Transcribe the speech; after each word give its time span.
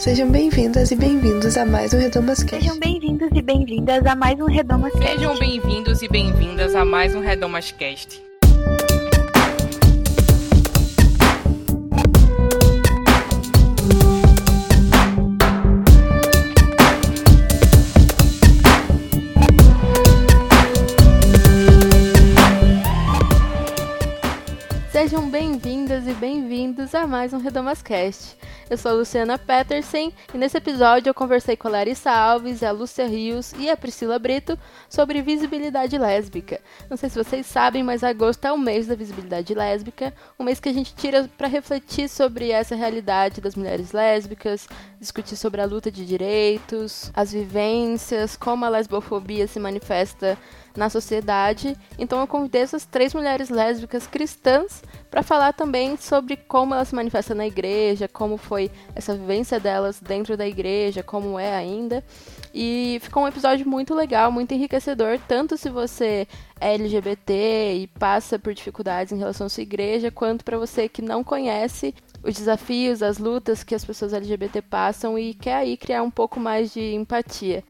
Sejam 0.00 0.30
bem-vindas 0.30 0.90
e 0.90 0.96
bem-vindos 0.96 1.58
a 1.58 1.66
mais 1.66 1.92
um 1.92 1.98
Redomas 1.98 2.42
Cast. 2.42 2.64
Sejam 2.64 2.78
bem-vindos 2.78 3.28
e 3.34 3.42
bem-vindas 3.42 4.06
a 4.06 4.16
mais 4.16 4.40
um 4.40 4.46
Redomas 4.46 4.92
Cast. 4.94 5.12
Sejam 5.12 5.38
bem-vindos 5.38 6.00
e 6.00 6.08
bem-vindas 6.08 6.74
a 6.74 6.86
mais 6.86 7.14
um 7.14 7.20
Redomas 7.20 7.70
Cast. 7.72 8.22
Sejam 24.90 25.28
bem-vindas 25.28 26.06
e 26.06 26.14
bem-vindos 26.14 26.49
a 26.78 27.06
mais 27.06 27.32
um 27.32 27.38
Redomas 27.38 27.82
Cast. 27.82 28.36
Eu 28.70 28.78
sou 28.78 28.92
a 28.92 28.94
Luciana 28.94 29.36
Petersen 29.36 30.14
e 30.32 30.38
nesse 30.38 30.56
episódio 30.56 31.10
eu 31.10 31.14
conversei 31.14 31.56
com 31.56 31.66
a 31.66 31.72
Larissa 31.72 32.12
Alves, 32.12 32.62
a 32.62 32.70
Lúcia 32.70 33.08
Rios 33.08 33.52
e 33.58 33.68
a 33.68 33.76
Priscila 33.76 34.20
Brito 34.20 34.56
sobre 34.88 35.20
visibilidade 35.20 35.98
lésbica. 35.98 36.60
Não 36.88 36.96
sei 36.96 37.10
se 37.10 37.22
vocês 37.22 37.44
sabem, 37.44 37.82
mas 37.82 38.04
agosto 38.04 38.44
é 38.44 38.52
o 38.52 38.58
mês 38.58 38.86
da 38.86 38.94
visibilidade 38.94 39.52
lésbica, 39.52 40.14
um 40.38 40.44
mês 40.44 40.60
que 40.60 40.68
a 40.68 40.72
gente 40.72 40.94
tira 40.94 41.28
para 41.36 41.48
refletir 41.48 42.08
sobre 42.08 42.50
essa 42.50 42.76
realidade 42.76 43.40
das 43.40 43.56
mulheres 43.56 43.90
lésbicas, 43.90 44.68
discutir 45.00 45.36
sobre 45.36 45.60
a 45.60 45.66
luta 45.66 45.90
de 45.90 46.06
direitos, 46.06 47.10
as 47.14 47.32
vivências, 47.32 48.36
como 48.36 48.64
a 48.64 48.68
lesbofobia 48.68 49.48
se 49.48 49.58
manifesta 49.58 50.38
na 50.76 50.88
sociedade. 50.88 51.76
Então 51.98 52.20
eu 52.20 52.26
convidei 52.26 52.62
essas 52.62 52.84
três 52.84 53.14
mulheres 53.14 53.48
lésbicas 53.48 54.06
cristãs 54.06 54.82
para 55.10 55.22
falar 55.22 55.52
também 55.52 55.96
sobre 55.96 56.36
como 56.36 56.74
elas 56.74 56.88
se 56.88 56.94
manifestam 56.94 57.36
na 57.36 57.46
igreja, 57.46 58.08
como 58.08 58.36
foi 58.36 58.70
essa 58.94 59.14
vivência 59.14 59.58
delas 59.58 60.00
dentro 60.00 60.36
da 60.36 60.46
igreja, 60.46 61.02
como 61.02 61.38
é 61.38 61.54
ainda. 61.54 62.04
E 62.54 62.98
ficou 63.02 63.22
um 63.22 63.28
episódio 63.28 63.68
muito 63.68 63.94
legal, 63.94 64.32
muito 64.32 64.52
enriquecedor, 64.52 65.18
tanto 65.28 65.56
se 65.56 65.68
você 65.70 66.26
é 66.60 66.74
LGBT 66.74 67.74
e 67.76 67.86
passa 67.86 68.38
por 68.38 68.52
dificuldades 68.52 69.12
em 69.12 69.18
relação 69.18 69.46
à 69.46 69.50
sua 69.50 69.62
igreja, 69.62 70.10
quanto 70.10 70.44
para 70.44 70.58
você 70.58 70.88
que 70.88 71.00
não 71.00 71.22
conhece 71.22 71.94
os 72.22 72.34
desafios, 72.34 73.02
as 73.02 73.18
lutas 73.18 73.62
que 73.62 73.74
as 73.74 73.84
pessoas 73.84 74.12
LGBT 74.12 74.62
passam 74.62 75.18
e 75.18 75.32
quer 75.34 75.54
aí 75.54 75.76
criar 75.76 76.02
um 76.02 76.10
pouco 76.10 76.38
mais 76.38 76.72
de 76.72 76.94
empatia. 76.94 77.64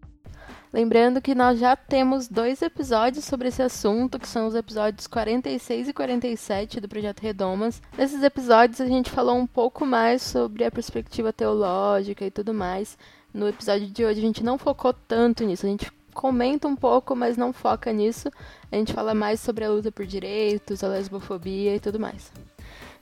Lembrando 0.72 1.20
que 1.20 1.34
nós 1.34 1.58
já 1.58 1.74
temos 1.74 2.28
dois 2.28 2.62
episódios 2.62 3.24
sobre 3.24 3.48
esse 3.48 3.60
assunto, 3.60 4.20
que 4.20 4.28
são 4.28 4.46
os 4.46 4.54
episódios 4.54 5.08
46 5.08 5.88
e 5.88 5.92
47 5.92 6.80
do 6.80 6.88
Projeto 6.88 7.20
Redomas. 7.20 7.82
Nesses 7.98 8.22
episódios 8.22 8.80
a 8.80 8.86
gente 8.86 9.10
falou 9.10 9.36
um 9.36 9.48
pouco 9.48 9.84
mais 9.84 10.22
sobre 10.22 10.64
a 10.64 10.70
perspectiva 10.70 11.32
teológica 11.32 12.24
e 12.24 12.30
tudo 12.30 12.54
mais. 12.54 12.96
No 13.34 13.48
episódio 13.48 13.88
de 13.88 14.04
hoje 14.04 14.20
a 14.20 14.22
gente 14.22 14.44
não 14.44 14.56
focou 14.56 14.92
tanto 14.92 15.44
nisso, 15.44 15.66
a 15.66 15.68
gente 15.68 15.91
comenta 16.14 16.68
um 16.68 16.76
pouco, 16.76 17.16
mas 17.16 17.36
não 17.36 17.52
foca 17.52 17.92
nisso. 17.92 18.30
A 18.70 18.76
gente 18.76 18.92
fala 18.92 19.12
mais 19.12 19.41
sobre 19.41 19.64
a 19.64 19.70
luta 19.70 19.91
por 19.91 20.06
direitos, 20.06 20.84
a 20.84 20.88
lesbofobia 20.88 21.74
e 21.74 21.80
tudo 21.80 21.98
mais. 21.98 22.32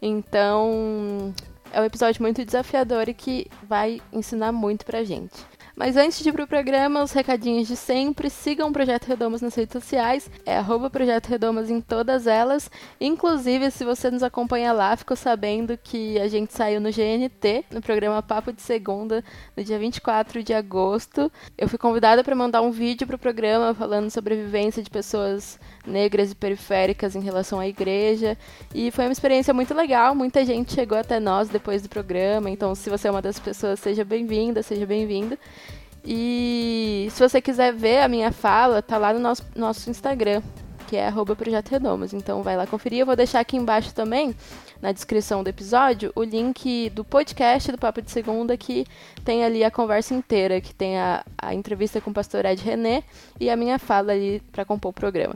Então, 0.00 1.34
é 1.70 1.80
um 1.82 1.84
episódio 1.84 2.22
muito 2.22 2.42
desafiador 2.44 3.10
e 3.10 3.14
que 3.14 3.46
vai 3.62 4.00
ensinar 4.10 4.52
muito 4.52 4.86
pra 4.86 5.04
gente. 5.04 5.36
Mas 5.78 5.96
antes 5.96 6.18
de 6.18 6.28
ir 6.28 6.32
pro 6.32 6.44
programa, 6.44 7.04
os 7.04 7.12
recadinhos 7.12 7.68
de 7.68 7.76
sempre. 7.76 8.28
Sigam 8.28 8.68
o 8.68 8.72
Projeto 8.72 9.06
Redomas 9.06 9.40
nas 9.40 9.54
redes 9.54 9.72
sociais. 9.72 10.28
É 10.44 10.56
arroba 10.56 10.90
Projeto 10.90 11.28
Redomas 11.28 11.70
em 11.70 11.80
todas 11.80 12.26
elas. 12.26 12.68
Inclusive, 13.00 13.70
se 13.70 13.84
você 13.84 14.10
nos 14.10 14.24
acompanha 14.24 14.72
lá, 14.72 14.96
ficou 14.96 15.16
sabendo 15.16 15.78
que 15.78 16.18
a 16.18 16.26
gente 16.26 16.52
saiu 16.52 16.80
no 16.80 16.90
GNT, 16.90 17.64
no 17.70 17.80
programa 17.80 18.20
Papo 18.20 18.52
de 18.52 18.60
Segunda, 18.60 19.22
no 19.56 19.62
dia 19.62 19.78
24 19.78 20.42
de 20.42 20.52
agosto. 20.52 21.30
Eu 21.56 21.68
fui 21.68 21.78
convidada 21.78 22.24
para 22.24 22.34
mandar 22.34 22.60
um 22.60 22.72
vídeo 22.72 23.06
pro 23.06 23.16
programa 23.16 23.72
falando 23.72 24.10
sobre 24.10 24.34
a 24.34 24.36
vivência 24.36 24.82
de 24.82 24.90
pessoas 24.90 25.60
negras 25.86 26.32
e 26.32 26.34
periféricas 26.34 27.14
em 27.14 27.20
relação 27.20 27.60
à 27.60 27.68
igreja. 27.68 28.36
E 28.74 28.90
foi 28.90 29.04
uma 29.04 29.12
experiência 29.12 29.54
muito 29.54 29.72
legal. 29.72 30.12
Muita 30.12 30.44
gente 30.44 30.74
chegou 30.74 30.98
até 30.98 31.20
nós 31.20 31.48
depois 31.48 31.82
do 31.82 31.88
programa. 31.88 32.50
Então, 32.50 32.74
se 32.74 32.90
você 32.90 33.06
é 33.06 33.10
uma 33.12 33.22
das 33.22 33.38
pessoas, 33.38 33.78
seja 33.78 34.04
bem-vinda, 34.04 34.60
seja 34.60 34.84
bem-vindo. 34.84 35.38
E 36.10 37.08
se 37.10 37.20
você 37.20 37.38
quiser 37.38 37.70
ver 37.70 37.98
a 37.98 38.08
minha 38.08 38.32
fala, 38.32 38.80
tá 38.80 38.96
lá 38.96 39.12
no 39.12 39.18
nosso, 39.18 39.44
nosso 39.54 39.90
Instagram, 39.90 40.40
que 40.86 40.96
é 40.96 41.06
arroba 41.06 41.36
Projeto 41.36 41.68
Redomas. 41.68 42.14
Então 42.14 42.42
vai 42.42 42.56
lá 42.56 42.66
conferir. 42.66 43.00
Eu 43.00 43.06
vou 43.06 43.14
deixar 43.14 43.40
aqui 43.40 43.58
embaixo 43.58 43.94
também, 43.94 44.34
na 44.80 44.90
descrição 44.90 45.44
do 45.44 45.48
episódio, 45.48 46.10
o 46.16 46.22
link 46.22 46.88
do 46.94 47.04
podcast 47.04 47.70
do 47.70 47.76
Papo 47.76 48.00
de 48.00 48.10
Segunda, 48.10 48.56
que 48.56 48.86
tem 49.22 49.44
ali 49.44 49.62
a 49.62 49.70
conversa 49.70 50.14
inteira, 50.14 50.62
que 50.62 50.74
tem 50.74 50.96
a, 50.96 51.22
a 51.36 51.52
entrevista 51.52 52.00
com 52.00 52.10
o 52.10 52.14
pastor 52.14 52.46
Ed 52.46 52.64
René 52.64 53.02
e 53.38 53.50
a 53.50 53.56
minha 53.56 53.78
fala 53.78 54.12
ali 54.12 54.40
para 54.50 54.64
compor 54.64 54.92
o 54.92 54.94
programa. 54.94 55.34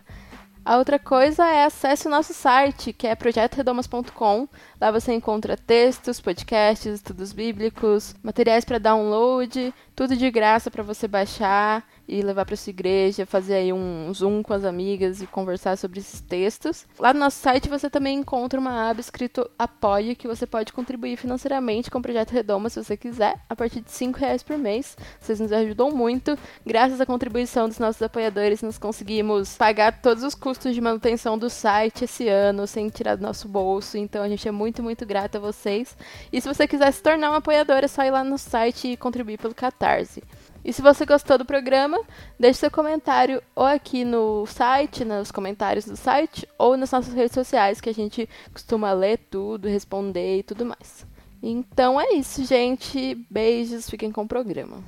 A 0.64 0.76
outra 0.78 0.96
coisa 0.96 1.44
é 1.44 1.64
acesse 1.64 2.06
o 2.06 2.10
nosso 2.10 2.32
site, 2.32 2.92
que 2.92 3.08
é 3.08 3.16
projetoredomas.com. 3.16 4.48
Lá 4.80 4.92
você 4.92 5.12
encontra 5.12 5.56
textos, 5.56 6.20
podcasts, 6.20 6.94
estudos 6.94 7.32
bíblicos, 7.32 8.14
materiais 8.22 8.64
para 8.64 8.78
download, 8.78 9.74
tudo 9.96 10.16
de 10.16 10.30
graça 10.30 10.70
para 10.70 10.84
você 10.84 11.08
baixar 11.08 11.84
e 12.06 12.22
levar 12.22 12.44
para 12.44 12.56
sua 12.56 12.70
igreja, 12.70 13.26
fazer 13.26 13.54
aí 13.54 13.72
um 13.72 14.12
zoom 14.12 14.42
com 14.42 14.52
as 14.52 14.64
amigas 14.64 15.22
e 15.22 15.26
conversar 15.26 15.76
sobre 15.76 16.00
esses 16.00 16.20
textos. 16.20 16.86
Lá 16.98 17.12
no 17.14 17.20
nosso 17.20 17.38
site 17.38 17.68
você 17.68 17.88
também 17.88 18.18
encontra 18.18 18.58
uma 18.58 18.90
aba 18.90 19.00
escrito 19.00 19.48
apoie 19.58 20.14
que 20.14 20.28
você 20.28 20.46
pode 20.46 20.72
contribuir 20.72 21.16
financeiramente 21.16 21.90
com 21.90 21.98
o 21.98 22.02
projeto 22.02 22.32
Redoma 22.32 22.68
se 22.68 22.82
você 22.82 22.96
quiser, 22.96 23.38
a 23.48 23.56
partir 23.56 23.80
de 23.80 23.90
cinco 23.90 24.18
reais 24.18 24.42
por 24.42 24.58
mês. 24.58 24.96
Vocês 25.20 25.40
nos 25.40 25.52
ajudam 25.52 25.90
muito. 25.90 26.36
Graças 26.66 27.00
à 27.00 27.06
contribuição 27.06 27.68
dos 27.68 27.78
nossos 27.78 28.02
apoiadores, 28.02 28.62
nós 28.62 28.78
conseguimos 28.78 29.56
pagar 29.56 30.00
todos 30.00 30.22
os 30.22 30.34
custos 30.34 30.74
de 30.74 30.80
manutenção 30.80 31.38
do 31.38 31.48
site 31.48 32.04
esse 32.04 32.28
ano 32.28 32.66
sem 32.66 32.88
tirar 32.88 33.16
do 33.16 33.22
nosso 33.22 33.48
bolso. 33.48 33.96
Então 33.96 34.22
a 34.22 34.28
gente 34.28 34.46
é 34.46 34.52
muito, 34.52 34.82
muito 34.82 35.06
grata 35.06 35.38
a 35.38 35.40
vocês. 35.40 35.96
E 36.32 36.40
se 36.40 36.48
você 36.48 36.66
quiser 36.66 36.90
se 36.92 37.02
tornar 37.02 37.30
um 37.30 37.34
apoiador, 37.34 37.78
é 37.82 37.88
só 37.88 38.02
ir 38.04 38.10
lá 38.10 38.24
no 38.24 38.38
site 38.38 38.88
e 38.88 38.96
contribuir 38.96 39.38
pelo 39.38 39.54
Catarse. 39.54 40.22
E 40.64 40.72
se 40.72 40.80
você 40.80 41.04
gostou 41.04 41.36
do 41.36 41.44
programa, 41.44 42.00
deixe 42.38 42.60
seu 42.60 42.70
comentário 42.70 43.42
ou 43.54 43.64
aqui 43.64 44.04
no 44.04 44.46
site, 44.46 45.04
nos 45.04 45.32
comentários 45.32 45.84
do 45.84 45.96
site, 45.96 46.46
ou 46.56 46.76
nas 46.76 46.92
nossas 46.92 47.12
redes 47.14 47.34
sociais, 47.34 47.80
que 47.80 47.90
a 47.90 47.94
gente 47.94 48.28
costuma 48.52 48.92
ler 48.92 49.18
tudo, 49.30 49.68
responder 49.68 50.38
e 50.38 50.42
tudo 50.42 50.64
mais. 50.64 51.04
Então 51.42 52.00
é 52.00 52.12
isso, 52.12 52.44
gente. 52.44 53.14
Beijos, 53.28 53.90
fiquem 53.90 54.12
com 54.12 54.22
o 54.22 54.28
programa. 54.28 54.78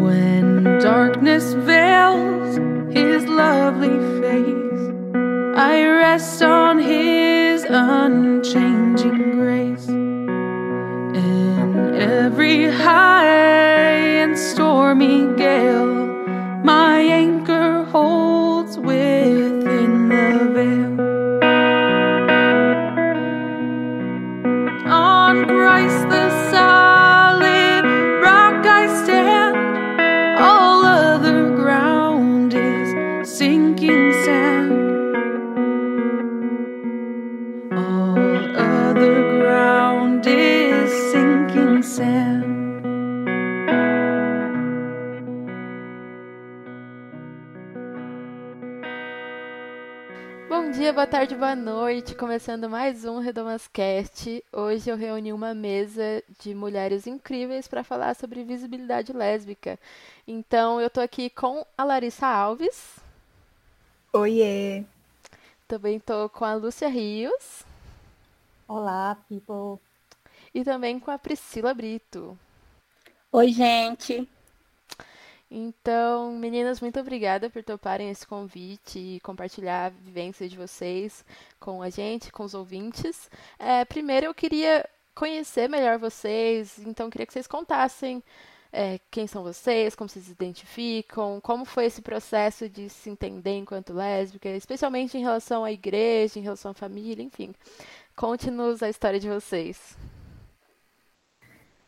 When 0.00 0.78
darkness 0.80 1.52
veils 1.54 2.56
his 2.90 3.26
lovely 3.26 3.98
face, 4.20 4.94
I 5.54 5.82
rest 5.82 6.42
on 6.42 6.78
his 6.78 7.64
unchanging 7.68 9.36
grace. 9.36 10.15
Every 12.06 12.70
high 12.70 14.22
and 14.22 14.38
stormy 14.38 15.26
gale, 15.36 16.06
my 16.62 17.00
anchor 17.00 17.35
boa 51.06 51.20
tarde, 51.20 51.36
boa 51.36 51.54
noite. 51.54 52.16
Começando 52.16 52.68
mais 52.68 53.04
um 53.04 53.20
Redomascast. 53.20 54.42
Hoje 54.52 54.90
eu 54.90 54.96
reuni 54.96 55.32
uma 55.32 55.54
mesa 55.54 56.20
de 56.40 56.52
mulheres 56.52 57.06
incríveis 57.06 57.68
para 57.68 57.84
falar 57.84 58.16
sobre 58.16 58.42
visibilidade 58.42 59.12
lésbica. 59.12 59.78
Então 60.26 60.80
eu 60.80 60.90
tô 60.90 61.00
aqui 61.00 61.30
com 61.30 61.64
a 61.78 61.84
Larissa 61.84 62.26
Alves, 62.26 62.96
Oiê! 64.12 64.84
também 65.68 66.00
tô 66.00 66.28
com 66.28 66.44
a 66.44 66.54
Lúcia 66.54 66.88
Rios 66.88 67.64
Olá, 68.66 69.16
people. 69.28 69.80
e 70.52 70.64
também 70.64 70.98
com 70.98 71.12
a 71.12 71.18
Priscila 71.18 71.72
Brito. 71.72 72.36
Oi, 73.30 73.52
gente! 73.52 74.28
Então, 75.50 76.32
meninas, 76.32 76.80
muito 76.80 76.98
obrigada 76.98 77.48
por 77.48 77.62
toparem 77.62 78.10
esse 78.10 78.26
convite 78.26 78.98
e 78.98 79.20
compartilhar 79.20 79.86
a 79.86 79.90
vivência 79.90 80.48
de 80.48 80.56
vocês 80.56 81.24
com 81.60 81.82
a 81.82 81.88
gente, 81.88 82.32
com 82.32 82.42
os 82.42 82.54
ouvintes. 82.54 83.30
É, 83.58 83.84
primeiro, 83.84 84.26
eu 84.26 84.34
queria 84.34 84.88
conhecer 85.14 85.68
melhor 85.68 85.98
vocês, 85.98 86.78
então 86.80 87.08
queria 87.08 87.26
que 87.26 87.32
vocês 87.32 87.46
contassem 87.46 88.22
é, 88.72 89.00
quem 89.10 89.26
são 89.26 89.42
vocês, 89.42 89.94
como 89.94 90.08
vocês 90.08 90.26
se 90.26 90.32
identificam, 90.32 91.40
como 91.40 91.64
foi 91.64 91.86
esse 91.86 92.02
processo 92.02 92.68
de 92.68 92.90
se 92.90 93.08
entender 93.08 93.56
enquanto 93.56 93.94
lésbica, 93.94 94.48
especialmente 94.50 95.16
em 95.16 95.22
relação 95.22 95.64
à 95.64 95.72
igreja, 95.72 96.38
em 96.38 96.42
relação 96.42 96.72
à 96.72 96.74
família, 96.74 97.22
enfim. 97.22 97.54
Conte-nos 98.14 98.82
a 98.82 98.88
história 98.88 99.20
de 99.20 99.28
vocês. 99.28 99.96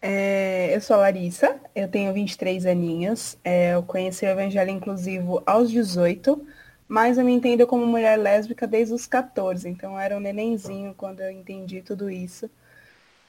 É, 0.01 0.75
eu 0.75 0.81
sou 0.81 0.95
a 0.97 1.01
Larissa, 1.01 1.61
eu 1.75 1.89
tenho 1.89 2.13
23 2.13 2.67
aninhos, 2.67 3.37
é, 3.43 3.75
eu 3.75 3.83
conheci 3.83 4.25
o 4.25 4.29
Evangelho 4.29 4.71
Inclusivo 4.71 5.43
aos 5.45 5.71
18, 5.71 6.47
mas 6.87 7.19
eu 7.19 7.25
me 7.25 7.33
entendo 7.33 7.67
como 7.67 7.85
mulher 7.85 8.17
lésbica 8.17 8.67
desde 8.67 8.95
os 8.95 9.07
14, 9.07 9.69
então 9.69 9.95
eu 9.95 9.99
era 9.99 10.17
um 10.17 10.21
nenenzinho 10.21 10.95
quando 10.97 11.21
eu 11.21 11.31
entendi 11.31 11.83
tudo 11.83 12.09
isso. 12.09 12.49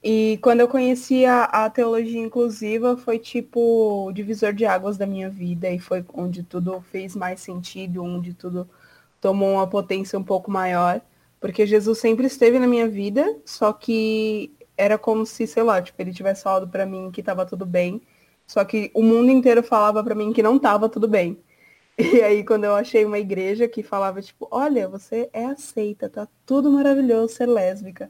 E 0.03 0.39
quando 0.41 0.61
eu 0.61 0.67
conheci 0.67 1.25
a, 1.25 1.43
a, 1.45 1.69
teologia 1.69 2.21
inclusiva, 2.21 2.95
foi 2.97 3.19
tipo 3.19 4.07
o 4.07 4.11
divisor 4.13 4.53
de 4.53 4.65
águas 4.65 4.97
da 4.97 5.05
minha 5.05 5.29
vida 5.29 5.69
e 5.69 5.79
foi 5.79 6.05
onde 6.13 6.43
tudo 6.43 6.81
fez 6.91 7.15
mais 7.15 7.41
sentido, 7.41 8.03
onde 8.03 8.33
tudo 8.33 8.69
tomou 9.19 9.53
uma 9.53 9.67
potência 9.67 10.17
um 10.17 10.23
pouco 10.23 10.51
maior, 10.51 11.01
porque 11.39 11.65
Jesus 11.65 11.99
sempre 11.99 12.27
esteve 12.27 12.59
na 12.59 12.67
minha 12.67 12.87
vida, 12.87 13.37
só 13.45 13.73
que 13.73 14.53
era 14.79 14.97
como 14.97 15.25
se, 15.25 15.45
sei 15.45 15.61
lá, 15.61 15.81
tipo, 15.81 16.01
ele 16.01 16.13
tivesse 16.13 16.43
falado 16.43 16.67
para 16.69 16.85
mim 16.85 17.11
que 17.11 17.21
tava 17.21 17.45
tudo 17.45 17.65
bem, 17.65 18.01
só 18.47 18.63
que 18.63 18.89
o 18.93 19.03
mundo 19.03 19.29
inteiro 19.29 19.61
falava 19.61 20.01
para 20.01 20.15
mim 20.15 20.31
que 20.31 20.41
não 20.41 20.57
tava 20.57 20.87
tudo 20.89 21.07
bem. 21.07 21.37
E 22.01 22.21
aí 22.21 22.45
quando 22.45 22.63
eu 22.63 22.75
achei 22.75 23.03
uma 23.03 23.19
igreja 23.19 23.67
que 23.67 23.83
falava 23.83 24.21
tipo, 24.21 24.47
olha, 24.49 24.87
você 24.87 25.29
é 25.33 25.45
aceita, 25.45 26.09
tá 26.09 26.29
tudo 26.45 26.71
maravilhoso 26.71 27.33
ser 27.33 27.45
lésbica. 27.45 28.09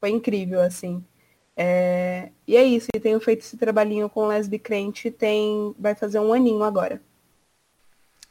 Foi 0.00 0.08
incrível 0.08 0.62
assim. 0.62 1.04
É... 1.54 2.30
E 2.46 2.56
é 2.56 2.64
isso, 2.64 2.88
e 2.94 3.00
tenho 3.00 3.20
feito 3.20 3.40
esse 3.40 3.58
trabalhinho 3.58 4.08
com 4.08 4.26
Lesbi 4.26 4.58
Crente, 4.58 5.10
tem... 5.10 5.74
vai 5.78 5.94
fazer 5.94 6.18
um 6.18 6.32
aninho 6.32 6.62
agora. 6.62 7.02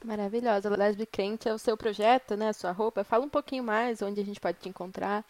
Maravilhosa. 0.04 0.70
Lesbi 0.76 1.06
Crente 1.06 1.48
é 1.48 1.54
o 1.54 1.60
seu 1.60 1.78
projeto, 1.78 2.36
né? 2.36 2.50
A 2.50 2.54
sua 2.54 2.72
roupa. 2.72 3.04
Fala 3.04 3.26
um 3.26 3.30
pouquinho 3.30 3.64
mais 3.64 4.02
onde 4.02 4.22
a 4.22 4.26
gente 4.26 4.40
pode 4.40 4.60
te 4.60 4.70
encontrar. 4.70 5.24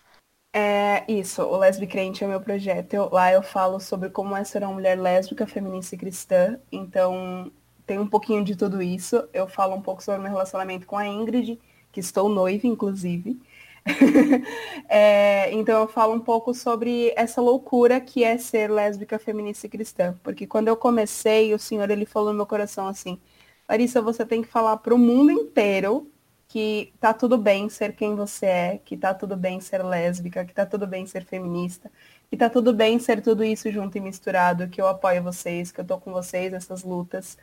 É 0.58 1.04
isso, 1.12 1.42
o 1.44 1.58
Lesbi 1.58 1.86
Crente 1.86 2.24
é 2.24 2.28
o 2.28 2.30
meu 2.30 2.40
projeto. 2.40 2.94
Eu, 2.94 3.10
lá 3.12 3.30
eu 3.30 3.44
falo 3.44 3.78
sobre 3.78 4.10
como 4.10 4.34
é 4.38 4.44
ser 4.46 4.64
uma 4.64 4.72
mulher 4.72 4.98
lésbica, 4.98 5.46
feminista 5.46 5.96
e 5.96 5.98
cristã. 5.98 6.58
Então, 6.72 7.52
tem 7.86 8.00
um 8.00 8.08
pouquinho 8.08 8.42
de 8.42 8.56
tudo 8.56 8.82
isso. 8.82 9.28
Eu 9.34 9.50
falo 9.50 9.76
um 9.76 9.82
pouco 9.82 10.02
sobre 10.02 10.22
meu 10.22 10.32
relacionamento 10.32 10.88
com 10.88 10.98
a 10.98 11.06
Ingrid, 11.06 11.60
que 11.92 12.00
estou 12.00 12.30
noiva, 12.30 12.68
inclusive. 12.68 13.38
é, 14.88 15.52
então 15.52 15.82
eu 15.82 15.88
falo 15.90 16.14
um 16.14 16.22
pouco 16.22 16.54
sobre 16.54 17.12
essa 17.18 17.42
loucura 17.42 18.00
que 18.00 18.24
é 18.24 18.38
ser 18.38 18.72
lésbica, 18.72 19.20
feminista 19.20 19.68
e 19.68 19.70
cristã. 19.70 20.16
Porque 20.24 20.48
quando 20.48 20.70
eu 20.70 20.78
comecei, 20.78 21.54
o 21.54 21.60
Senhor 21.60 21.90
ele 21.92 22.06
falou 22.06 22.30
no 22.32 22.38
meu 22.38 22.46
coração 22.46 22.88
assim, 22.88 23.20
Larissa, 23.68 24.02
você 24.02 24.26
tem 24.26 24.42
que 24.42 24.48
falar 24.48 24.78
para 24.78 24.96
o 24.96 24.98
mundo 24.98 25.32
inteiro 25.32 26.10
que 26.56 26.94
tá 27.02 27.14
tudo 27.14 27.38
bem 27.38 27.68
ser 27.68 27.94
quem 27.98 28.16
você 28.16 28.46
é, 28.46 28.80
que 28.86 28.96
tá 28.96 29.14
tudo 29.14 29.36
bem 29.36 29.60
ser 29.60 29.84
lésbica, 29.84 30.46
que 30.46 30.54
tá 30.54 30.66
tudo 30.66 30.88
bem 30.88 31.06
ser 31.06 31.26
feminista, 31.26 31.92
que 32.30 32.38
tá 32.38 32.50
tudo 32.50 32.74
bem 32.74 32.98
ser 32.98 33.22
tudo 33.22 33.44
isso 33.44 33.70
junto 33.70 33.98
e 33.98 34.00
misturado, 34.00 34.70
que 34.70 34.80
eu 34.80 34.88
apoio 34.88 35.22
vocês, 35.22 35.70
que 35.70 35.82
eu 35.82 35.84
tô 35.84 35.98
com 35.98 36.14
vocês 36.14 36.54
nessas 36.54 36.82
lutas. 36.82 37.38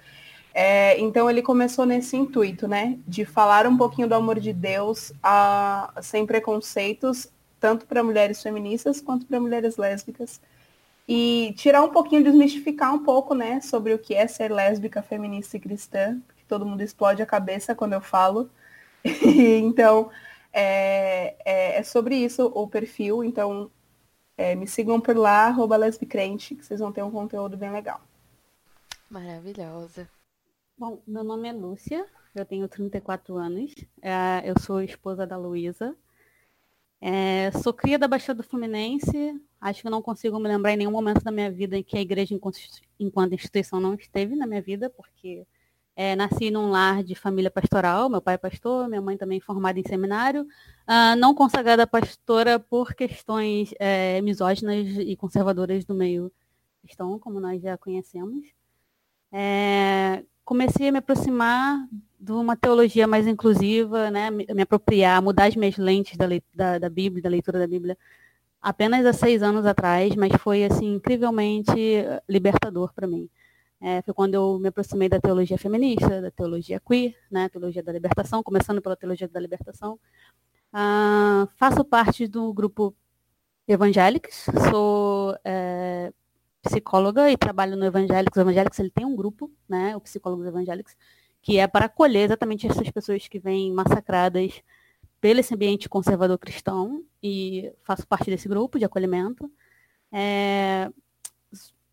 É, 0.54 0.98
então 0.98 1.28
ele 1.28 1.42
começou 1.42 1.84
nesse 1.84 2.16
intuito, 2.16 2.66
né, 2.66 2.98
de 3.06 3.26
falar 3.26 3.66
um 3.66 3.76
pouquinho 3.76 4.08
do 4.08 4.14
amor 4.14 4.40
de 4.40 4.50
Deus 4.50 5.12
a, 5.22 5.92
sem 6.00 6.24
preconceitos, 6.24 7.28
tanto 7.60 7.84
para 7.84 8.02
mulheres 8.02 8.42
feministas 8.42 9.02
quanto 9.02 9.26
para 9.26 9.38
mulheres 9.38 9.76
lésbicas. 9.76 10.40
E 11.06 11.52
tirar 11.58 11.82
um 11.82 11.90
pouquinho, 11.90 12.24
desmistificar 12.24 12.94
um 12.94 13.04
pouco, 13.04 13.34
né, 13.34 13.60
sobre 13.60 13.92
o 13.92 13.98
que 13.98 14.14
é 14.14 14.26
ser 14.26 14.50
lésbica, 14.50 15.02
feminista 15.02 15.58
e 15.58 15.60
cristã, 15.60 16.18
porque 16.26 16.42
todo 16.48 16.64
mundo 16.64 16.80
explode 16.80 17.20
a 17.20 17.26
cabeça 17.26 17.74
quando 17.74 17.92
eu 17.92 18.00
falo. 18.00 18.48
então, 19.62 20.10
é, 20.52 21.36
é, 21.44 21.78
é, 21.78 21.82
sobre 21.82 22.16
isso 22.16 22.46
o 22.54 22.68
perfil. 22.68 23.24
Então, 23.24 23.70
é, 24.36 24.54
me 24.54 24.66
sigam 24.66 25.00
por 25.00 25.16
lá, 25.16 25.46
arroba 25.46 25.76
lesbicrente, 25.76 26.54
que 26.54 26.64
vocês 26.64 26.80
vão 26.80 26.92
ter 26.92 27.02
um 27.02 27.10
conteúdo 27.10 27.56
bem 27.56 27.70
legal. 27.70 28.00
Maravilhosa. 29.10 30.08
Bom, 30.76 31.02
meu 31.06 31.22
nome 31.22 31.48
é 31.48 31.52
Lúcia, 31.52 32.06
eu 32.34 32.44
tenho 32.44 32.66
34 32.66 33.36
anos, 33.36 33.74
é, 34.00 34.42
eu 34.44 34.58
sou 34.58 34.80
esposa 34.80 35.26
da 35.26 35.36
Luísa. 35.36 35.94
É, 37.04 37.50
sou 37.62 37.74
cria 37.74 37.98
da 37.98 38.06
Baixada 38.06 38.44
Fluminense, 38.44 39.40
acho 39.60 39.82
que 39.82 39.90
não 39.90 40.00
consigo 40.00 40.38
me 40.38 40.48
lembrar 40.48 40.72
em 40.72 40.76
nenhum 40.76 40.92
momento 40.92 41.22
da 41.22 41.32
minha 41.32 41.50
vida 41.50 41.76
em 41.76 41.82
que 41.82 41.98
a 41.98 42.00
igreja 42.00 42.32
enquanto 42.98 43.34
instituição 43.34 43.80
não 43.80 43.94
esteve 43.94 44.36
na 44.36 44.46
minha 44.46 44.62
vida, 44.62 44.88
porque 44.88 45.44
é, 45.94 46.16
nasci 46.16 46.50
num 46.50 46.70
lar 46.70 47.02
de 47.02 47.14
família 47.14 47.50
pastoral, 47.50 48.08
meu 48.08 48.20
pai 48.22 48.34
é 48.34 48.38
pastor, 48.38 48.88
minha 48.88 49.00
mãe 49.00 49.16
também 49.16 49.40
formada 49.40 49.78
em 49.78 49.84
seminário, 49.86 50.42
uh, 50.42 51.16
não 51.18 51.34
consagrada 51.34 51.86
pastora 51.86 52.58
por 52.58 52.94
questões 52.94 53.74
é, 53.78 54.20
misóginas 54.22 54.86
e 54.98 55.14
conservadoras 55.16 55.84
do 55.84 55.94
meio 55.94 56.32
cristão, 56.82 57.18
como 57.18 57.38
nós 57.40 57.60
já 57.62 57.76
conhecemos. 57.76 58.46
É, 59.30 60.24
comecei 60.44 60.88
a 60.88 60.92
me 60.92 60.98
aproximar 60.98 61.86
de 62.18 62.32
uma 62.32 62.56
teologia 62.56 63.06
mais 63.06 63.26
inclusiva, 63.26 64.10
né, 64.10 64.30
me, 64.30 64.46
apropriar, 64.62 65.20
mudar 65.22 65.46
as 65.46 65.56
minhas 65.56 65.76
lentes 65.76 66.16
da, 66.16 66.26
da, 66.54 66.78
da, 66.78 66.88
Bíblia, 66.88 67.22
da 67.22 67.28
leitura 67.28 67.58
da 67.58 67.66
Bíblia, 67.66 67.98
apenas 68.60 69.04
há 69.04 69.12
seis 69.12 69.42
anos 69.42 69.66
atrás, 69.66 70.14
mas 70.14 70.32
foi 70.40 70.64
assim 70.64 70.94
incrivelmente 70.94 71.72
libertador 72.28 72.92
para 72.94 73.06
mim. 73.06 73.28
É, 73.82 74.00
foi 74.02 74.14
quando 74.14 74.34
eu 74.34 74.60
me 74.60 74.68
aproximei 74.68 75.08
da 75.08 75.20
teologia 75.20 75.58
feminista, 75.58 76.22
da 76.22 76.30
teologia 76.30 76.80
queer, 76.80 77.16
né, 77.28 77.48
teologia 77.48 77.82
da 77.82 77.90
libertação, 77.92 78.40
começando 78.40 78.80
pela 78.80 78.96
teologia 78.96 79.26
da 79.26 79.40
libertação. 79.40 79.98
Ah, 80.72 81.48
faço 81.56 81.84
parte 81.84 82.28
do 82.28 82.52
grupo 82.54 82.94
Evangélicos, 83.66 84.46
sou 84.70 85.36
é, 85.44 86.12
psicóloga 86.62 87.28
e 87.28 87.36
trabalho 87.36 87.76
no 87.76 87.84
Evangélicos. 87.84 88.36
O 88.38 88.40
Evangélicos 88.42 88.78
ele 88.78 88.90
tem 88.90 89.04
um 89.04 89.16
grupo, 89.16 89.50
né, 89.68 89.96
o 89.96 90.00
Psicólogos 90.00 90.46
Evangélicos, 90.46 90.96
que 91.42 91.58
é 91.58 91.66
para 91.66 91.86
acolher 91.86 92.26
exatamente 92.26 92.68
essas 92.68 92.88
pessoas 92.90 93.26
que 93.26 93.40
vêm 93.40 93.72
massacradas 93.72 94.62
pelo 95.20 95.40
esse 95.40 95.54
ambiente 95.54 95.88
conservador 95.88 96.38
cristão 96.38 97.04
e 97.22 97.72
faço 97.82 98.06
parte 98.06 98.30
desse 98.30 98.48
grupo 98.48 98.78
de 98.78 98.84
acolhimento. 98.84 99.50
É, 100.12 100.88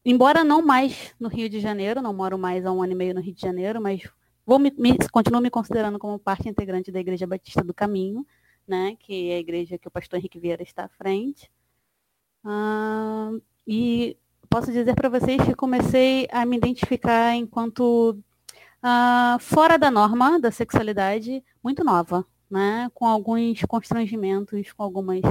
embora 0.05 0.43
não 0.43 0.61
mais 0.61 1.13
no 1.19 1.29
Rio 1.29 1.49
de 1.49 1.59
Janeiro, 1.59 2.01
não 2.01 2.13
moro 2.13 2.37
mais 2.37 2.65
há 2.65 2.71
um 2.71 2.81
ano 2.81 2.93
e 2.93 2.95
meio 2.95 3.13
no 3.13 3.21
Rio 3.21 3.33
de 3.33 3.41
Janeiro, 3.41 3.81
mas 3.81 4.01
vou 4.45 4.59
me, 4.59 4.71
me, 4.77 4.97
continuo 5.11 5.41
me 5.41 5.49
considerando 5.49 5.99
como 5.99 6.19
parte 6.19 6.49
integrante 6.49 6.91
da 6.91 6.99
Igreja 6.99 7.27
Batista 7.27 7.63
do 7.63 7.73
Caminho, 7.73 8.25
né, 8.67 8.95
que 8.99 9.31
é 9.31 9.35
a 9.35 9.39
igreja 9.39 9.77
que 9.77 9.87
o 9.87 9.91
pastor 9.91 10.19
Henrique 10.19 10.39
Vieira 10.39 10.63
está 10.63 10.85
à 10.85 10.89
frente. 10.89 11.51
Ah, 12.43 13.31
e 13.67 14.17
posso 14.49 14.71
dizer 14.71 14.95
para 14.95 15.09
vocês 15.09 15.41
que 15.43 15.53
comecei 15.53 16.27
a 16.31 16.45
me 16.45 16.57
identificar 16.57 17.35
enquanto 17.35 18.17
uh, 18.83 19.39
fora 19.39 19.77
da 19.77 19.91
norma 19.91 20.39
da 20.39 20.51
sexualidade 20.51 21.43
muito 21.63 21.83
nova, 21.83 22.25
né? 22.49 22.89
Com 22.93 23.05
alguns 23.05 23.61
constrangimentos 23.65 24.71
com 24.73 24.83
algumas 24.83 25.21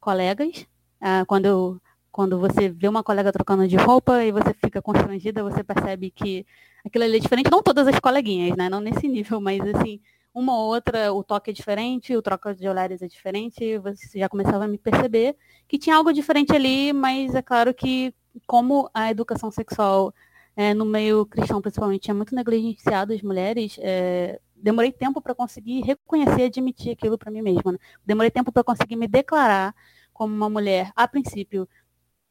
colegas. 0.00 0.66
Uh, 1.00 1.26
quando, 1.26 1.46
eu, 1.46 1.82
quando 2.12 2.38
você 2.38 2.68
vê 2.68 2.86
uma 2.86 3.02
colega 3.02 3.32
trocando 3.32 3.66
de 3.66 3.76
roupa 3.76 4.22
e 4.22 4.30
você 4.30 4.52
fica 4.54 4.82
constrangida, 4.82 5.42
você 5.42 5.64
percebe 5.64 6.10
que 6.10 6.46
aquilo 6.84 7.04
ali 7.04 7.16
é 7.16 7.20
diferente. 7.20 7.50
Não 7.50 7.62
todas 7.62 7.88
as 7.88 7.98
coleguinhas, 7.98 8.56
né? 8.56 8.68
Não 8.68 8.80
nesse 8.80 9.08
nível, 9.08 9.40
mas 9.40 9.60
assim, 9.74 9.98
uma 10.34 10.54
ou 10.56 10.74
outra, 10.74 11.12
o 11.12 11.24
toque 11.24 11.50
é 11.50 11.52
diferente, 11.54 12.14
o 12.14 12.22
troca 12.22 12.54
de 12.54 12.68
olhares 12.68 13.02
é 13.02 13.08
diferente, 13.08 13.78
você 13.78 14.18
já 14.18 14.28
começava 14.28 14.64
a 14.64 14.68
me 14.68 14.78
perceber 14.78 15.36
que 15.66 15.78
tinha 15.78 15.96
algo 15.96 16.12
diferente 16.12 16.54
ali, 16.54 16.92
mas 16.92 17.34
é 17.34 17.42
claro 17.42 17.72
que 17.72 18.14
como 18.46 18.90
a 18.94 19.10
educação 19.10 19.50
sexual 19.50 20.14
é, 20.56 20.74
no 20.74 20.84
meio 20.84 21.24
cristão, 21.26 21.60
principalmente, 21.62 22.10
é 22.10 22.14
muito 22.14 22.34
negligenciada 22.34 23.14
as 23.14 23.22
mulheres, 23.22 23.78
é, 23.80 24.38
demorei 24.54 24.92
tempo 24.92 25.20
para 25.20 25.34
conseguir 25.34 25.80
reconhecer 25.80 26.42
e 26.42 26.44
admitir 26.44 26.92
aquilo 26.92 27.18
para 27.18 27.30
mim 27.30 27.42
mesma. 27.42 27.72
Né? 27.72 27.78
Demorei 28.04 28.30
tempo 28.30 28.52
para 28.52 28.62
conseguir 28.62 28.96
me 28.96 29.08
declarar 29.08 29.74
como 30.12 30.34
uma 30.34 30.48
mulher, 30.48 30.92
a 30.94 31.08
princípio, 31.08 31.68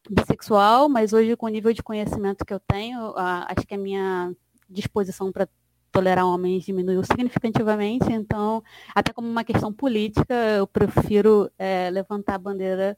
bissexual, 0.10 0.90
mas 0.90 1.14
hoje, 1.14 1.36
com 1.36 1.46
o 1.46 1.50
nível 1.50 1.74
de 1.74 1.84
conhecimento 1.84 2.46
que 2.46 2.54
eu 2.54 2.60
tenho, 2.60 3.14
a, 3.16 3.48
acho 3.52 3.66
que 3.68 3.76
a 3.76 3.78
minha 3.78 4.34
disposição 4.70 5.32
para 5.32 5.48
tolerar 5.92 6.26
homens 6.26 6.64
diminuiu 6.64 7.04
significativamente, 7.04 8.12
então, 8.12 8.64
até 8.96 9.12
como 9.12 9.28
uma 9.28 9.44
questão 9.44 9.74
política, 9.74 10.34
eu 10.58 10.66
prefiro 10.66 11.52
é, 11.60 11.90
levantar 11.92 12.36
a 12.36 12.40
bandeira 12.40 12.98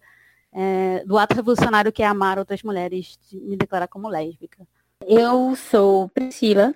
é, 0.51 1.03
do 1.05 1.17
ato 1.17 1.35
revolucionário 1.35 1.91
que 1.91 2.03
é 2.03 2.05
amar 2.05 2.37
outras 2.37 2.61
mulheres, 2.61 3.17
de 3.29 3.39
me 3.39 3.57
declarar 3.57 3.87
como 3.87 4.07
lésbica. 4.07 4.65
Eu 5.05 5.55
sou 5.55 6.07
Priscila, 6.09 6.73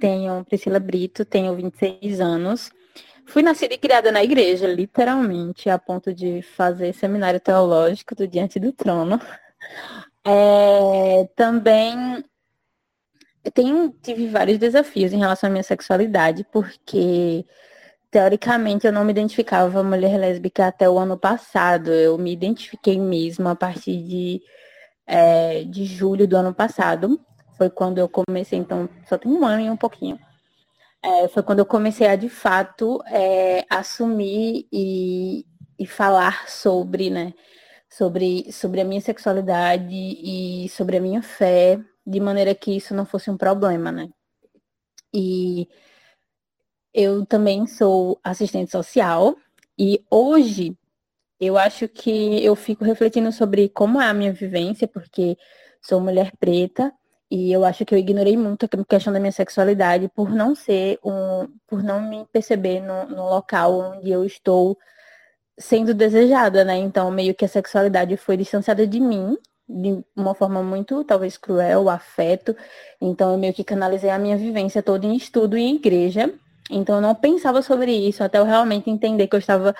tenho 0.00 0.44
Priscila 0.44 0.80
Brito, 0.80 1.24
tenho 1.24 1.54
26 1.54 2.20
anos. 2.20 2.72
Fui 3.26 3.42
nascida 3.42 3.74
e 3.74 3.78
criada 3.78 4.10
na 4.10 4.24
igreja, 4.24 4.66
literalmente, 4.66 5.70
a 5.70 5.78
ponto 5.78 6.12
de 6.12 6.42
fazer 6.42 6.92
seminário 6.94 7.38
teológico 7.38 8.14
do 8.14 8.26
Diante 8.26 8.58
do 8.58 8.72
Trono. 8.72 9.20
É, 10.24 11.28
também 11.34 12.24
tenho, 13.54 13.94
tive 14.02 14.28
vários 14.28 14.58
desafios 14.58 15.12
em 15.12 15.18
relação 15.18 15.48
à 15.48 15.50
minha 15.50 15.62
sexualidade, 15.62 16.44
porque 16.52 17.46
teoricamente 18.10 18.86
eu 18.86 18.92
não 18.92 19.04
me 19.04 19.12
identificava 19.12 19.82
mulher 19.82 20.18
lésbica 20.18 20.66
até 20.66 20.88
o 20.90 20.98
ano 20.98 21.16
passado. 21.18 21.90
Eu 21.90 22.18
me 22.18 22.32
identifiquei 22.32 22.98
mesmo 22.98 23.48
a 23.48 23.54
partir 23.54 24.02
de, 24.02 24.42
é, 25.06 25.64
de 25.64 25.84
julho 25.86 26.26
do 26.26 26.36
ano 26.36 26.52
passado. 26.54 27.20
Foi 27.56 27.70
quando 27.70 27.98
eu 27.98 28.08
comecei, 28.08 28.58
então 28.58 28.88
só 29.06 29.16
tem 29.16 29.30
um 29.30 29.44
ano 29.44 29.62
e 29.62 29.70
um 29.70 29.76
pouquinho. 29.76 30.18
É, 31.02 31.28
foi 31.28 31.42
quando 31.42 31.60
eu 31.60 31.66
comecei 31.66 32.06
a 32.06 32.16
de 32.16 32.28
fato 32.28 33.02
é, 33.06 33.64
assumir 33.70 34.66
e, 34.70 35.46
e 35.78 35.86
falar 35.86 36.48
sobre, 36.48 37.08
né? 37.08 37.32
Sobre, 37.92 38.52
sobre 38.52 38.80
a 38.80 38.84
minha 38.84 39.00
sexualidade 39.00 39.92
e 39.92 40.68
sobre 40.68 40.96
a 40.96 41.00
minha 41.00 41.22
fé, 41.22 41.78
de 42.06 42.20
maneira 42.20 42.54
que 42.54 42.76
isso 42.76 42.94
não 42.94 43.04
fosse 43.04 43.30
um 43.30 43.36
problema, 43.36 43.90
né? 43.90 44.08
E 45.12 45.68
eu 46.94 47.26
também 47.26 47.66
sou 47.66 48.18
assistente 48.22 48.70
social 48.70 49.36
e 49.78 50.04
hoje 50.10 50.76
eu 51.40 51.56
acho 51.56 51.88
que 51.88 52.44
eu 52.44 52.54
fico 52.54 52.84
refletindo 52.84 53.32
sobre 53.32 53.68
como 53.68 54.00
é 54.00 54.08
a 54.08 54.14
minha 54.14 54.32
vivência, 54.32 54.86
porque 54.86 55.36
sou 55.82 56.00
mulher 56.00 56.32
preta 56.38 56.92
e 57.30 57.52
eu 57.52 57.64
acho 57.64 57.84
que 57.84 57.94
eu 57.94 57.98
ignorei 57.98 58.36
muito 58.36 58.66
a 58.66 58.84
questão 58.84 59.12
da 59.12 59.20
minha 59.20 59.32
sexualidade 59.32 60.08
por 60.08 60.30
não 60.30 60.54
ser 60.54 60.98
um, 61.04 61.48
por 61.66 61.82
não 61.82 62.02
me 62.02 62.26
perceber 62.26 62.80
no, 62.80 63.06
no 63.06 63.30
local 63.30 63.72
onde 63.78 64.10
eu 64.10 64.24
estou 64.24 64.76
sendo 65.60 65.94
desejada, 65.94 66.64
né? 66.64 66.76
Então 66.76 67.10
meio 67.10 67.34
que 67.34 67.44
a 67.44 67.48
sexualidade 67.48 68.16
foi 68.16 68.36
distanciada 68.36 68.86
de 68.86 68.98
mim 68.98 69.36
de 69.70 70.04
uma 70.16 70.34
forma 70.34 70.62
muito, 70.62 71.04
talvez, 71.04 71.36
cruel, 71.36 71.88
afeto. 71.88 72.56
Então, 73.00 73.32
eu 73.32 73.38
meio 73.38 73.54
que 73.54 73.62
canalizei 73.62 74.10
a 74.10 74.18
minha 74.18 74.36
vivência 74.36 74.82
toda 74.82 75.06
em 75.06 75.14
estudo 75.16 75.56
e 75.56 75.62
em 75.62 75.76
igreja. 75.76 76.32
Então, 76.70 76.96
eu 76.96 77.00
não 77.00 77.14
pensava 77.14 77.62
sobre 77.62 77.92
isso 77.92 78.24
até 78.24 78.38
eu 78.38 78.44
realmente 78.44 78.90
entender 78.90 79.28
que 79.28 79.36
eu 79.36 79.38
estava 79.38 79.74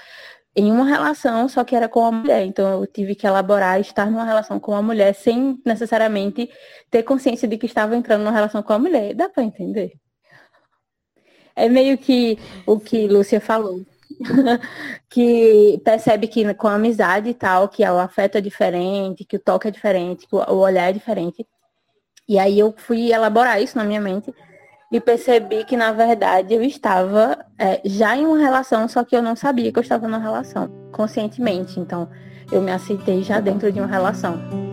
em 0.54 0.70
uma 0.70 0.84
relação, 0.84 1.48
só 1.48 1.64
que 1.64 1.74
era 1.76 1.88
com 1.88 2.04
a 2.04 2.12
mulher. 2.12 2.44
Então, 2.46 2.80
eu 2.80 2.86
tive 2.86 3.14
que 3.14 3.26
elaborar 3.26 3.80
estar 3.80 4.10
numa 4.10 4.24
relação 4.24 4.60
com 4.60 4.74
a 4.74 4.82
mulher 4.82 5.14
sem 5.14 5.60
necessariamente 5.64 6.48
ter 6.90 7.02
consciência 7.02 7.48
de 7.48 7.58
que 7.58 7.66
estava 7.66 7.96
entrando 7.96 8.20
numa 8.22 8.32
relação 8.32 8.62
com 8.62 8.72
a 8.72 8.78
mulher. 8.78 9.14
Dá 9.14 9.28
para 9.28 9.42
entender? 9.42 9.92
É 11.54 11.68
meio 11.68 11.98
que 11.98 12.38
o 12.66 12.78
que 12.80 13.06
Lúcia 13.08 13.40
falou. 13.40 13.84
que 15.08 15.80
percebe 15.84 16.26
que 16.26 16.52
com 16.54 16.68
a 16.68 16.74
amizade 16.74 17.30
e 17.30 17.34
tal, 17.34 17.68
que 17.68 17.84
o 17.84 17.98
afeto 17.98 18.38
é 18.38 18.40
diferente, 18.40 19.24
que 19.24 19.36
o 19.36 19.40
toque 19.40 19.68
é 19.68 19.70
diferente, 19.70 20.26
que 20.26 20.34
o 20.34 20.56
olhar 20.56 20.90
é 20.90 20.92
diferente. 20.92 21.46
E 22.28 22.38
aí 22.38 22.58
eu 22.58 22.74
fui 22.76 23.12
elaborar 23.12 23.60
isso 23.60 23.76
na 23.76 23.84
minha 23.84 24.00
mente 24.00 24.32
e 24.92 25.00
percebi 25.00 25.64
que, 25.64 25.76
na 25.76 25.92
verdade, 25.92 26.54
eu 26.54 26.62
estava 26.62 27.38
é, 27.58 27.80
já 27.84 28.16
em 28.16 28.26
uma 28.26 28.38
relação, 28.38 28.88
só 28.88 29.04
que 29.04 29.14
eu 29.14 29.22
não 29.22 29.36
sabia 29.36 29.72
que 29.72 29.78
eu 29.78 29.82
estava 29.82 30.06
numa 30.06 30.18
relação, 30.18 30.68
conscientemente. 30.92 31.78
Então, 31.78 32.08
eu 32.50 32.60
me 32.60 32.72
aceitei 32.72 33.22
já 33.22 33.40
dentro 33.40 33.70
de 33.70 33.78
uma 33.78 33.86
relação. 33.86 34.69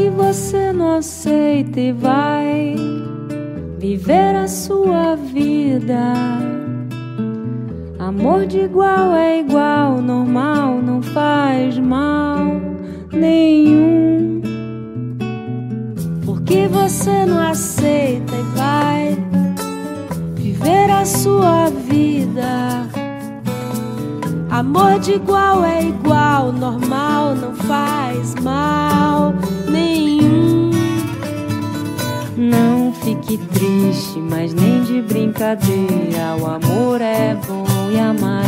Que 0.00 0.08
você 0.08 0.72
não 0.72 0.96
aceita 0.96 1.78
e 1.78 1.92
vai 1.92 2.74
viver 3.78 4.34
a 4.34 4.48
sua 4.48 5.14
vida. 5.14 6.14
Amor 7.98 8.46
de 8.46 8.60
igual 8.60 9.12
é 9.12 9.40
igual, 9.40 10.00
normal, 10.00 10.80
não 10.80 11.02
faz 11.02 11.78
mal 11.78 12.46
nenhum. 13.12 14.40
Porque 16.24 16.66
você 16.66 17.26
não 17.26 17.38
aceita 17.38 18.32
e 18.34 18.56
vai 18.56 19.18
viver 20.34 20.90
a 20.90 21.04
sua 21.04 21.68
vida. 21.68 22.99
Amor 24.50 24.98
de 24.98 25.12
igual 25.12 25.64
é 25.64 25.84
igual, 25.84 26.52
normal, 26.52 27.36
não 27.36 27.54
faz 27.54 28.34
mal 28.42 29.32
nenhum. 29.70 30.70
Não 32.36 32.92
fique 32.92 33.38
triste, 33.38 34.18
mas 34.18 34.52
nem 34.52 34.82
de 34.82 35.02
brincadeira. 35.02 36.36
O 36.40 36.46
amor 36.46 37.00
é 37.00 37.36
bom 37.46 37.90
e 37.92 37.98
amar 37.98 38.44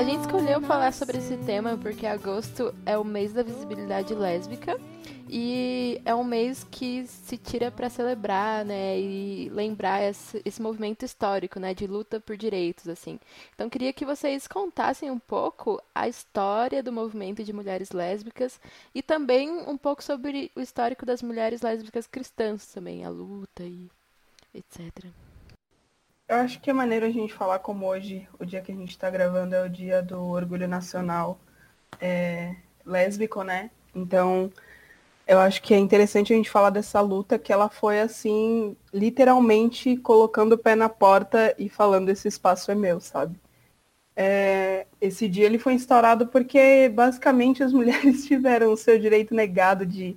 a 0.00 0.02
gente 0.02 0.22
escolheu 0.22 0.62
falar 0.62 0.94
sobre 0.94 1.18
esse 1.18 1.36
tema 1.36 1.76
porque 1.76 2.06
agosto 2.06 2.74
é 2.86 2.96
o 2.96 3.04
mês 3.04 3.34
da 3.34 3.42
visibilidade 3.42 4.14
lésbica 4.14 4.80
e 5.28 6.00
é 6.06 6.14
um 6.14 6.24
mês 6.24 6.66
que 6.70 7.06
se 7.06 7.36
tira 7.36 7.70
para 7.70 7.90
celebrar, 7.90 8.64
né, 8.64 8.98
e 8.98 9.50
lembrar 9.50 10.02
esse, 10.02 10.40
esse 10.42 10.62
movimento 10.62 11.04
histórico, 11.04 11.60
né, 11.60 11.74
de 11.74 11.86
luta 11.86 12.18
por 12.18 12.34
direitos, 12.34 12.88
assim. 12.88 13.20
Então 13.54 13.68
queria 13.68 13.92
que 13.92 14.06
vocês 14.06 14.48
contassem 14.48 15.10
um 15.10 15.18
pouco 15.18 15.82
a 15.94 16.08
história 16.08 16.82
do 16.82 16.90
movimento 16.90 17.44
de 17.44 17.52
mulheres 17.52 17.90
lésbicas 17.90 18.58
e 18.94 19.02
também 19.02 19.50
um 19.50 19.76
pouco 19.76 20.02
sobre 20.02 20.50
o 20.56 20.62
histórico 20.62 21.04
das 21.04 21.22
mulheres 21.22 21.60
lésbicas 21.60 22.06
cristãs 22.06 22.66
também, 22.68 23.04
a 23.04 23.10
luta 23.10 23.64
e 23.64 23.90
etc. 24.54 25.12
Eu 26.30 26.36
acho 26.36 26.60
que 26.60 26.70
é 26.70 26.72
maneiro 26.72 27.04
a 27.04 27.10
gente 27.10 27.34
falar 27.34 27.58
como 27.58 27.84
hoje, 27.86 28.28
o 28.38 28.44
dia 28.44 28.60
que 28.60 28.70
a 28.70 28.74
gente 28.74 28.90
está 28.90 29.10
gravando 29.10 29.52
é 29.52 29.64
o 29.64 29.68
dia 29.68 30.00
do 30.00 30.22
orgulho 30.26 30.68
nacional 30.68 31.40
é, 32.00 32.54
lésbico, 32.86 33.42
né? 33.42 33.68
Então, 33.92 34.48
eu 35.26 35.40
acho 35.40 35.60
que 35.60 35.74
é 35.74 35.78
interessante 35.78 36.32
a 36.32 36.36
gente 36.36 36.48
falar 36.48 36.70
dessa 36.70 37.00
luta 37.00 37.36
que 37.36 37.52
ela 37.52 37.68
foi 37.68 38.00
assim, 38.00 38.76
literalmente 38.94 39.96
colocando 39.96 40.52
o 40.52 40.58
pé 40.58 40.76
na 40.76 40.88
porta 40.88 41.52
e 41.58 41.68
falando 41.68 42.10
esse 42.10 42.28
espaço 42.28 42.70
é 42.70 42.76
meu, 42.76 43.00
sabe? 43.00 43.36
É, 44.14 44.86
esse 45.00 45.28
dia 45.28 45.46
ele 45.46 45.58
foi 45.58 45.72
instaurado 45.74 46.28
porque 46.28 46.88
basicamente 46.90 47.64
as 47.64 47.72
mulheres 47.74 48.24
tiveram 48.24 48.72
o 48.72 48.76
seu 48.76 49.00
direito 49.00 49.34
negado 49.34 49.84
de, 49.84 50.16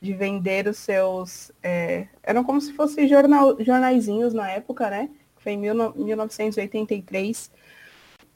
de 0.00 0.14
vender 0.14 0.66
os 0.68 0.78
seus. 0.78 1.52
é, 1.62 2.08
eram 2.22 2.44
como 2.44 2.62
se 2.62 2.72
fossem 2.72 3.06
jornal, 3.06 3.62
jornaizinhos 3.62 4.32
na 4.32 4.50
época, 4.50 4.88
né? 4.88 5.10
Foi 5.40 5.52
em 5.52 5.58
1983. 5.58 7.50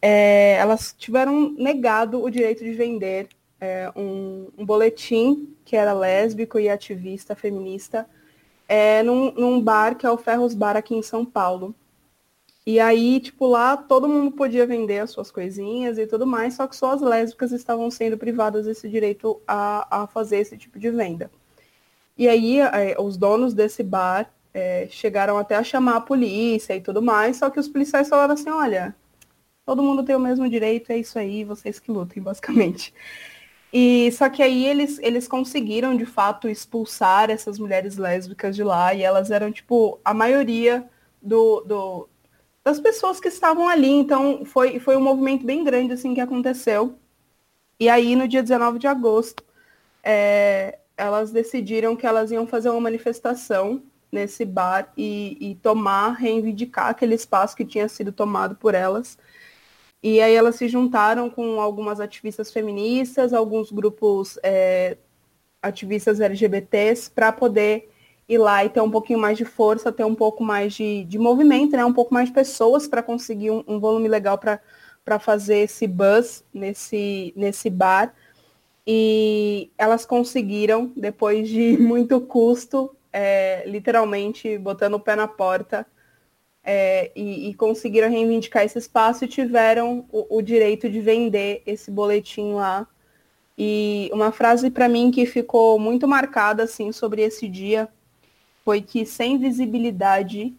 É, 0.02 0.56
elas 0.56 0.94
tiveram 0.98 1.52
negado 1.52 2.22
o 2.22 2.30
direito 2.30 2.64
de 2.64 2.72
vender 2.72 3.28
é, 3.60 3.90
um, 3.96 4.48
um 4.58 4.66
boletim 4.66 5.54
que 5.64 5.76
era 5.76 5.92
lésbico 5.92 6.58
e 6.58 6.68
ativista 6.68 7.34
feminista 7.34 8.06
é, 8.68 9.02
num, 9.02 9.32
num 9.32 9.60
bar 9.60 9.96
que 9.96 10.06
é 10.06 10.10
o 10.10 10.16
Ferros 10.16 10.54
Bar 10.54 10.76
aqui 10.76 10.94
em 10.94 11.02
São 11.02 11.24
Paulo. 11.24 11.74
E 12.66 12.80
aí, 12.80 13.20
tipo, 13.20 13.46
lá 13.46 13.76
todo 13.76 14.08
mundo 14.08 14.32
podia 14.32 14.66
vender 14.66 15.00
as 15.00 15.10
suas 15.10 15.30
coisinhas 15.30 15.98
e 15.98 16.06
tudo 16.06 16.26
mais, 16.26 16.54
só 16.54 16.66
que 16.66 16.74
só 16.74 16.92
as 16.92 17.02
lésbicas 17.02 17.52
estavam 17.52 17.90
sendo 17.90 18.16
privadas 18.16 18.64
desse 18.64 18.88
direito 18.88 19.40
a, 19.46 20.04
a 20.04 20.06
fazer 20.06 20.38
esse 20.38 20.56
tipo 20.56 20.78
de 20.78 20.90
venda. 20.90 21.30
E 22.16 22.26
aí, 22.26 22.60
é, 22.60 22.96
os 22.98 23.16
donos 23.18 23.52
desse 23.52 23.82
bar 23.82 24.32
é, 24.54 24.86
chegaram 24.88 25.36
até 25.36 25.56
a 25.56 25.64
chamar 25.64 25.96
a 25.96 26.00
polícia 26.00 26.74
e 26.76 26.80
tudo 26.80 27.02
mais, 27.02 27.36
só 27.38 27.50
que 27.50 27.58
os 27.58 27.68
policiais 27.68 28.08
falaram 28.08 28.34
assim, 28.34 28.50
olha, 28.50 28.94
todo 29.66 29.82
mundo 29.82 30.04
tem 30.04 30.14
o 30.14 30.20
mesmo 30.20 30.48
direito, 30.48 30.92
é 30.92 30.98
isso 30.98 31.18
aí, 31.18 31.44
vocês 31.44 31.80
que 31.80 31.90
lutem, 31.90 32.22
basicamente. 32.24 32.94
E 33.72 34.12
só 34.12 34.28
que 34.28 34.42
aí 34.42 34.64
eles, 34.66 34.98
eles 35.00 35.26
conseguiram, 35.26 35.96
de 35.96 36.06
fato, 36.06 36.48
expulsar 36.48 37.28
essas 37.30 37.58
mulheres 37.58 37.96
lésbicas 37.96 38.54
de 38.54 38.62
lá, 38.62 38.94
e 38.94 39.02
elas 39.02 39.32
eram, 39.32 39.50
tipo, 39.50 39.98
a 40.04 40.14
maioria 40.14 40.88
do, 41.20 41.60
do, 41.62 42.08
das 42.62 42.78
pessoas 42.78 43.18
que 43.18 43.28
estavam 43.28 43.68
ali. 43.68 43.90
Então, 43.90 44.44
foi, 44.44 44.78
foi 44.78 44.96
um 44.96 45.00
movimento 45.02 45.44
bem 45.44 45.64
grande, 45.64 45.92
assim, 45.92 46.14
que 46.14 46.20
aconteceu. 46.20 46.96
E 47.80 47.88
aí, 47.88 48.14
no 48.14 48.28
dia 48.28 48.42
19 48.42 48.78
de 48.78 48.86
agosto, 48.86 49.44
é, 50.04 50.78
elas 50.96 51.32
decidiram 51.32 51.96
que 51.96 52.06
elas 52.06 52.30
iam 52.30 52.46
fazer 52.46 52.70
uma 52.70 52.80
manifestação 52.80 53.82
nesse 54.14 54.44
bar 54.44 54.92
e, 54.96 55.36
e 55.40 55.54
tomar, 55.56 56.12
reivindicar 56.12 56.88
aquele 56.88 57.14
espaço 57.14 57.56
que 57.56 57.64
tinha 57.64 57.88
sido 57.88 58.12
tomado 58.12 58.54
por 58.54 58.74
elas. 58.74 59.18
E 60.02 60.20
aí 60.20 60.34
elas 60.34 60.56
se 60.56 60.68
juntaram 60.68 61.28
com 61.28 61.60
algumas 61.60 62.00
ativistas 62.00 62.52
feministas, 62.52 63.32
alguns 63.32 63.70
grupos 63.72 64.38
é, 64.42 64.96
ativistas 65.62 66.20
LGBTs, 66.20 67.10
para 67.10 67.32
poder 67.32 67.90
ir 68.28 68.38
lá 68.38 68.64
e 68.64 68.68
ter 68.68 68.80
um 68.80 68.90
pouquinho 68.90 69.18
mais 69.18 69.36
de 69.36 69.44
força, 69.44 69.92
ter 69.92 70.04
um 70.04 70.14
pouco 70.14 70.42
mais 70.42 70.74
de, 70.74 71.04
de 71.04 71.18
movimento, 71.18 71.76
né? 71.76 71.84
um 71.84 71.92
pouco 71.92 72.12
mais 72.12 72.28
de 72.28 72.34
pessoas 72.34 72.86
para 72.86 73.02
conseguir 73.02 73.50
um, 73.50 73.64
um 73.66 73.80
volume 73.80 74.08
legal 74.08 74.38
para 74.38 75.18
fazer 75.18 75.58
esse 75.58 75.86
buzz 75.86 76.44
nesse, 76.52 77.32
nesse 77.36 77.68
bar. 77.68 78.14
E 78.86 79.70
elas 79.78 80.04
conseguiram, 80.04 80.92
depois 80.94 81.48
de 81.48 81.76
muito 81.80 82.20
custo, 82.20 82.94
é, 83.14 83.62
literalmente 83.64 84.58
botando 84.58 84.94
o 84.94 85.00
pé 85.00 85.14
na 85.14 85.28
porta, 85.28 85.86
é, 86.64 87.12
e, 87.14 87.50
e, 87.50 87.54
conseguiram 87.54 88.10
reivindicar 88.10 88.64
esse 88.64 88.78
espaço 88.78 89.24
e 89.24 89.28
tiveram 89.28 90.04
o, 90.10 90.38
o, 90.38 90.42
direito 90.42 90.88
de 90.90 91.00
vender 91.00 91.62
esse 91.66 91.90
boletim 91.90 92.54
lá. 92.54 92.88
E 93.56 94.10
uma 94.12 94.32
frase 94.32 94.70
para 94.70 94.88
mim 94.88 95.10
que 95.10 95.26
ficou 95.26 95.78
muito 95.78 96.08
marcada 96.08 96.64
assim 96.64 96.90
sobre 96.90 97.22
esse 97.22 97.48
dia 97.48 97.86
foi 98.64 98.80
que 98.80 99.04
sem 99.06 99.38
visibilidade 99.38 100.54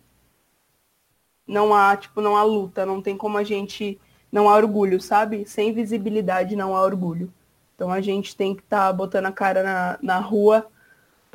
não 1.48 1.74
há 1.74 1.98
tipo 1.98 2.22
não 2.22 2.38
há 2.38 2.44
luta, 2.44 2.86
não 2.86 3.02
tem 3.02 3.18
como 3.18 3.38
a 3.38 3.44
gente 3.44 4.00
não 4.32 4.48
há 4.48 4.56
orgulho, 4.56 5.02
sabe? 5.02 5.46
Sem 5.48 5.74
visibilidade 5.74 6.56
não 6.56 6.76
há 6.76 6.84
orgulho. 6.84 7.34
Então 7.76 7.92
a 7.92 8.00
gente 8.00 8.36
tem 8.36 8.56
que 8.56 8.62
estar 8.62 8.88
tá 8.88 8.94
botando 8.94 9.26
a 9.26 9.32
cara 9.32 9.64
na, 9.64 10.00
na 10.02 10.20
rua 10.20 10.70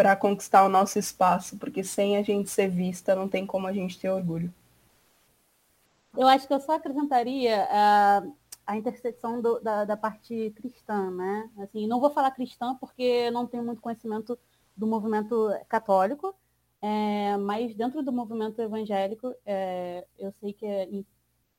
para 0.01 0.17
conquistar 0.17 0.65
o 0.65 0.69
nosso 0.71 0.99
espaço, 0.99 1.59
porque 1.59 1.85
sem 1.85 2.17
a 2.17 2.23
gente 2.23 2.49
ser 2.49 2.71
vista 2.71 3.15
não 3.15 3.29
tem 3.29 3.47
como 3.47 3.67
a 3.67 3.73
gente 3.75 4.01
ter 4.01 4.09
orgulho. 4.09 4.51
Eu 6.17 6.27
acho 6.27 6.49
que 6.49 6.55
eu 6.55 6.61
só 6.61 6.77
acrescentaria 6.77 7.69
a, 7.71 8.23
a 8.67 8.77
intersecção 8.79 9.43
do, 9.43 9.61
da, 9.61 9.85
da, 9.85 9.99
parte 9.99 10.55
cristã, 10.57 11.11
né? 11.11 11.51
Assim, 11.59 11.87
não 11.87 12.01
vou 12.01 12.09
falar 12.09 12.31
cristã 12.31 12.75
porque 12.77 13.31
não 13.31 13.47
tenho 13.47 13.63
muito 13.63 13.83
conhecimento 13.83 14.39
do 14.75 14.87
movimento 14.87 15.51
católico, 15.69 16.35
é, 16.81 17.37
mas 17.37 17.75
dentro 17.75 18.03
do 18.03 18.11
movimento 18.11 18.59
evangélico, 18.63 19.35
é, 19.45 20.07
eu 20.19 20.33
sei 20.41 20.55
que 20.55 20.65
em, 20.65 21.05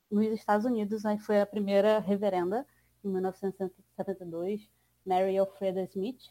nos 0.09 0.25
Estados 0.29 0.65
Unidos 0.65 1.03
né, 1.03 1.19
foi 1.19 1.39
a 1.39 1.45
primeira 1.45 1.99
reverenda, 1.99 2.65
em 3.05 3.07
1972, 3.07 4.67
Mary 5.05 5.37
Alfreda 5.37 5.83
Smith. 5.83 6.23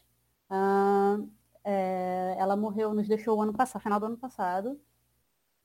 Ah, 0.49 1.17
é, 1.63 2.35
ela 2.37 2.55
morreu, 2.55 2.93
nos 2.93 3.07
deixou 3.07 3.37
o 3.37 3.41
ano 3.41 3.53
passado, 3.53 3.81
final 3.81 3.99
do 3.99 4.05
ano 4.07 4.17
passado, 4.17 4.79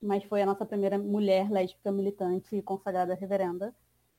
mas 0.00 0.24
foi 0.24 0.42
a 0.42 0.46
nossa 0.46 0.64
primeira 0.64 0.98
mulher 0.98 1.50
lésbica 1.50 1.90
militante 1.90 2.56
e 2.56 2.62
consagrada 2.62 3.14
reverenda. 3.14 3.74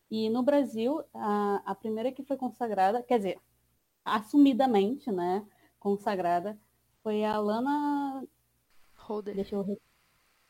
E 0.10 0.30
no 0.30 0.42
Brasil, 0.44 1.04
a, 1.14 1.62
a 1.66 1.76
primeira 1.76 2.12
que 2.12 2.24
foi 2.24 2.38
consagrada, 2.38 3.04
quer 3.04 3.18
dizer, 3.18 3.40
assumidamente, 4.04 5.12
né, 5.12 5.46
consagrada, 5.80 6.58
foi 7.04 7.24
a 7.24 7.38
Lana 7.40 8.26
Holder. 8.96 9.36
Deixa 9.36 9.56
eu 9.56 9.80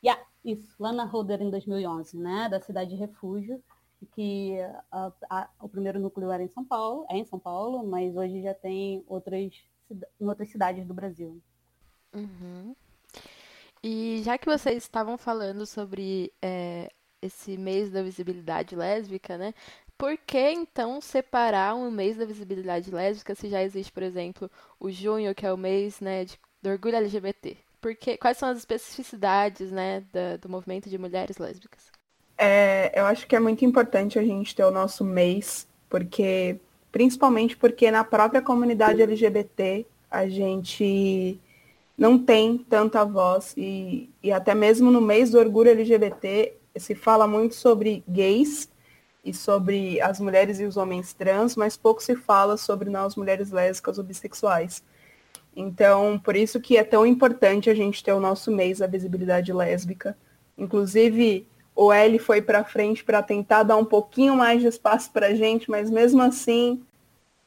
yeah, 0.03 0.23
isso, 0.45 0.75
Lana 0.79 1.05
Holder 1.05 1.41
em 1.41 1.49
2011, 1.49 2.17
né, 2.17 2.47
da 2.49 2.61
cidade 2.61 2.91
de 2.91 2.95
Refúgio, 2.95 3.61
que 4.11 4.55
a, 4.91 5.11
a, 5.29 5.49
o 5.59 5.67
primeiro 5.67 5.99
núcleo 5.99 6.31
era 6.31 6.43
em 6.43 6.47
São 6.47 6.63
Paulo, 6.63 7.05
é 7.09 7.17
em 7.17 7.25
São 7.25 7.39
Paulo, 7.39 7.85
mas 7.85 8.15
hoje 8.15 8.41
já 8.43 8.53
tem 8.53 9.03
outras 9.07 9.51
em 9.89 10.27
outras 10.27 10.49
cidades 10.49 10.85
do 10.85 10.93
Brasil. 10.93 11.41
Uhum. 12.13 12.75
E 13.83 14.21
já 14.23 14.37
que 14.37 14.45
vocês 14.45 14.83
estavam 14.83 15.17
falando 15.17 15.65
sobre 15.65 16.33
é, 16.41 16.89
esse 17.21 17.57
mês 17.57 17.91
da 17.91 18.01
visibilidade 18.01 18.75
lésbica, 18.75 19.37
né? 19.37 19.53
Por 19.97 20.17
que 20.17 20.51
então 20.51 21.01
separar 21.01 21.75
um 21.75 21.89
mês 21.89 22.17
da 22.17 22.25
visibilidade 22.25 22.91
lésbica 22.91 23.33
se 23.33 23.49
já 23.49 23.63
existe, 23.63 23.91
por 23.91 24.03
exemplo, 24.03 24.49
o 24.79 24.91
junho, 24.91 25.33
que 25.33 25.45
é 25.45 25.51
o 25.51 25.57
mês 25.57 25.99
né, 25.99 26.25
de, 26.25 26.39
do 26.61 26.69
orgulho 26.69 26.97
LGBT? 26.97 27.57
Porque, 27.81 28.17
quais 28.17 28.37
são 28.37 28.49
as 28.49 28.57
especificidades 28.57 29.71
né, 29.71 30.03
da, 30.11 30.37
do 30.37 30.49
movimento 30.49 30.89
de 30.89 30.97
mulheres 30.97 31.37
lésbicas? 31.37 31.91
É, 32.37 32.91
eu 32.99 33.05
acho 33.05 33.25
que 33.25 33.35
é 33.35 33.39
muito 33.39 33.65
importante 33.65 34.19
a 34.19 34.23
gente 34.23 34.55
ter 34.55 34.63
o 34.63 34.71
nosso 34.71 35.03
mês, 35.03 35.67
porque 35.89 36.59
principalmente 36.91 37.55
porque 37.55 37.89
na 37.91 38.03
própria 38.03 38.41
comunidade 38.41 39.01
LGBT 39.01 39.85
a 40.09 40.27
gente 40.27 41.39
não 41.97 42.17
tem 42.17 42.57
tanta 42.57 43.03
voz 43.03 43.53
e, 43.57 44.09
e 44.21 44.31
até 44.31 44.53
mesmo 44.53 44.91
no 44.91 45.01
mês 45.01 45.31
do 45.31 45.39
orgulho 45.39 45.71
LGBT 45.71 46.53
se 46.75 46.93
fala 46.93 47.27
muito 47.27 47.55
sobre 47.55 48.03
gays 48.07 48.69
e 49.25 49.33
sobre 49.33 49.99
as 49.99 50.19
mulheres 50.19 50.59
e 50.59 50.65
os 50.65 50.77
homens 50.77 51.13
trans, 51.13 51.55
mas 51.55 51.75
pouco 51.75 52.01
se 52.01 52.15
fala 52.15 52.55
sobre 52.55 52.89
nós 52.89 53.15
mulheres 53.15 53.51
lésbicas 53.51 53.97
ou 53.97 54.03
bissexuais. 54.03 54.83
Então, 55.55 56.19
por 56.19 56.35
isso 56.35 56.61
que 56.61 56.77
é 56.77 56.83
tão 56.83 57.05
importante 57.05 57.69
a 57.69 57.73
gente 57.73 58.03
ter 58.03 58.13
o 58.13 58.19
nosso 58.19 58.51
mês 58.51 58.77
da 58.77 58.87
visibilidade 58.87 59.51
lésbica. 59.51 60.15
Inclusive, 60.55 61.47
o 61.77 61.93
L 61.93 62.17
foi 62.17 62.41
para 62.41 62.63
frente 62.63 63.03
para 63.03 63.21
tentar 63.21 63.61
dar 63.61 63.77
um 63.77 63.85
pouquinho 63.85 64.35
mais 64.35 64.59
de 64.59 64.67
espaço 64.67 65.11
para 65.11 65.27
a 65.27 65.35
gente, 65.35 65.69
mas 65.69 65.91
mesmo 65.91 66.21
assim 66.23 66.83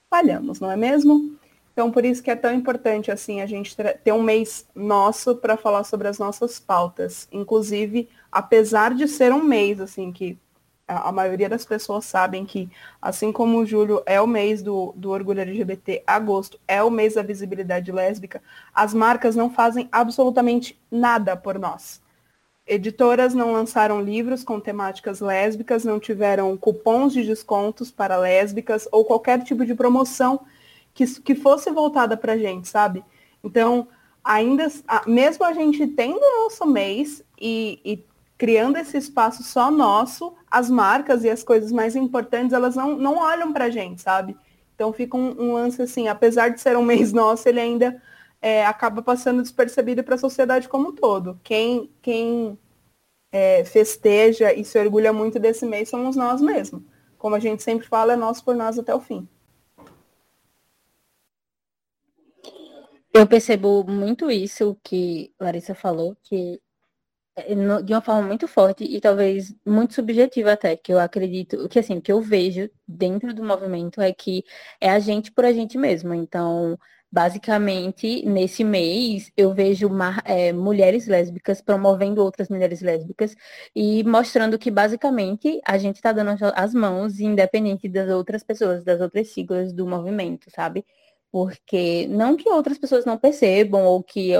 falhamos, 0.09 0.61
não 0.61 0.71
é 0.71 0.77
mesmo? 0.77 1.37
Então, 1.73 1.91
por 1.91 2.05
isso 2.05 2.23
que 2.23 2.31
é 2.31 2.37
tão 2.37 2.55
importante 2.55 3.11
assim 3.11 3.41
a 3.41 3.47
gente 3.47 3.77
ter 3.77 4.13
um 4.13 4.23
mês 4.23 4.67
nosso 4.75 5.35
para 5.35 5.57
falar 5.57 5.83
sobre 5.83 6.07
as 6.07 6.19
nossas 6.19 6.61
pautas. 6.61 7.27
Inclusive, 7.33 8.09
apesar 8.31 8.95
de 8.95 9.09
ser 9.09 9.33
um 9.33 9.43
mês 9.43 9.81
assim 9.81 10.13
que 10.13 10.39
a, 10.87 11.11
maioria 11.11 11.49
das 11.49 11.65
pessoas 11.65 12.05
sabem 12.05 12.45
que, 12.45 12.69
assim 13.01 13.33
como 13.33 13.65
julho 13.65 14.03
é 14.07 14.21
o 14.21 14.27
mês 14.27 14.63
do, 14.63 14.93
do 14.97 15.11
orgulho 15.11 15.41
LGBT, 15.41 16.03
agosto 16.07 16.59
é 16.67 16.83
o 16.83 16.91
mês 16.91 17.15
da 17.15 17.23
visibilidade 17.23 17.91
lésbica, 17.93 18.43
as 18.75 18.93
marcas 18.93 19.37
não 19.37 19.51
fazem 19.51 19.89
absolutamente 19.93 20.81
nada 20.91 21.37
por 21.37 21.59
nós. 21.59 22.01
Editoras 22.71 23.35
não 23.35 23.53
lançaram 23.53 24.01
livros 24.01 24.45
com 24.45 24.61
temáticas 24.61 25.19
lésbicas, 25.21 25.85
não 25.85 25.99
tiveram 25.99 26.57
cupons 26.57 27.13
de 27.13 27.25
descontos 27.25 27.91
para 27.91 28.17
lésbicas 28.17 28.87
ou 28.93 29.05
qualquer 29.05 29.43
tipo 29.43 29.67
de 29.67 29.75
promoção 29.75 30.43
que, 30.95 31.05
que 31.21 31.35
fosse 31.35 31.69
voltada 31.73 32.17
para 32.17 32.35
a 32.35 32.39
gente, 32.39 32.69
sabe? 32.69 33.05
Então, 33.43 33.89
ainda, 34.23 34.69
mesmo 35.05 35.45
a 35.45 35.53
gente 35.53 35.85
tendo 35.89 36.21
o 36.21 36.45
nosso 36.45 36.65
mês 36.65 37.25
e, 37.41 37.81
e, 37.85 38.05
criando 38.39 38.77
esse 38.77 38.97
espaço 38.97 39.43
só 39.43 39.69
nosso, 39.69 40.33
as 40.49 40.71
marcas 40.71 41.25
e 41.25 41.29
as 41.29 41.43
coisas 41.43 41.73
mais 41.73 41.97
importantes, 41.97 42.53
elas 42.53 42.77
não, 42.77 42.97
não 42.97 43.17
olham 43.17 43.53
para 43.53 43.65
a 43.65 43.71
gente, 43.71 44.01
sabe? 44.01 44.37
Então 44.77 44.93
fica 44.93 45.17
um, 45.17 45.35
um, 45.43 45.53
lance 45.55 45.83
assim, 45.83 46.07
apesar 46.07 46.51
de 46.51 46.61
ser 46.61 46.77
um 46.77 46.83
mês 46.87 47.13
nosso, 47.13 47.49
ele 47.49 47.59
ainda 47.59 48.01
é, 48.41 48.65
acaba 48.65 49.03
passando 49.03 49.43
despercebido 49.43 50.03
para 50.03 50.15
a 50.15 50.19
sociedade 50.19 50.69
como 50.69 50.89
um 50.89 50.95
todo. 50.95 51.39
Quem, 51.43 51.91
quem 52.01 52.59
é, 53.33 53.65
festeja 53.65 54.53
e 54.53 54.65
se 54.65 54.79
orgulha 54.79 55.13
muito 55.13 55.39
desse 55.39 55.67
mês 55.67 55.89
somos 55.89 56.17
nós 56.17 56.41
mesmos. 56.41 56.83
Como 57.19 57.35
a 57.35 57.41
gente 57.41 57.63
sempre 57.63 57.87
fala, 57.87 58.15
é 58.15 58.17
nosso 58.17 58.45
por 58.45 58.55
nós 58.55 58.79
até 58.79 58.95
o 58.95 59.01
fim. 59.01 59.29
Eu 63.13 63.27
percebo 63.27 63.85
muito 63.85 64.31
isso 64.31 64.77
que 64.85 65.35
Larissa 65.39 65.75
falou, 65.75 66.17
que 66.23 66.61
é, 67.37 67.55
de 67.83 67.93
uma 67.93 68.01
forma 68.01 68.23
muito 68.23 68.47
forte 68.49 68.85
e 68.85 69.01
talvez 69.01 69.55
muito 69.67 69.95
subjetiva 69.95 70.53
até, 70.53 70.77
que 70.77 70.93
eu 70.93 70.99
acredito, 70.99 71.69
que 71.69 71.79
assim, 71.79 72.01
que 72.01 72.13
eu 72.13 72.21
vejo 72.21 72.71
dentro 72.87 73.35
do 73.35 73.45
movimento 73.45 74.01
é 74.01 74.13
que 74.13 74.45
é 74.81 74.91
a 74.91 74.99
gente 74.99 75.33
por 75.33 75.45
a 75.45 75.53
gente 75.53 75.77
mesmo. 75.77 76.15
Então, 76.15 76.79
basicamente, 77.13 78.25
nesse 78.25 78.63
mês, 78.63 79.33
eu 79.37 79.53
vejo 79.53 79.89
uma, 79.89 80.23
é, 80.25 80.53
mulheres 80.53 81.07
lésbicas 81.07 81.61
promovendo 81.61 82.23
outras 82.23 82.49
mulheres 82.49 82.81
lésbicas 82.81 83.35
e 83.75 84.05
mostrando 84.05 84.59
que, 84.59 84.71
basicamente, 84.71 85.61
a 85.65 85.77
gente 85.79 85.97
está 85.97 86.13
dando 86.13 86.37
as 86.55 86.73
mãos, 86.75 87.19
independente 87.21 87.89
das 87.89 88.09
outras 88.11 88.43
pessoas, 88.45 88.85
das 88.85 89.01
outras 89.01 89.29
siglas 89.29 89.73
do 89.73 89.87
movimento, 89.87 90.51
sabe? 90.51 90.85
Porque 91.33 92.07
não 92.09 92.37
que 92.37 92.49
outras 92.49 92.79
pessoas 92.79 93.05
não 93.05 93.19
percebam, 93.19 93.85
ou 93.85 94.03
que 94.03 94.33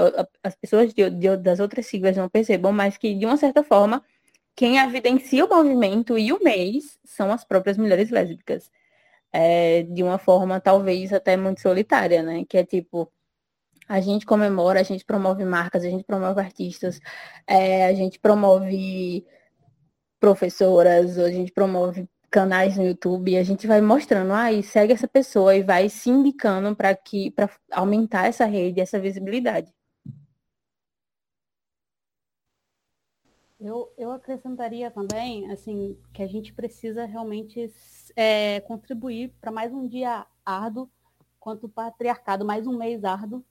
as 0.43 0.55
pessoas 0.55 0.93
de, 0.93 1.09
de, 1.09 1.37
das 1.37 1.59
outras 1.59 1.85
siglas 1.85 2.17
não 2.17 2.29
percebam, 2.29 2.71
mas 2.71 2.97
que, 2.97 3.13
de 3.13 3.25
uma 3.25 3.37
certa 3.37 3.63
forma, 3.63 4.03
quem 4.55 4.77
evidencia 4.77 5.45
o 5.45 5.49
movimento 5.49 6.17
e 6.17 6.31
o 6.33 6.43
mês 6.43 6.99
são 7.03 7.31
as 7.31 7.43
próprias 7.43 7.77
mulheres 7.77 8.09
lésbicas. 8.11 8.69
É, 9.33 9.83
de 9.83 10.03
uma 10.03 10.17
forma 10.17 10.59
talvez 10.59 11.13
até 11.13 11.37
muito 11.37 11.61
solitária, 11.61 12.21
né? 12.23 12.43
Que 12.47 12.57
é 12.57 12.65
tipo, 12.65 13.11
a 13.87 13.99
gente 14.01 14.25
comemora, 14.25 14.79
a 14.79 14.83
gente 14.83 15.05
promove 15.05 15.45
marcas, 15.45 15.83
a 15.83 15.89
gente 15.89 16.03
promove 16.03 16.39
artistas, 16.41 16.99
é, 17.47 17.85
a 17.87 17.93
gente 17.93 18.19
promove 18.19 19.25
professoras, 20.19 21.17
a 21.17 21.29
gente 21.29 21.51
promove 21.51 22.07
canais 22.31 22.77
no 22.77 22.85
YouTube, 22.85 23.37
a 23.37 23.43
gente 23.43 23.67
vai 23.67 23.81
mostrando, 23.81 24.31
ah, 24.33 24.49
segue 24.63 24.93
essa 24.93 25.07
pessoa 25.07 25.55
e 25.55 25.63
vai 25.63 25.89
se 25.89 26.09
indicando 26.09 26.75
para 26.75 26.95
que 26.95 27.31
para 27.31 27.49
aumentar 27.71 28.27
essa 28.27 28.45
rede, 28.45 28.79
essa 28.79 28.99
visibilidade. 28.99 29.73
Eu, 33.63 33.93
eu 33.95 34.11
acrescentaria 34.11 34.89
também, 34.89 35.51
assim, 35.51 35.95
que 36.11 36.23
a 36.23 36.27
gente 36.27 36.51
precisa 36.51 37.05
realmente 37.05 37.71
é, 38.15 38.59
contribuir 38.61 39.31
para 39.39 39.51
mais 39.51 39.71
um 39.71 39.87
dia 39.87 40.25
árduo 40.43 40.89
quanto 41.39 41.67
o 41.67 41.69
patriarcado, 41.69 42.43
mais 42.43 42.65
um 42.65 42.75
mês 42.75 43.03
árduo 43.03 43.45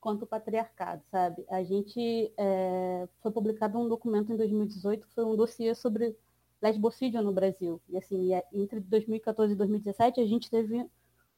quanto 0.00 0.22
o 0.22 0.26
patriarcado, 0.28 1.02
sabe? 1.10 1.44
A 1.50 1.64
gente 1.64 2.32
é, 2.36 3.08
foi 3.20 3.32
publicado 3.32 3.80
um 3.80 3.88
documento 3.88 4.32
em 4.32 4.36
2018 4.36 5.08
que 5.08 5.12
foi 5.12 5.24
um 5.24 5.34
dossiê 5.34 5.74
sobre 5.74 6.16
lesbocídio 6.62 7.20
no 7.20 7.32
Brasil. 7.32 7.80
E 7.88 7.96
assim, 7.96 8.30
entre 8.52 8.78
2014 8.78 9.54
e 9.54 9.56
2017 9.56 10.20
a 10.20 10.26
gente 10.26 10.48
teve 10.48 10.88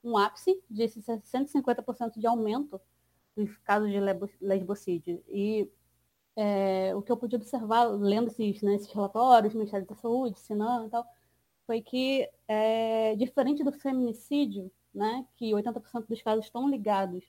um 0.04 0.18
ápice 0.18 0.62
de 0.68 0.85
150% 0.85 2.18
de 2.18 2.26
aumento 2.26 2.78
dos 3.35 3.56
casos 3.64 3.90
de 3.90 3.98
lesbocídio. 4.42 5.22
E 5.26 5.70
é, 6.42 6.94
o 6.94 7.03
que 7.03 7.12
eu 7.12 7.18
pude 7.18 7.37
observar 7.37 7.85
lendo 7.85 8.29
esses, 8.29 8.62
né, 8.62 8.74
esses 8.74 8.90
relatórios, 8.90 9.53
Ministério 9.53 9.87
da 9.87 9.94
Saúde, 9.94 10.40
Sinan 10.40 10.87
e 10.87 10.88
tal, 10.88 11.07
foi 11.66 11.83
que, 11.83 12.26
é, 12.48 13.14
diferente 13.16 13.62
do 13.62 13.70
feminicídio, 13.70 14.70
né, 14.94 15.26
que 15.37 15.53
80% 15.53 16.07
dos 16.09 16.22
casos 16.22 16.46
estão 16.46 16.66
ligados 16.66 17.22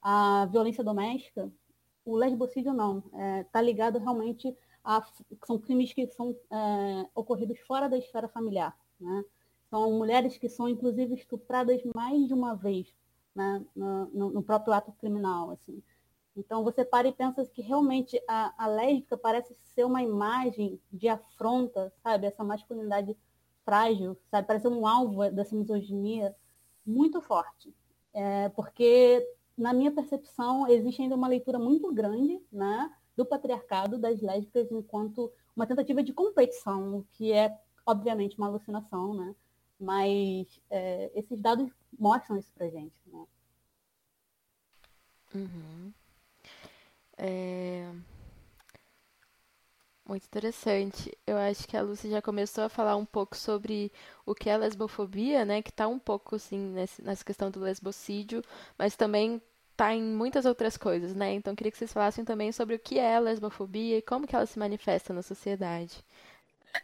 à 0.00 0.46
violência 0.46 0.84
doméstica, 0.84 1.50
o 2.04 2.16
lesbocídio 2.16 2.72
não. 2.72 2.98
Está 2.98 3.18
é, 3.18 3.44
tá 3.44 3.60
ligado 3.60 3.98
realmente 3.98 4.56
a. 4.84 5.02
São 5.44 5.58
crimes 5.58 5.92
que 5.92 6.06
são 6.08 6.30
é, 6.50 7.06
ocorridos 7.16 7.58
fora 7.60 7.88
da 7.88 7.98
esfera 7.98 8.28
familiar. 8.28 8.76
Né? 9.00 9.24
São 9.70 9.90
mulheres 9.92 10.38
que 10.38 10.48
são, 10.48 10.68
inclusive, 10.68 11.14
estupradas 11.14 11.80
mais 11.94 12.26
de 12.28 12.34
uma 12.34 12.54
vez 12.54 12.86
né, 13.34 13.64
no, 13.74 14.30
no 14.30 14.42
próprio 14.42 14.72
ato 14.72 14.92
criminal. 14.92 15.50
Assim. 15.50 15.82
Então 16.36 16.64
você 16.64 16.84
para 16.84 17.08
e 17.08 17.12
pensa 17.12 17.44
que 17.44 17.60
realmente 17.60 18.20
a, 18.26 18.54
a 18.56 18.66
lésbica 18.66 19.16
parece 19.16 19.54
ser 19.74 19.84
uma 19.84 20.02
imagem 20.02 20.80
de 20.90 21.08
afronta, 21.08 21.92
sabe? 22.02 22.26
Essa 22.26 22.42
masculinidade 22.42 23.16
frágil, 23.64 24.16
sabe? 24.30 24.46
Parece 24.46 24.66
um 24.68 24.86
alvo 24.86 25.30
dessa 25.30 25.54
misoginia 25.54 26.34
muito 26.84 27.20
forte. 27.20 27.74
É, 28.12 28.48
porque, 28.50 29.26
na 29.56 29.72
minha 29.72 29.92
percepção, 29.92 30.66
existe 30.68 31.02
ainda 31.02 31.14
uma 31.14 31.28
leitura 31.28 31.58
muito 31.58 31.92
grande 31.92 32.40
né, 32.50 32.90
do 33.16 33.24
patriarcado 33.24 33.98
das 33.98 34.20
lésbicas 34.20 34.70
enquanto 34.70 35.32
uma 35.54 35.66
tentativa 35.66 36.02
de 36.02 36.12
competição, 36.12 36.98
o 36.98 37.06
que 37.12 37.32
é, 37.32 37.56
obviamente, 37.86 38.36
uma 38.38 38.48
alucinação, 38.48 39.14
né? 39.14 39.34
Mas 39.78 40.60
é, 40.70 41.10
esses 41.14 41.40
dados 41.40 41.70
mostram 41.98 42.38
isso 42.38 42.50
pra 42.54 42.68
gente, 42.68 42.94
né? 43.06 43.26
Uhum. 45.34 45.92
É... 47.24 47.86
Muito 50.04 50.24
interessante. 50.24 51.16
Eu 51.24 51.36
acho 51.36 51.66
que 51.68 51.76
a 51.76 51.82
Lucy 51.82 52.10
já 52.10 52.20
começou 52.20 52.64
a 52.64 52.68
falar 52.68 52.96
um 52.96 53.04
pouco 53.04 53.36
sobre 53.36 53.92
o 54.26 54.34
que 54.34 54.50
é 54.50 54.56
lesbofobia, 54.56 55.44
né? 55.44 55.62
Que 55.62 55.70
está 55.70 55.86
um 55.86 55.98
pouco, 55.98 56.34
assim, 56.34 56.74
nessa 57.00 57.24
questão 57.24 57.50
do 57.50 57.60
lesbocídio, 57.60 58.42
mas 58.76 58.96
também 58.96 59.40
está 59.70 59.94
em 59.94 60.02
muitas 60.02 60.44
outras 60.44 60.76
coisas, 60.76 61.14
né? 61.14 61.32
Então, 61.32 61.54
queria 61.54 61.70
que 61.70 61.78
vocês 61.78 61.92
falassem 61.92 62.24
também 62.24 62.50
sobre 62.50 62.74
o 62.74 62.78
que 62.78 62.98
é 62.98 63.14
a 63.14 63.20
lesbofobia 63.20 63.98
e 63.98 64.02
como 64.02 64.26
que 64.26 64.34
ela 64.34 64.44
se 64.44 64.58
manifesta 64.58 65.14
na 65.14 65.22
sociedade. 65.22 66.04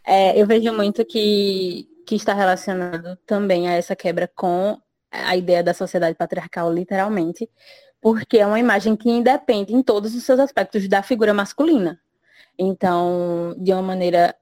É, 0.07 0.41
eu 0.41 0.47
vejo 0.47 0.73
muito 0.73 1.05
que, 1.05 1.89
que 2.07 2.15
está 2.15 2.33
relacionado 2.33 3.17
também 3.27 3.69
a 3.69 3.73
essa 3.73 3.97
quebra 3.97 4.29
com 4.29 4.81
a 5.11 5.37
ideia 5.37 5.63
da 5.63 5.75
sociedade 5.75 6.17
patriarcal, 6.17 6.73
literalmente, 6.73 7.51
porque 8.01 8.39
é 8.39 8.47
uma 8.47 8.61
imagem 8.61 8.97
que 8.97 9.11
independe 9.11 9.75
em 9.75 9.83
todos 9.83 10.15
os 10.15 10.23
seus 10.25 10.39
aspectos 10.41 10.89
da 10.89 11.03
figura 11.03 11.35
masculina. 11.35 12.01
Então, 12.59 13.55
de 13.59 13.73
uma 13.73 13.83
maneira 13.83 14.35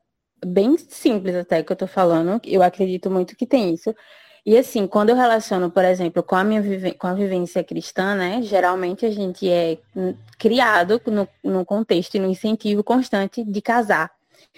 bem 0.45 0.77
simples 0.79 1.35
até 1.35 1.63
que 1.63 1.73
eu 1.73 1.77
tô 1.77 1.87
falando, 1.87 2.41
eu 2.45 2.63
acredito 2.63 3.11
muito 3.11 3.37
que 3.37 3.47
tem 3.47 3.75
isso. 3.75 3.95
E 4.45 4.57
assim, 4.57 4.87
quando 4.87 5.11
eu 5.11 5.17
relaciono, 5.17 5.71
por 5.71 5.85
exemplo, 5.85 6.23
com 6.23 6.37
a 6.37 6.45
minha 6.45 6.63
com 6.95 7.07
a 7.09 7.15
vivência 7.15 7.65
cristã, 7.65 8.15
né, 8.15 8.41
geralmente 8.43 9.05
a 9.05 9.11
gente 9.11 9.51
é 9.51 9.79
criado 10.39 11.01
no, 11.07 11.29
no 11.43 11.65
contexto 11.65 12.15
e 12.15 12.21
no 12.21 12.29
incentivo 12.31 12.85
constante 12.85 13.43
de 13.43 13.61
casar 13.61 14.16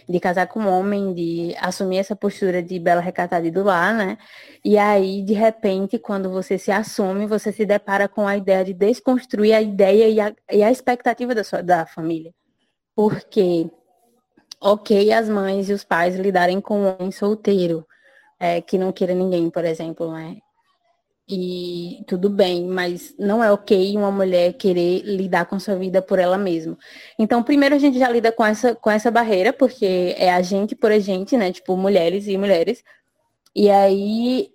de 0.09 0.21
casar 0.21 0.47
com 0.47 0.61
um 0.61 0.69
homem, 0.69 1.15
de 1.15 1.55
assumir 1.59 1.99
essa 1.99 2.15
postura 2.15 2.63
de 2.63 2.79
bela 2.79 3.01
recatada 3.01 3.47
e 3.47 3.51
do 3.51 3.63
lar, 3.63 3.95
né? 3.95 4.19
E 4.65 4.77
aí, 4.77 5.23
de 5.23 5.33
repente, 5.33 5.99
quando 5.99 6.31
você 6.31 6.59
se 6.59 6.71
assume, 6.71 7.27
você 7.27 7.53
se 7.53 7.65
depara 7.65 8.09
com 8.09 8.27
a 8.27 8.37
ideia 8.37 8.65
de 8.65 8.75
desconstruir 8.75 9.55
a 9.55 9.63
ideia 9.63 10.09
e 10.09 10.21
a, 10.21 10.35
e 10.53 10.63
a 10.63 10.71
expectativa 10.71 11.35
da, 11.35 11.45
sua, 11.45 11.63
da 11.63 11.87
família. 11.87 12.33
Porque, 12.95 13.71
ok, 14.61 15.13
as 15.13 15.29
mães 15.29 15.71
e 15.71 15.73
os 15.73 15.85
pais 15.85 16.17
lidarem 16.17 16.61
com 16.61 16.81
um 16.81 16.95
homem 16.95 17.11
solteiro, 17.11 17.87
é, 18.41 18.61
que 18.61 18.79
não 18.79 18.93
queira 18.93 19.15
ninguém, 19.15 19.51
por 19.51 19.65
exemplo, 19.65 20.13
né? 20.13 20.37
E 21.29 22.03
tudo 22.07 22.31
bem, 22.31 22.65
mas 22.65 23.15
não 23.19 23.45
é 23.45 23.53
ok 23.53 23.95
uma 23.97 24.11
mulher 24.11 24.55
querer 24.55 25.03
lidar 25.03 25.45
com 25.45 25.61
sua 25.61 25.77
vida 25.77 26.01
por 26.01 26.19
ela 26.19 26.39
mesma. 26.39 26.79
Então, 27.19 27.43
primeiro 27.43 27.75
a 27.75 27.79
gente 27.79 27.99
já 27.99 28.09
lida 28.09 28.33
com 28.33 28.45
essa, 28.45 28.75
com 28.75 28.91
essa 28.91 29.11
barreira, 29.11 29.53
porque 29.53 30.15
é 30.17 30.33
a 30.33 30.41
gente 30.41 30.75
por 30.75 30.91
a 30.91 30.99
gente, 30.99 31.37
né? 31.37 31.53
Tipo, 31.53 31.77
mulheres 31.77 32.27
e 32.27 32.39
mulheres. 32.39 32.83
E 33.55 33.71
aí 33.71 34.51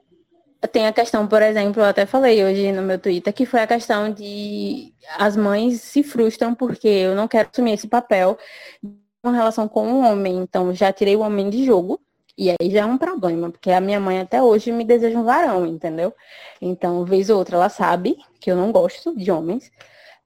tem 0.72 0.88
a 0.88 0.94
questão, 0.94 1.28
por 1.28 1.42
exemplo, 1.44 1.82
eu 1.82 1.86
até 1.86 2.06
falei 2.06 2.44
hoje 2.44 2.72
no 2.72 2.82
meu 2.82 2.98
Twitter, 2.98 3.34
que 3.34 3.46
foi 3.46 3.62
a 3.62 3.68
questão 3.68 4.12
de 4.12 4.94
as 5.18 5.36
mães 5.38 5.82
se 5.82 6.02
frustram 6.02 6.56
porque 6.56 6.88
eu 6.88 7.16
não 7.16 7.28
quero 7.28 7.50
assumir 7.52 7.74
esse 7.74 7.88
papel 7.88 8.38
em 8.84 9.32
relação 9.32 9.68
com 9.68 9.88
um 9.88 10.06
homem. 10.06 10.38
Então, 10.40 10.74
já 10.74 10.92
tirei 10.92 11.16
o 11.16 11.22
homem 11.22 11.50
de 11.50 11.66
jogo 11.66 12.00
e 12.38 12.50
aí 12.50 12.72
já 12.72 12.82
é 12.82 12.86
um 12.86 12.98
problema, 12.98 13.52
porque 13.52 13.72
a 13.72 13.80
minha 13.80 14.00
mãe 14.00 14.20
até 14.20 14.42
hoje 14.42 14.72
me 14.72 14.84
deseja 14.84 15.18
um 15.20 15.24
varão, 15.24 15.66
entendeu? 15.66 16.14
Então, 16.60 17.06
vez 17.06 17.30
ou 17.30 17.38
outra, 17.38 17.58
ela 17.58 17.70
sabe 17.70 18.18
que 18.40 18.52
eu 18.52 18.56
não 18.56 18.72
gosto 18.72 19.16
de 19.16 19.32
homens 19.32 19.72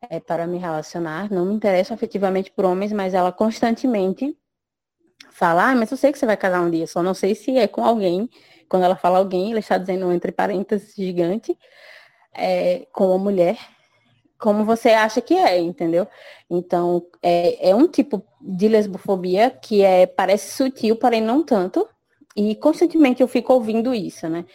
é, 0.10 0.20
para 0.20 0.48
me 0.48 0.58
relacionar, 0.58 1.32
não 1.32 1.46
me 1.46 1.54
interesso 1.54 1.94
afetivamente 1.94 2.52
por 2.52 2.66
homens, 2.66 2.94
mas 2.94 3.14
ela 3.14 3.32
constantemente 3.32 4.38
fala, 5.32 5.72
ah, 5.72 5.76
mas 5.76 5.92
eu 5.92 5.98
sei 5.98 6.12
que 6.12 6.18
você 6.18 6.26
vai 6.26 6.38
casar 6.38 6.62
um 6.62 6.72
dia, 6.72 6.88
só 6.88 7.04
não 7.04 7.14
sei 7.14 7.36
se 7.36 7.58
é 7.58 7.68
com 7.68 7.84
alguém. 7.84 8.30
Quando 8.70 8.84
ela 8.84 8.96
fala 8.96 9.20
alguém, 9.20 9.52
ela 9.52 9.60
está 9.60 9.78
dizendo 9.78 10.12
entre 10.12 10.32
parênteses 10.32 10.96
gigante, 10.96 11.58
é, 12.34 12.88
com 12.92 13.08
uma 13.08 13.18
mulher, 13.18 13.58
como 14.40 14.64
você 14.66 14.90
acha 14.90 15.20
que 15.22 15.34
é, 15.36 15.58
entendeu? 15.60 16.08
Então, 16.50 17.06
é, 17.22 17.70
é 17.70 17.76
um 17.76 17.88
tipo 17.88 18.24
de 18.42 18.68
lesbofobia 18.68 19.50
que 19.50 19.84
é, 19.84 20.06
parece 20.06 20.56
sutil, 20.56 20.96
porém 20.96 21.22
não 21.22 21.44
tanto, 21.44 21.88
e 22.38 22.56
constantemente 22.56 23.22
eu 23.22 23.28
fico 23.28 23.52
ouvindo 23.52 23.96
isso, 23.96 24.30
né? 24.30 24.46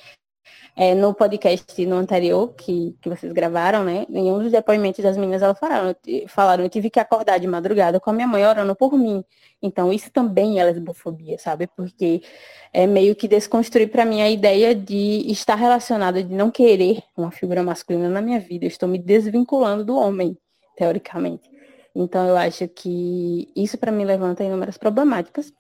É, 0.74 0.94
no 0.94 1.12
podcast 1.12 1.84
no 1.84 1.96
anterior 1.96 2.54
que, 2.54 2.96
que 3.02 3.08
vocês 3.08 3.30
gravaram, 3.32 3.84
né? 3.84 4.06
Em 4.08 4.30
um 4.30 4.38
dos 4.38 4.52
depoimentos 4.52 5.02
das 5.02 5.16
meninas, 5.16 5.42
elas 5.42 5.58
falaram, 5.58 5.94
falaram, 6.28 6.64
eu 6.64 6.70
tive 6.70 6.88
que 6.88 7.00
acordar 7.00 7.38
de 7.38 7.46
madrugada 7.46 7.98
com 8.00 8.08
a 8.08 8.12
minha 8.12 8.26
mãe 8.26 8.46
orando 8.46 8.74
por 8.76 8.96
mim. 8.96 9.22
Então, 9.60 9.92
isso 9.92 10.10
também 10.12 10.60
é 10.60 10.64
lesbofobia, 10.64 11.38
sabe? 11.38 11.66
Porque 11.76 12.22
é 12.72 12.86
meio 12.86 13.16
que 13.16 13.28
desconstruir 13.28 13.90
para 13.90 14.04
mim 14.04 14.22
a 14.22 14.30
ideia 14.30 14.74
de 14.74 15.30
estar 15.30 15.56
relacionada, 15.56 16.22
de 16.22 16.32
não 16.32 16.50
querer 16.50 17.02
uma 17.16 17.30
figura 17.32 17.62
masculina 17.62 18.08
na 18.08 18.22
minha 18.22 18.40
vida. 18.40 18.64
Eu 18.64 18.68
estou 18.68 18.88
me 18.88 18.98
desvinculando 18.98 19.84
do 19.84 19.96
homem, 19.96 20.38
teoricamente. 20.76 21.50
Então, 21.94 22.26
eu 22.28 22.36
acho 22.36 22.66
que 22.68 23.50
isso 23.56 23.76
para 23.76 23.92
mim 23.92 24.04
levanta 24.04 24.44
inúmeras 24.44 24.78
problemáticas 24.78 25.52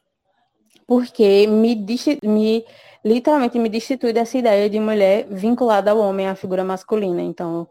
porque 0.92 1.46
me, 1.46 1.74
me 2.22 2.66
literalmente 3.02 3.58
me 3.58 3.70
destitui 3.70 4.12
dessa 4.12 4.36
ideia 4.36 4.68
de 4.68 4.78
mulher 4.78 5.26
vinculada 5.30 5.90
ao 5.90 5.98
homem, 5.98 6.28
à 6.28 6.34
figura 6.34 6.62
masculina. 6.62 7.22
Então, 7.22 7.66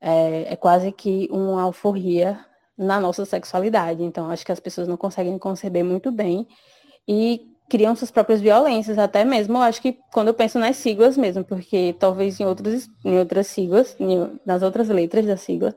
é, 0.00 0.52
é 0.52 0.56
quase 0.56 0.90
que 0.90 1.28
uma 1.30 1.62
alforria 1.62 2.44
na 2.76 2.98
nossa 2.98 3.24
sexualidade. 3.24 4.02
Então, 4.02 4.28
acho 4.32 4.44
que 4.44 4.50
as 4.50 4.58
pessoas 4.58 4.88
não 4.88 4.96
conseguem 4.96 5.38
conceber 5.38 5.84
muito 5.84 6.10
bem 6.10 6.44
e 7.06 7.40
criam 7.68 7.94
suas 7.94 8.10
próprias 8.10 8.40
violências, 8.40 8.98
até 8.98 9.24
mesmo, 9.24 9.58
acho 9.58 9.80
que 9.80 9.96
quando 10.12 10.28
eu 10.28 10.34
penso 10.34 10.58
nas 10.58 10.76
siglas 10.76 11.16
mesmo, 11.16 11.44
porque 11.44 11.94
talvez 12.00 12.40
em 12.40 12.46
outras, 12.46 12.88
em 13.04 13.16
outras 13.16 13.46
siglas, 13.46 13.96
nas 14.44 14.60
outras 14.62 14.88
letras 14.88 15.24
da 15.24 15.36
sigla 15.36 15.72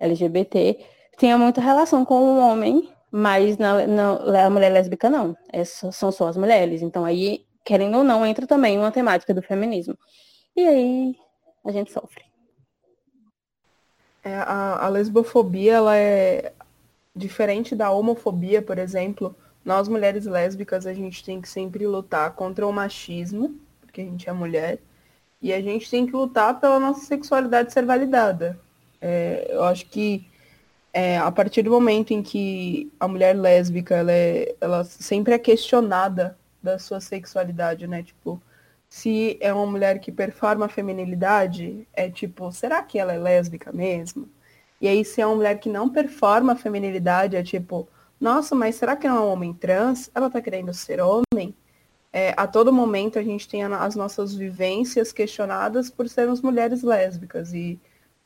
LGBT, 0.00 0.84
tenha 1.16 1.38
muita 1.38 1.60
relação 1.60 2.04
com 2.04 2.14
o 2.14 2.38
homem 2.40 2.88
mas 3.10 3.56
a 3.60 4.50
mulher 4.50 4.70
lésbica 4.70 5.08
não. 5.08 5.36
É, 5.52 5.64
são 5.64 6.12
só 6.12 6.28
as 6.28 6.36
mulheres. 6.36 6.82
Então 6.82 7.04
aí, 7.04 7.44
querendo 7.64 7.98
ou 7.98 8.04
não, 8.04 8.24
entra 8.24 8.46
também 8.46 8.78
uma 8.78 8.92
temática 8.92 9.32
do 9.32 9.42
feminismo. 9.42 9.96
E 10.56 10.66
aí 10.66 11.16
a 11.64 11.72
gente 11.72 11.92
sofre. 11.92 12.24
É, 14.22 14.34
a, 14.34 14.84
a 14.84 14.88
lesbofobia, 14.88 15.74
ela 15.74 15.96
é 15.96 16.52
diferente 17.14 17.74
da 17.74 17.90
homofobia, 17.90 18.60
por 18.60 18.78
exemplo. 18.78 19.34
Nós, 19.64 19.88
mulheres 19.88 20.26
lésbicas, 20.26 20.86
a 20.86 20.94
gente 20.94 21.24
tem 21.24 21.40
que 21.40 21.48
sempre 21.48 21.86
lutar 21.86 22.34
contra 22.34 22.66
o 22.66 22.72
machismo, 22.72 23.58
porque 23.80 24.00
a 24.00 24.04
gente 24.04 24.28
é 24.28 24.32
mulher, 24.32 24.78
e 25.40 25.52
a 25.52 25.60
gente 25.60 25.90
tem 25.90 26.06
que 26.06 26.12
lutar 26.12 26.58
pela 26.60 26.80
nossa 26.80 27.04
sexualidade 27.04 27.72
ser 27.72 27.84
validada. 27.84 28.58
É, 29.00 29.48
eu 29.50 29.62
acho 29.64 29.86
que 29.86 30.26
é, 30.98 31.16
a 31.16 31.30
partir 31.30 31.62
do 31.62 31.70
momento 31.70 32.10
em 32.10 32.20
que 32.24 32.92
a 32.98 33.06
mulher 33.06 33.32
lésbica 33.32 33.94
ela, 33.94 34.10
é, 34.10 34.56
ela 34.60 34.82
sempre 34.82 35.32
é 35.32 35.38
questionada 35.38 36.36
da 36.60 36.76
sua 36.76 37.00
sexualidade, 37.00 37.86
né? 37.86 38.02
Tipo, 38.02 38.42
se 38.88 39.38
é 39.40 39.54
uma 39.54 39.64
mulher 39.64 40.00
que 40.00 40.10
performa 40.10 40.66
a 40.66 40.68
feminilidade, 40.68 41.86
é 41.94 42.10
tipo, 42.10 42.50
será 42.50 42.82
que 42.82 42.98
ela 42.98 43.12
é 43.14 43.18
lésbica 43.18 43.72
mesmo? 43.72 44.28
E 44.80 44.88
aí, 44.88 45.04
se 45.04 45.20
é 45.20 45.26
uma 45.26 45.36
mulher 45.36 45.60
que 45.60 45.68
não 45.68 45.88
performa 45.88 46.54
a 46.54 46.56
feminilidade, 46.56 47.36
é 47.36 47.44
tipo, 47.44 47.88
nossa, 48.20 48.56
mas 48.56 48.74
será 48.74 48.96
que 48.96 49.06
não 49.06 49.18
é 49.18 49.20
um 49.20 49.32
homem 49.32 49.54
trans? 49.54 50.10
Ela 50.12 50.28
tá 50.28 50.40
querendo 50.40 50.74
ser 50.74 51.00
homem? 51.00 51.54
É, 52.12 52.34
a 52.36 52.44
todo 52.44 52.72
momento 52.72 53.20
a 53.20 53.22
gente 53.22 53.48
tem 53.48 53.62
as 53.62 53.94
nossas 53.94 54.34
vivências 54.34 55.12
questionadas 55.12 55.90
por 55.90 56.08
sermos 56.08 56.40
mulheres 56.40 56.82
lésbicas. 56.82 57.52
E 57.52 57.78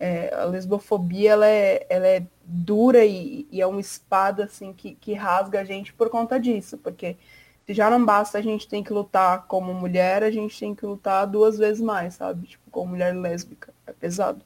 é, 0.02 0.34
a 0.34 0.44
lesbofobia 0.46 1.30
ela 1.32 1.46
é, 1.46 1.86
ela 1.88 2.06
é 2.08 2.26
dura 2.44 3.04
e, 3.04 3.46
e, 3.52 3.60
é 3.60 3.66
uma 3.66 3.80
espada 3.80 4.44
assim 4.44 4.72
que, 4.72 4.96
que 4.96 5.14
rasga 5.14 5.60
a 5.60 5.64
gente 5.64 5.94
por 5.94 6.10
conta 6.10 6.40
disso, 6.40 6.76
porque 6.78 7.16
se 7.64 7.72
já 7.72 7.88
não 7.88 8.04
basta 8.04 8.38
a 8.38 8.42
gente 8.42 8.68
tem 8.68 8.82
que 8.82 8.92
lutar 8.92 9.46
como 9.46 9.72
mulher, 9.72 10.24
a 10.24 10.30
gente 10.30 10.58
tem 10.58 10.74
que 10.74 10.84
lutar 10.84 11.24
duas 11.26 11.56
vezes 11.56 11.80
mais, 11.80 12.14
sabe? 12.14 12.48
Tipo, 12.48 12.68
como 12.70 12.90
mulher 12.90 13.14
lésbica. 13.14 13.72
É 13.86 13.92
pesado. 13.92 14.44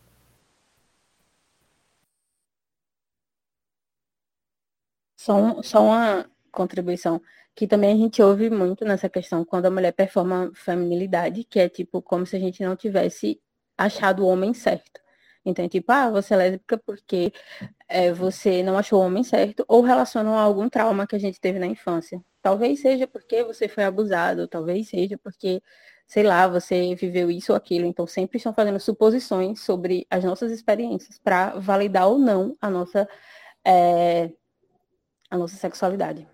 Só, 5.17 5.37
um, 5.37 5.63
só 5.63 5.83
uma 5.83 6.31
contribuição 6.53 7.21
que 7.55 7.67
também 7.67 7.93
a 7.93 7.97
gente 7.97 8.23
ouve 8.23 8.51
muito 8.51 8.85
nessa 8.85 9.09
questão 9.09 9.45
quando 9.45 9.67
a 9.67 9.71
mulher 9.71 9.93
performa 9.93 10.53
feminilidade, 10.55 11.45
que 11.45 11.59
é 11.59 11.69
tipo 11.69 12.03
como 12.03 12.27
se 12.27 12.37
a 12.37 12.39
gente 12.39 12.63
não 12.63 12.77
tivesse 12.77 13.41
achado 13.79 14.25
o 14.25 14.29
homem 14.29 14.53
certo. 14.55 15.06
Então, 15.47 15.65
é 15.65 15.69
tipo, 15.69 15.91
ah, 15.93 16.11
você 16.11 16.35
é 16.35 16.37
lésbica 16.37 16.77
porque 16.77 17.33
é, 17.89 18.13
você 18.13 18.63
não 18.65 18.77
achou 18.77 19.01
o 19.01 19.07
homem 19.07 19.23
certo, 19.23 19.65
ou 19.69 19.81
relacionam 19.81 20.37
a 20.37 20.43
algum 20.43 20.69
trauma 20.69 21.07
que 21.07 21.15
a 21.15 21.19
gente 21.21 21.41
teve 21.41 21.59
na 21.61 21.67
infância. 21.67 22.21
Talvez 22.43 22.81
seja 22.81 23.07
porque 23.07 23.45
você 23.45 23.69
foi 23.69 23.85
abusado, 23.85 24.49
talvez 24.49 24.89
seja 24.89 25.17
porque, 25.19 25.63
sei 26.07 26.25
lá, 26.25 26.49
você 26.49 26.95
viveu 26.97 27.31
isso 27.31 27.53
ou 27.53 27.57
aquilo. 27.57 27.87
Então, 27.87 28.07
sempre 28.07 28.39
estão 28.39 28.53
fazendo 28.53 28.81
suposições 28.81 29.61
sobre 29.61 30.07
as 30.11 30.25
nossas 30.25 30.51
experiências 30.51 31.19
para 31.19 31.51
validar 31.59 32.09
ou 32.09 32.19
não 32.19 32.57
a 32.61 32.69
nossa, 32.69 33.09
é, 33.65 34.33
a 35.31 35.39
nossa 35.39 35.57
sexualidade. 35.57 36.27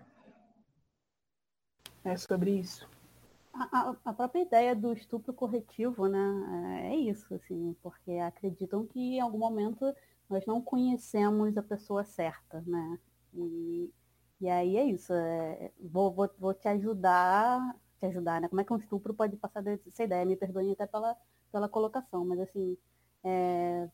É 2.03 2.17
sobre 2.17 2.51
isso. 2.51 2.92
A, 3.53 3.95
a, 4.05 4.13
própria 4.13 4.41
ideia 4.41 4.75
do 4.75 4.93
estupro 4.93 5.31
corretivo, 5.31 6.07
né, 6.07 6.81
é, 6.81 6.93
é 6.93 6.95
isso, 6.97 7.35
assim, 7.35 7.75
porque 7.83 8.13
acreditam 8.13 8.85
que 8.87 8.99
em 8.99 9.19
algum 9.19 9.37
momento 9.37 9.93
nós 10.27 10.43
não 10.47 10.59
conhecemos 10.59 11.55
a 11.55 11.61
pessoa 11.61 12.03
certa, 12.03 12.61
né? 12.65 12.99
E, 13.33 13.93
e 14.41 14.49
aí 14.49 14.75
é 14.77 14.85
isso, 14.85 15.13
é, 15.13 15.71
vou, 15.79 16.11
vou, 16.11 16.29
vou 16.39 16.53
te 16.53 16.67
ajudar, 16.67 17.75
te 17.99 18.07
ajudar, 18.07 18.41
né? 18.41 18.47
Como 18.47 18.59
é 18.59 18.63
que 18.63 18.73
um 18.73 18.77
estupro 18.77 19.13
pode 19.13 19.37
passar 19.37 19.61
dessa 19.61 20.03
ideia? 20.03 20.25
Me 20.25 20.35
perdoem 20.35 20.71
até 20.71 20.87
pela, 20.87 21.15
pela 21.51 21.69
colocação, 21.69 22.25
mas 22.25 22.39
assim, 22.39 22.75
é, 23.23 23.87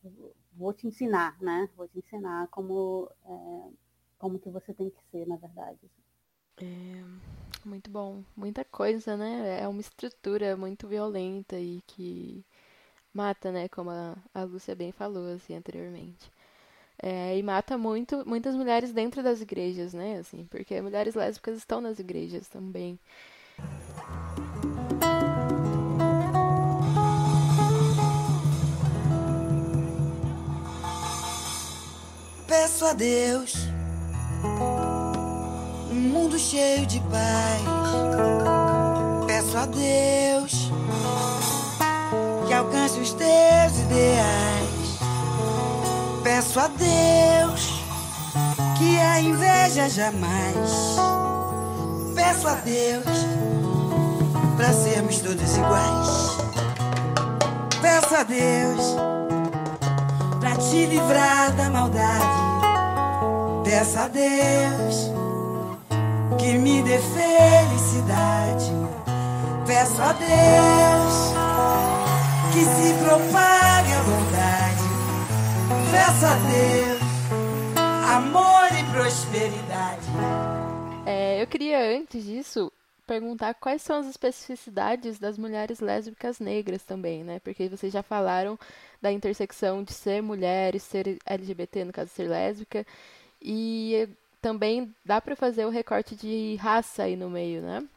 vou 0.54 0.74
te 0.74 0.88
ensinar, 0.88 1.38
né? 1.42 1.70
Vou 1.76 1.88
te 1.88 2.00
ensinar 2.00 2.48
como, 2.48 3.12
é, 3.26 3.70
como 4.18 4.40
que 4.40 4.50
você 4.50 4.74
tem 4.74 4.90
que 4.90 5.04
ser, 5.12 5.28
na 5.28 5.36
verdade. 5.36 5.80
É, 6.62 7.04
muito 7.66 7.90
bom. 7.90 8.24
Muita 8.36 8.64
coisa, 8.66 9.18
né? 9.18 9.60
É 9.62 9.68
uma 9.68 9.82
estrutura 9.82 10.56
muito 10.58 10.88
violenta 10.88 11.60
e 11.60 11.82
que 11.88 12.44
mata, 13.14 13.52
né? 13.52 13.68
Como 13.70 13.90
a, 13.90 14.44
Lúcia 14.44 14.76
bem 14.76 14.92
falou, 14.92 15.34
assim, 15.34 15.56
anteriormente. 15.56 16.32
É, 17.02 17.38
e 17.38 17.44
mata 17.44 17.78
muito, 17.78 18.28
muitas 18.28 18.56
mulheres 18.56 18.92
dentro 18.92 19.24
das 19.24 19.42
igrejas, 19.42 19.94
né? 19.94 20.18
Assim, 20.18 20.46
porque 20.46 20.82
mulheres 20.82 21.16
lésbicas 21.16 21.58
estão 21.58 21.80
nas 21.82 22.00
igrejas 22.00 22.48
também. 22.48 23.00
Peço 32.48 32.86
a 32.86 32.94
Deus 32.94 33.69
um 36.00 36.10
mundo 36.10 36.40
cheio 36.40 36.86
de 36.86 37.00
paz. 37.02 37.62
Peço 39.28 39.58
a 39.58 39.66
Deus 39.66 40.72
que 42.48 42.54
alcance 42.54 43.00
os 43.00 43.14
teus 43.14 43.80
ideais. 43.80 45.00
Peço 46.24 46.60
a 46.60 46.68
Deus 46.68 47.84
que 48.78 48.98
a 48.98 49.20
inveja 49.20 49.90
jamais. 49.90 50.72
Peço 52.16 52.48
a 52.48 52.56
Deus 52.56 53.04
para 54.56 54.72
sermos 54.72 55.20
todos 55.20 55.58
iguais. 55.58 56.38
Peço 57.82 58.16
a 58.16 58.24
Deus 58.24 58.96
para 60.40 60.56
te 60.56 60.86
livrar 60.86 61.52
da 61.54 61.70
maldade. 61.70 62.50
Peço 63.66 64.00
a 64.00 64.08
Deus 64.08 65.20
que 66.40 66.58
me 66.58 66.82
dê 66.82 66.98
felicidade. 67.00 68.72
Peço 69.68 70.02
a 70.02 70.14
Deus 70.14 71.34
que 72.54 72.64
se 72.66 72.94
propague 73.04 73.94
a 73.94 74.02
bondade. 74.04 74.90
Peço 75.92 76.26
a 76.26 76.36
Deus 76.36 77.10
amor 78.10 78.70
e 78.74 78.84
prosperidade. 78.92 80.08
É, 81.06 81.42
eu 81.42 81.48
queria 81.48 81.80
antes 81.96 82.24
disso 82.24 82.72
perguntar 83.06 83.54
quais 83.56 83.82
são 83.82 83.98
as 83.98 84.08
especificidades 84.08 85.20
das 85.20 85.38
mulheres 85.38 85.80
lésbicas 85.80 86.40
negras 86.40 86.84
também, 86.84 87.24
né? 87.24 87.40
Porque 87.40 87.68
vocês 87.68 87.92
já 87.92 88.04
falaram 88.04 88.58
da 89.02 89.12
intersecção 89.12 89.84
de 89.84 89.94
ser 89.94 90.22
mulher 90.22 90.76
e 90.76 90.80
ser 90.80 91.18
LGBT, 91.26 91.86
no 91.86 91.94
caso 91.94 92.12
ser 92.12 92.28
lésbica, 92.28 92.86
e 93.42 94.08
também 94.42 94.94
dá 95.06 95.20
para 95.20 95.36
fazer 95.36 95.66
o 95.66 95.70
recorte 95.70 96.16
de 96.16 96.56
raça 96.56 97.04
aí 97.04 97.16
no 97.16 97.30
meio, 97.30 97.62
né? 97.62 97.88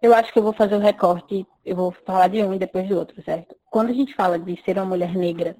Eu 0.00 0.14
acho 0.14 0.32
que 0.32 0.38
eu 0.38 0.42
vou 0.42 0.52
fazer 0.52 0.76
o 0.76 0.80
recorte, 0.80 1.46
eu 1.64 1.76
vou 1.76 1.92
falar 2.06 2.28
de 2.28 2.42
um 2.42 2.54
e 2.54 2.58
depois 2.58 2.88
do 2.88 2.96
outro, 2.96 3.20
certo? 3.22 3.56
Quando 3.70 3.90
a 3.90 3.94
gente 3.94 4.14
fala 4.14 4.38
de 4.38 4.60
ser 4.62 4.76
uma 4.76 4.84
mulher 4.84 5.14
negra, 5.14 5.56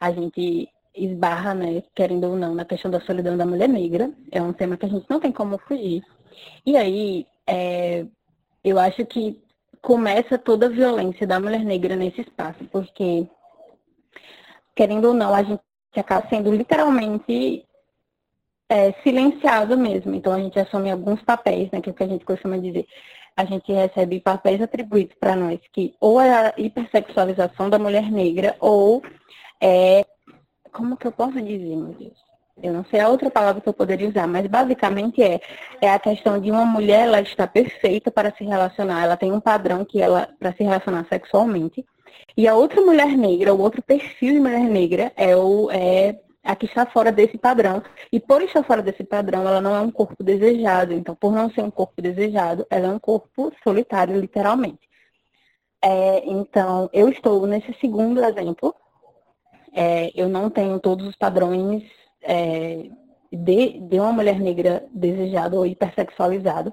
a 0.00 0.10
gente 0.10 0.68
esbarra, 0.94 1.54
né, 1.54 1.82
querendo 1.94 2.24
ou 2.28 2.36
não, 2.36 2.54
na 2.54 2.64
questão 2.64 2.90
da 2.90 3.00
solidão 3.00 3.36
da 3.36 3.46
mulher 3.46 3.68
negra. 3.68 4.10
É 4.30 4.42
um 4.42 4.52
tema 4.52 4.76
que 4.76 4.86
a 4.86 4.88
gente 4.88 5.06
não 5.08 5.20
tem 5.20 5.32
como 5.32 5.58
fugir. 5.58 6.02
E 6.64 6.76
aí, 6.76 7.26
é, 7.46 8.06
eu 8.64 8.78
acho 8.78 9.04
que 9.06 9.40
começa 9.80 10.38
toda 10.38 10.66
a 10.66 10.70
violência 10.70 11.26
da 11.26 11.40
mulher 11.40 11.64
negra 11.64 11.96
nesse 11.96 12.20
espaço, 12.20 12.64
porque, 12.70 13.26
querendo 14.74 15.08
ou 15.08 15.14
não, 15.14 15.34
a 15.34 15.42
gente 15.42 15.60
acaba 15.96 16.28
sendo 16.28 16.54
literalmente 16.54 17.66
é, 18.72 18.94
silenciado 19.02 19.76
mesmo. 19.76 20.14
Então 20.14 20.32
a 20.32 20.38
gente 20.38 20.58
assume 20.58 20.90
alguns 20.90 21.20
papéis, 21.22 21.70
né, 21.70 21.80
que 21.82 21.90
é 21.90 21.92
o 21.92 21.94
que 21.94 22.04
a 22.04 22.08
gente 22.08 22.24
costuma 22.24 22.56
dizer. 22.56 22.86
A 23.36 23.44
gente 23.44 23.70
recebe 23.70 24.20
papéis 24.20 24.62
atribuídos 24.62 25.14
para 25.20 25.36
nós, 25.36 25.60
que 25.72 25.94
ou 26.00 26.18
é 26.20 26.30
a 26.30 26.54
hipersexualização 26.56 27.68
da 27.68 27.78
mulher 27.78 28.10
negra, 28.10 28.56
ou 28.60 29.02
é. 29.60 30.06
Como 30.72 30.96
que 30.96 31.06
eu 31.06 31.12
posso 31.12 31.40
dizer, 31.42 31.76
meu 31.76 31.94
Deus? 31.94 32.16
Eu 32.62 32.72
não 32.72 32.84
sei 32.86 33.00
a 33.00 33.08
outra 33.08 33.30
palavra 33.30 33.60
que 33.60 33.68
eu 33.68 33.74
poderia 33.74 34.08
usar, 34.08 34.26
mas 34.26 34.46
basicamente 34.46 35.22
é, 35.22 35.40
é 35.80 35.90
a 35.90 35.98
questão 35.98 36.40
de 36.40 36.50
uma 36.50 36.64
mulher, 36.64 37.06
ela 37.06 37.20
está 37.20 37.46
perfeita 37.46 38.10
para 38.10 38.34
se 38.34 38.44
relacionar, 38.44 39.02
ela 39.02 39.16
tem 39.16 39.32
um 39.32 39.40
padrão 39.40 39.84
que 39.84 40.00
ela, 40.00 40.28
para 40.38 40.52
se 40.54 40.62
relacionar 40.62 41.06
sexualmente, 41.08 41.84
e 42.36 42.48
a 42.48 42.54
outra 42.54 42.80
mulher 42.80 43.16
negra, 43.18 43.52
o 43.52 43.60
outro 43.60 43.82
perfil 43.82 44.34
de 44.34 44.40
mulher 44.40 44.64
negra 44.64 45.12
é 45.16 45.36
o, 45.36 45.70
é 45.70 46.16
a 46.42 46.56
que 46.56 46.66
está 46.66 46.84
fora 46.86 47.12
desse 47.12 47.38
padrão. 47.38 47.82
E 48.10 48.18
por 48.18 48.42
estar 48.42 48.62
fora 48.64 48.82
desse 48.82 49.04
padrão, 49.04 49.46
ela 49.46 49.60
não 49.60 49.74
é 49.74 49.80
um 49.80 49.90
corpo 49.90 50.22
desejado. 50.22 50.92
Então, 50.92 51.14
por 51.14 51.32
não 51.32 51.50
ser 51.50 51.62
um 51.62 51.70
corpo 51.70 52.02
desejado, 52.02 52.66
ela 52.70 52.88
é 52.88 52.90
um 52.90 52.98
corpo 52.98 53.52
solitário, 53.62 54.18
literalmente. 54.18 54.88
É, 55.82 56.24
então, 56.26 56.88
eu 56.92 57.08
estou 57.08 57.46
nesse 57.46 57.72
segundo 57.80 58.24
exemplo. 58.24 58.74
É, 59.74 60.12
eu 60.14 60.28
não 60.28 60.50
tenho 60.50 60.78
todos 60.80 61.06
os 61.06 61.16
padrões 61.16 61.84
é, 62.22 62.88
de, 63.32 63.80
de 63.80 63.98
uma 63.98 64.12
mulher 64.12 64.38
negra 64.38 64.84
desejada 64.92 65.56
ou 65.56 65.66
hipersexualizada. 65.66 66.72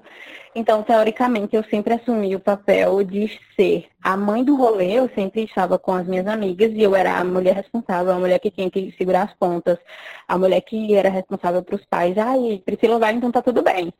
Então, 0.54 0.82
teoricamente, 0.82 1.54
eu 1.54 1.62
sempre 1.64 1.94
assumi 1.94 2.34
o 2.34 2.40
papel 2.40 3.04
de 3.04 3.30
ser 3.54 3.86
a 4.02 4.16
mãe 4.16 4.42
do 4.42 4.56
rolê, 4.56 4.98
eu 4.98 5.08
sempre 5.14 5.44
estava 5.44 5.78
com 5.78 5.92
as 5.92 6.06
minhas 6.06 6.26
amigas 6.26 6.72
e 6.72 6.82
eu 6.82 6.94
era 6.96 7.18
a 7.18 7.24
mulher 7.24 7.54
responsável, 7.54 8.12
a 8.12 8.18
mulher 8.18 8.40
que 8.40 8.50
tinha 8.50 8.68
que 8.68 8.92
segurar 8.98 9.22
as 9.22 9.34
pontas, 9.34 9.78
a 10.26 10.36
mulher 10.36 10.60
que 10.62 10.94
era 10.94 11.08
responsável 11.08 11.62
para 11.62 11.76
os 11.76 11.84
pais. 11.84 12.18
Ai, 12.18 12.60
Priscila 12.64 12.98
vai, 12.98 13.14
então 13.14 13.30
tá 13.30 13.40
tudo 13.40 13.62
bem. 13.62 13.92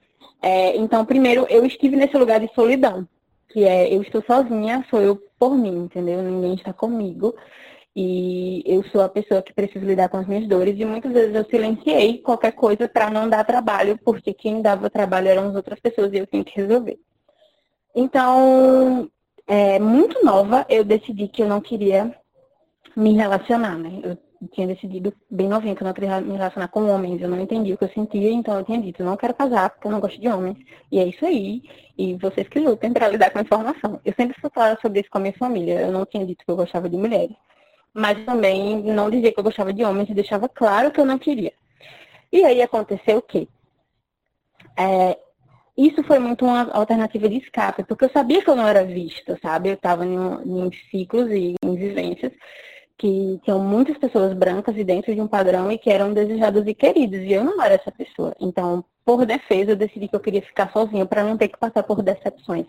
É, 0.42 0.76
então, 0.76 1.04
primeiro, 1.04 1.46
eu 1.48 1.64
estive 1.64 1.94
nesse 1.94 2.16
lugar 2.16 2.40
de 2.40 2.52
solidão, 2.52 3.06
que 3.50 3.64
é 3.64 3.94
eu 3.94 4.02
estou 4.02 4.22
sozinha, 4.22 4.84
sou 4.90 5.00
eu 5.00 5.22
por 5.38 5.56
mim, 5.56 5.84
entendeu? 5.84 6.20
Ninguém 6.20 6.54
está 6.54 6.72
comigo. 6.72 7.34
E 7.94 8.62
eu 8.64 8.84
sou 8.84 9.02
a 9.02 9.08
pessoa 9.08 9.42
que 9.42 9.52
precisa 9.52 9.84
lidar 9.84 10.08
com 10.08 10.16
as 10.18 10.26
minhas 10.26 10.46
dores 10.48 10.78
e 10.78 10.84
muitas 10.84 11.12
vezes 11.12 11.34
eu 11.34 11.44
silenciei 11.44 12.18
qualquer 12.18 12.52
coisa 12.52 12.88
para 12.88 13.10
não 13.10 13.28
dar 13.28 13.44
trabalho, 13.44 13.98
porque 14.04 14.32
quem 14.32 14.62
dava 14.62 14.88
trabalho 14.88 15.28
eram 15.28 15.48
as 15.48 15.56
outras 15.56 15.80
pessoas 15.80 16.12
e 16.12 16.18
eu 16.18 16.26
tinha 16.26 16.44
que 16.44 16.60
resolver. 16.60 16.98
Então, 17.94 19.10
é, 19.46 19.78
muito 19.80 20.24
nova, 20.24 20.64
eu 20.68 20.84
decidi 20.84 21.26
que 21.26 21.42
eu 21.42 21.48
não 21.48 21.60
queria 21.60 22.14
me 22.96 23.14
relacionar, 23.14 23.76
né? 23.76 24.00
Eu 24.04 24.48
tinha 24.52 24.66
decidido 24.66 25.12
bem 25.30 25.48
novinha 25.48 25.74
que 25.74 25.82
eu 25.82 25.86
não 25.86 25.92
queria 25.92 26.20
me 26.20 26.32
relacionar 26.32 26.68
com 26.68 26.88
homens, 26.88 27.20
eu 27.20 27.28
não 27.28 27.40
entendi 27.40 27.72
o 27.72 27.78
que 27.78 27.84
eu 27.84 27.90
sentia, 27.90 28.30
então 28.30 28.56
eu 28.56 28.64
tinha 28.64 28.80
dito, 28.80 29.04
não 29.04 29.16
quero 29.16 29.34
casar 29.34 29.70
porque 29.70 29.86
eu 29.86 29.90
não 29.90 30.00
gosto 30.00 30.20
de 30.20 30.28
homens. 30.28 30.56
E 30.90 30.98
é 30.98 31.04
isso 31.04 31.26
aí. 31.26 31.62
E 31.98 32.14
vocês 32.14 32.48
que 32.48 32.58
lutem 32.58 32.92
para 32.92 33.08
lidar 33.08 33.30
com 33.30 33.38
a 33.38 33.42
informação. 33.42 34.00
Eu 34.04 34.14
sempre 34.14 34.36
clara 34.50 34.78
sobre 34.80 35.00
isso 35.00 35.10
com 35.10 35.18
a 35.18 35.20
minha 35.20 35.34
família. 35.34 35.80
Eu 35.80 35.92
não 35.92 36.06
tinha 36.06 36.24
dito 36.24 36.44
que 36.44 36.50
eu 36.50 36.56
gostava 36.56 36.88
de 36.88 36.96
mulheres. 36.96 37.36
Mas 37.92 38.24
também 38.24 38.82
não 38.82 39.10
dizia 39.10 39.32
que 39.32 39.38
eu 39.38 39.44
gostava 39.44 39.72
de 39.72 39.84
homens 39.84 40.08
e 40.08 40.14
deixava 40.14 40.48
claro 40.48 40.90
que 40.90 41.00
eu 41.00 41.04
não 41.04 41.18
queria. 41.18 41.52
E 42.32 42.44
aí 42.44 42.62
aconteceu 42.62 43.18
o 43.18 43.22
quê? 43.22 43.48
É, 44.76 45.18
isso 45.76 46.02
foi 46.04 46.18
muito 46.18 46.44
uma 46.44 46.70
alternativa 46.72 47.28
de 47.28 47.38
escape, 47.38 47.84
porque 47.84 48.04
eu 48.04 48.10
sabia 48.10 48.42
que 48.42 48.50
eu 48.50 48.56
não 48.56 48.68
era 48.68 48.84
vista, 48.84 49.38
sabe? 49.42 49.70
Eu 49.70 49.74
estava 49.74 50.06
em, 50.06 50.14
em 50.14 50.70
ciclos 50.90 51.30
e 51.30 51.54
em 51.64 51.74
vivências 51.74 52.32
que 52.98 53.40
tinham 53.42 53.58
muitas 53.60 53.96
pessoas 53.96 54.34
brancas 54.34 54.76
e 54.76 54.84
dentro 54.84 55.14
de 55.14 55.20
um 55.22 55.26
padrão 55.26 55.72
e 55.72 55.78
que 55.78 55.88
eram 55.88 56.12
desejados 56.12 56.66
e 56.66 56.74
queridos, 56.74 57.20
e 57.20 57.32
eu 57.32 57.42
não 57.42 57.62
era 57.62 57.76
essa 57.76 57.90
pessoa. 57.90 58.36
Então, 58.38 58.84
por 59.06 59.24
defesa, 59.24 59.70
eu 59.70 59.76
decidi 59.76 60.06
que 60.06 60.14
eu 60.14 60.20
queria 60.20 60.42
ficar 60.42 60.70
sozinha 60.70 61.06
para 61.06 61.24
não 61.24 61.38
ter 61.38 61.48
que 61.48 61.58
passar 61.58 61.82
por 61.82 62.02
decepções. 62.02 62.66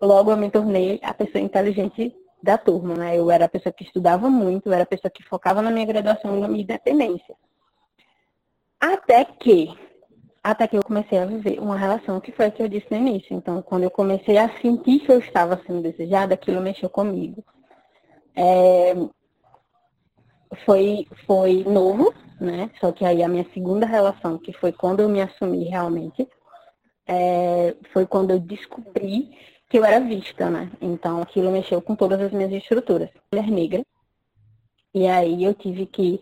Logo, 0.00 0.30
eu 0.30 0.36
me 0.36 0.48
tornei 0.48 1.00
a 1.02 1.12
pessoa 1.12 1.42
inteligente 1.42 2.14
da 2.44 2.58
turma, 2.58 2.94
né? 2.94 3.18
Eu 3.18 3.30
era 3.30 3.46
a 3.46 3.48
pessoa 3.48 3.72
que 3.72 3.82
estudava 3.82 4.28
muito, 4.28 4.68
eu 4.68 4.72
era 4.72 4.82
a 4.82 4.86
pessoa 4.86 5.10
que 5.10 5.22
focava 5.24 5.62
na 5.62 5.70
minha 5.70 5.86
graduação 5.86 6.36
e 6.36 6.40
na 6.40 6.46
minha 6.46 6.62
independência. 6.62 7.34
Até 8.78 9.24
que, 9.24 9.74
até 10.42 10.68
que 10.68 10.76
eu 10.76 10.82
comecei 10.82 11.18
a 11.18 11.24
viver 11.24 11.58
uma 11.58 11.76
relação 11.76 12.20
que 12.20 12.32
foi 12.32 12.46
a 12.46 12.50
que 12.50 12.62
eu 12.62 12.68
disse 12.68 12.86
no 12.90 12.98
início. 12.98 13.34
Então, 13.34 13.62
quando 13.62 13.84
eu 13.84 13.90
comecei 13.90 14.36
a 14.36 14.50
sentir 14.60 15.00
que 15.00 15.10
eu 15.10 15.18
estava 15.18 15.60
sendo 15.66 15.80
desejada, 15.82 16.34
aquilo 16.34 16.60
mexeu 16.60 16.90
comigo. 16.90 17.42
É, 18.36 18.94
foi, 20.66 21.06
foi 21.26 21.64
novo, 21.64 22.12
né? 22.38 22.70
Só 22.78 22.92
que 22.92 23.06
aí 23.06 23.22
a 23.22 23.28
minha 23.28 23.46
segunda 23.54 23.86
relação, 23.86 24.36
que 24.38 24.52
foi 24.52 24.70
quando 24.70 25.00
eu 25.00 25.08
me 25.08 25.22
assumi 25.22 25.64
realmente, 25.64 26.28
é, 27.06 27.74
foi 27.92 28.06
quando 28.06 28.32
eu 28.32 28.38
descobri 28.38 29.30
que 29.74 29.78
eu 29.78 29.84
era 29.84 29.98
vista, 29.98 30.48
né? 30.48 30.70
Então 30.80 31.20
aquilo 31.20 31.50
mexeu 31.50 31.82
com 31.82 31.96
todas 31.96 32.20
as 32.20 32.30
minhas 32.30 32.52
estruturas. 32.52 33.10
Mulher 33.32 33.50
negra. 33.50 33.84
E 34.94 35.08
aí 35.08 35.42
eu 35.42 35.52
tive 35.52 35.84
que 35.84 36.20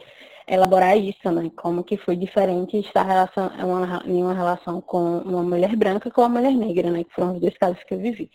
elaborar 0.49 0.97
isso, 0.97 1.31
né? 1.31 1.51
Como 1.55 1.85
que 1.85 1.99
foi 1.99 2.17
diferente 2.17 2.79
estar 2.79 3.03
relação, 3.03 3.51
uma, 3.59 4.03
em 4.07 4.23
uma 4.23 4.33
relação 4.33 4.81
com 4.81 5.19
uma 5.19 5.43
mulher 5.43 5.77
branca 5.77 6.11
com 6.11 6.23
uma 6.23 6.31
mulher 6.31 6.55
negra, 6.55 6.91
né? 6.91 7.05
Que 7.05 7.13
foram 7.13 7.35
os 7.35 7.43
dois 7.43 7.55
casos 7.59 7.85
que 7.85 7.93
eu 7.93 7.99
vivi. 7.99 8.31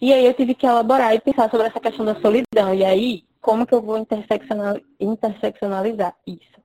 E 0.00 0.14
aí 0.14 0.24
eu 0.24 0.32
tive 0.32 0.54
que 0.54 0.64
elaborar 0.64 1.14
e 1.14 1.20
pensar 1.20 1.50
sobre 1.50 1.66
essa 1.66 1.78
questão 1.78 2.06
da 2.06 2.18
solidão. 2.18 2.74
E 2.74 2.82
aí 2.82 3.24
como 3.42 3.66
que 3.66 3.74
eu 3.74 3.82
vou 3.82 3.98
interseccionalizar 3.98 6.16
isso? 6.26 6.56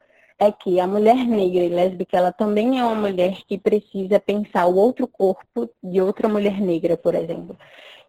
É 0.43 0.51
que 0.51 0.80
a 0.80 0.88
mulher 0.88 1.17
negra 1.27 1.63
e 1.63 1.69
lésbica, 1.69 2.17
ela 2.17 2.32
também 2.32 2.80
é 2.80 2.84
uma 2.84 2.95
mulher 2.95 3.38
que 3.47 3.60
precisa 3.60 4.19
pensar 4.19 4.65
o 4.65 4.75
outro 4.75 5.08
corpo 5.08 5.69
de 5.84 6.01
outra 6.01 6.27
mulher 6.27 6.60
negra, 6.60 6.97
por 6.97 7.13
exemplo. 7.13 7.56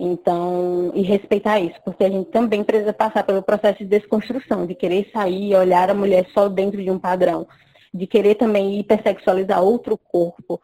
Então, 0.01 0.91
e 0.95 1.03
respeitar 1.03 1.61
isso, 1.61 1.79
porque 1.85 2.05
a 2.05 2.09
gente 2.09 2.31
também 2.31 2.65
precisa 2.65 2.95
passar 2.95 3.23
pelo 3.25 3.43
processo 3.43 3.81
de 3.81 3.85
desconstrução, 3.85 4.67
de 4.67 4.75
querer 4.75 5.11
sair 5.13 5.51
e 5.51 5.55
olhar 5.55 5.91
a 5.91 5.95
mulher 5.95 6.27
só 6.33 6.49
dentro 6.49 6.83
de 6.83 6.91
um 6.91 6.99
padrão, 6.99 7.47
de 7.93 8.07
querer 8.07 8.37
também 8.37 8.81
hipersexualizar 8.81 9.63
outro 9.63 9.99
corpo, 9.99 10.59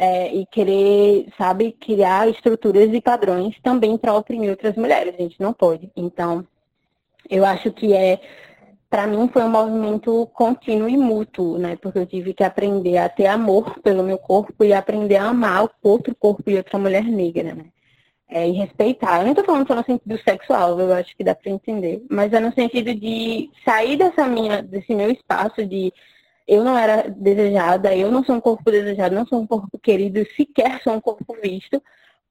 é, 0.00 0.34
e 0.34 0.46
querer, 0.46 1.26
sabe, 1.36 1.72
criar 1.72 2.26
estruturas 2.30 2.90
e 2.90 3.00
padrões 3.02 3.54
também 3.62 3.98
para 3.98 4.14
oprimir 4.14 4.48
outras 4.48 4.74
mulheres. 4.74 5.14
A 5.14 5.22
gente 5.22 5.38
não 5.38 5.52
pode. 5.52 5.90
Então, 5.94 6.46
eu 7.28 7.44
acho 7.44 7.70
que 7.70 7.92
é, 7.92 8.18
para 8.90 9.06
mim 9.06 9.30
foi 9.32 9.44
um 9.44 9.48
movimento 9.48 10.26
contínuo 10.34 10.88
e 10.88 10.96
mútuo, 10.96 11.56
né? 11.56 11.76
Porque 11.76 12.00
eu 12.00 12.06
tive 12.06 12.34
que 12.34 12.42
aprender 12.42 12.98
a 12.98 13.08
ter 13.08 13.26
amor 13.26 13.78
pelo 13.80 14.02
meu 14.02 14.18
corpo 14.18 14.64
e 14.64 14.72
aprender 14.72 15.16
a 15.16 15.28
amar 15.28 15.68
outro 15.80 16.14
corpo 16.16 16.42
e 16.50 16.56
outra 16.56 16.76
mulher 16.76 17.04
negra, 17.04 17.54
né? 17.54 17.66
É, 18.28 18.48
e 18.48 18.52
respeitar. 18.52 19.18
Eu 19.18 19.24
não 19.24 19.30
estou 19.30 19.44
falando 19.44 19.66
só 19.66 19.76
no 19.76 19.84
sentido 19.84 20.18
sexual, 20.22 20.78
eu 20.80 20.92
acho 20.92 21.16
que 21.16 21.24
dá 21.24 21.34
para 21.34 21.50
entender, 21.50 22.04
mas 22.10 22.32
é 22.32 22.40
no 22.40 22.52
sentido 22.52 22.94
de 22.94 23.50
sair 23.64 23.96
dessa 23.96 24.26
minha, 24.26 24.62
desse 24.62 24.94
meu 24.94 25.10
espaço 25.10 25.64
de 25.64 25.92
eu 26.46 26.64
não 26.64 26.76
era 26.76 27.08
desejada, 27.08 27.94
eu 27.94 28.10
não 28.10 28.24
sou 28.24 28.34
um 28.36 28.40
corpo 28.40 28.70
desejado, 28.70 29.14
não 29.14 29.26
sou 29.26 29.40
um 29.40 29.46
corpo 29.46 29.78
querido, 29.78 30.26
sequer 30.36 30.82
sou 30.82 30.94
um 30.94 31.00
corpo 31.00 31.36
visto, 31.40 31.80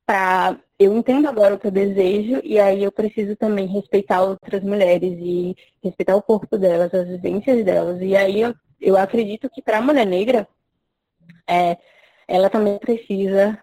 para 0.10 0.58
eu 0.80 0.98
entendo 0.98 1.28
agora 1.30 1.54
o 1.54 1.60
que 1.60 1.68
eu 1.68 1.72
desejo 1.72 2.42
e 2.44 2.60
aí 2.60 2.84
eu 2.84 2.92
preciso 2.92 3.36
também 3.36 3.68
respeitar 3.68 4.24
outras 4.24 4.64
mulheres 4.64 5.14
e 5.20 5.56
respeitar 5.84 6.16
o 6.16 6.22
corpo 6.24 6.58
delas, 6.58 6.92
as 6.96 7.08
vivências 7.08 7.64
delas. 7.64 8.02
E 8.02 8.16
aí 8.16 8.42
eu, 8.42 8.56
eu 8.82 8.98
acredito 8.98 9.48
que 9.52 9.62
para 9.62 9.78
a 9.78 9.82
mulher 9.84 10.08
negra, 10.08 10.48
é, 11.48 11.78
ela 12.28 12.50
também 12.50 12.80
precisa 12.80 13.56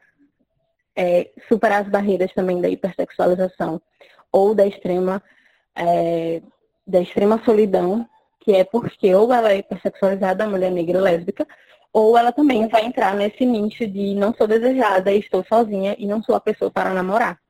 é, 0.94 1.30
superar 1.48 1.82
as 1.82 1.88
barreiras 1.88 2.32
também 2.32 2.60
da 2.60 2.68
hipersexualização 2.68 3.82
ou 4.30 4.54
da 4.54 4.64
extrema 4.68 5.20
é, 5.74 6.40
da 6.86 7.00
extrema 7.00 7.42
solidão, 7.44 8.08
que 8.38 8.52
é 8.52 8.62
porque 8.62 9.12
ou 9.12 9.32
ela 9.32 9.50
é 9.50 9.58
hipersexualizada, 9.58 10.44
a 10.44 10.48
mulher 10.48 10.70
negra 10.70 11.00
lésbica, 11.00 11.44
ou 11.96 12.14
ela 12.14 12.30
também 12.30 12.68
vai 12.68 12.84
entrar 12.84 13.14
nesse 13.14 13.46
nicho 13.46 13.86
de 13.86 14.14
não 14.14 14.34
sou 14.34 14.46
desejada, 14.46 15.10
estou 15.12 15.42
sozinha 15.48 15.96
e 15.98 16.06
não 16.06 16.22
sou 16.22 16.34
a 16.34 16.40
pessoa 16.40 16.70
para 16.70 16.92
namorar. 16.92 17.40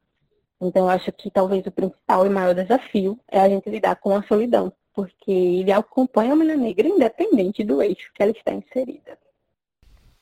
Então, 0.61 0.85
eu 0.85 0.88
acho 0.88 1.11
que 1.11 1.28
talvez 1.32 1.66
o 1.66 1.70
principal 1.72 2.24
e 2.24 2.30
maior 2.30 2.54
desafio 2.54 3.18
é 3.26 3.40
a 3.40 3.48
gente 3.48 3.68
lidar 3.68 3.96
com 3.96 4.14
a 4.14 4.22
solidão, 4.22 4.72
porque 4.94 5.32
ele 5.32 5.72
acompanha 5.72 6.32
a 6.32 6.37
mulher 6.37 6.56
negra 6.56 6.87
independente 6.87 7.64
do 7.64 7.82
eixo 7.82 8.09
que 8.14 8.22
ela 8.22 8.30
está 8.30 8.52
inserida. 8.52 9.18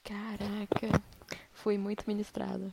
Caraca, 0.03 1.03
fui 1.53 1.77
muito 1.77 2.05
ministrada. 2.07 2.73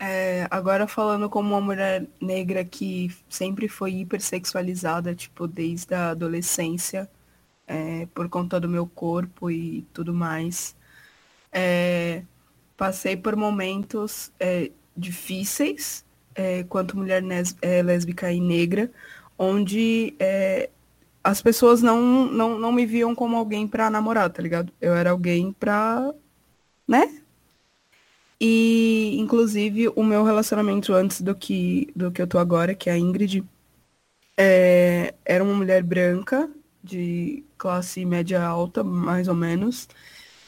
É, 0.00 0.46
agora 0.50 0.86
falando 0.86 1.28
como 1.28 1.50
uma 1.50 1.60
mulher 1.60 2.06
negra 2.18 2.64
que 2.64 3.14
sempre 3.28 3.68
foi 3.68 3.92
hipersexualizada, 3.92 5.14
tipo, 5.14 5.46
desde 5.46 5.94
a 5.94 6.12
adolescência, 6.12 7.06
é, 7.66 8.06
por 8.14 8.28
conta 8.28 8.60
do 8.60 8.68
meu 8.68 8.86
corpo 8.86 9.50
e 9.50 9.82
tudo 9.92 10.14
mais. 10.14 10.76
É, 11.52 12.22
passei 12.76 13.16
por 13.16 13.36
momentos 13.36 14.32
é, 14.40 14.70
difíceis, 14.96 16.04
é, 16.34 16.64
quanto 16.64 16.96
mulher 16.96 17.22
é, 17.62 17.82
lésbica 17.82 18.32
e 18.32 18.40
negra, 18.40 18.90
onde 19.38 20.14
é, 20.18 20.70
as 21.24 21.42
pessoas 21.42 21.82
não, 21.82 22.26
não, 22.26 22.58
não 22.58 22.72
me 22.72 22.86
viam 22.86 23.14
como 23.14 23.36
alguém 23.36 23.66
para 23.66 23.90
namorar, 23.90 24.30
tá 24.30 24.42
ligado? 24.42 24.72
Eu 24.80 24.94
era 24.94 25.10
alguém 25.10 25.52
pra. 25.52 26.14
né? 26.88 27.22
E, 28.40 29.16
inclusive, 29.18 29.88
o 29.88 30.02
meu 30.04 30.22
relacionamento 30.24 30.92
antes 30.92 31.22
do 31.22 31.34
que, 31.34 31.90
do 31.96 32.10
que 32.12 32.20
eu 32.20 32.26
tô 32.26 32.38
agora, 32.38 32.74
que 32.74 32.90
é 32.90 32.92
a 32.92 32.98
Ingrid, 32.98 33.42
é, 34.36 35.14
era 35.24 35.42
uma 35.42 35.54
mulher 35.54 35.82
branca, 35.82 36.50
de 36.86 37.44
classe 37.58 38.04
média 38.04 38.42
alta, 38.42 38.84
mais 38.84 39.28
ou 39.28 39.34
menos. 39.34 39.88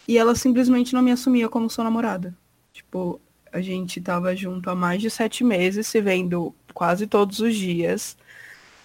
E 0.07 0.16
ela 0.16 0.35
simplesmente 0.35 0.94
não 0.94 1.03
me 1.03 1.12
assumia 1.12 1.48
como 1.48 1.68
sua 1.68 1.85
namorada. 1.85 2.35
Tipo, 2.72 3.20
a 3.53 3.61
gente 3.61 4.01
tava 4.01 4.35
junto 4.37 4.70
há 4.70 4.74
mais 4.74 5.03
de 5.03 5.11
sete 5.11 5.44
meses, 5.44 5.87
se 5.87 6.01
vendo 6.01 6.55
quase 6.72 7.07
todos 7.07 7.40
os 7.40 7.55
dias. 7.55 8.16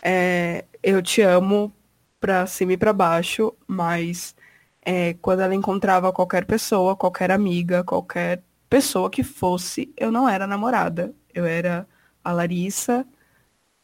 É, 0.01 0.65
eu 0.81 1.01
te 1.01 1.21
amo 1.21 1.73
pra 2.19 2.45
cima 2.47 2.73
e 2.73 2.77
pra 2.77 2.93
baixo, 2.93 3.53
mas 3.67 4.35
é, 4.81 5.13
quando 5.15 5.41
ela 5.41 5.55
encontrava 5.55 6.11
qualquer 6.11 6.45
pessoa, 6.45 6.95
qualquer 6.95 7.31
amiga, 7.31 7.83
qualquer 7.83 8.43
pessoa 8.69 9.09
que 9.09 9.23
fosse, 9.23 9.93
eu 9.97 10.11
não 10.11 10.27
era 10.27 10.47
namorada. 10.47 11.13
Eu 11.33 11.45
era 11.45 11.87
a 12.23 12.31
Larissa, 12.31 13.05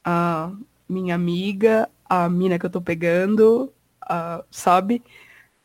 a 0.03 0.51
minha 0.88 1.15
amiga, 1.15 1.89
a 2.10 2.28
mina 2.28 2.57
que 2.60 2.66
eu 2.66 2.70
tô 2.70 2.82
pegando, 2.82 3.72
a, 4.01 4.43
sabe? 4.51 5.03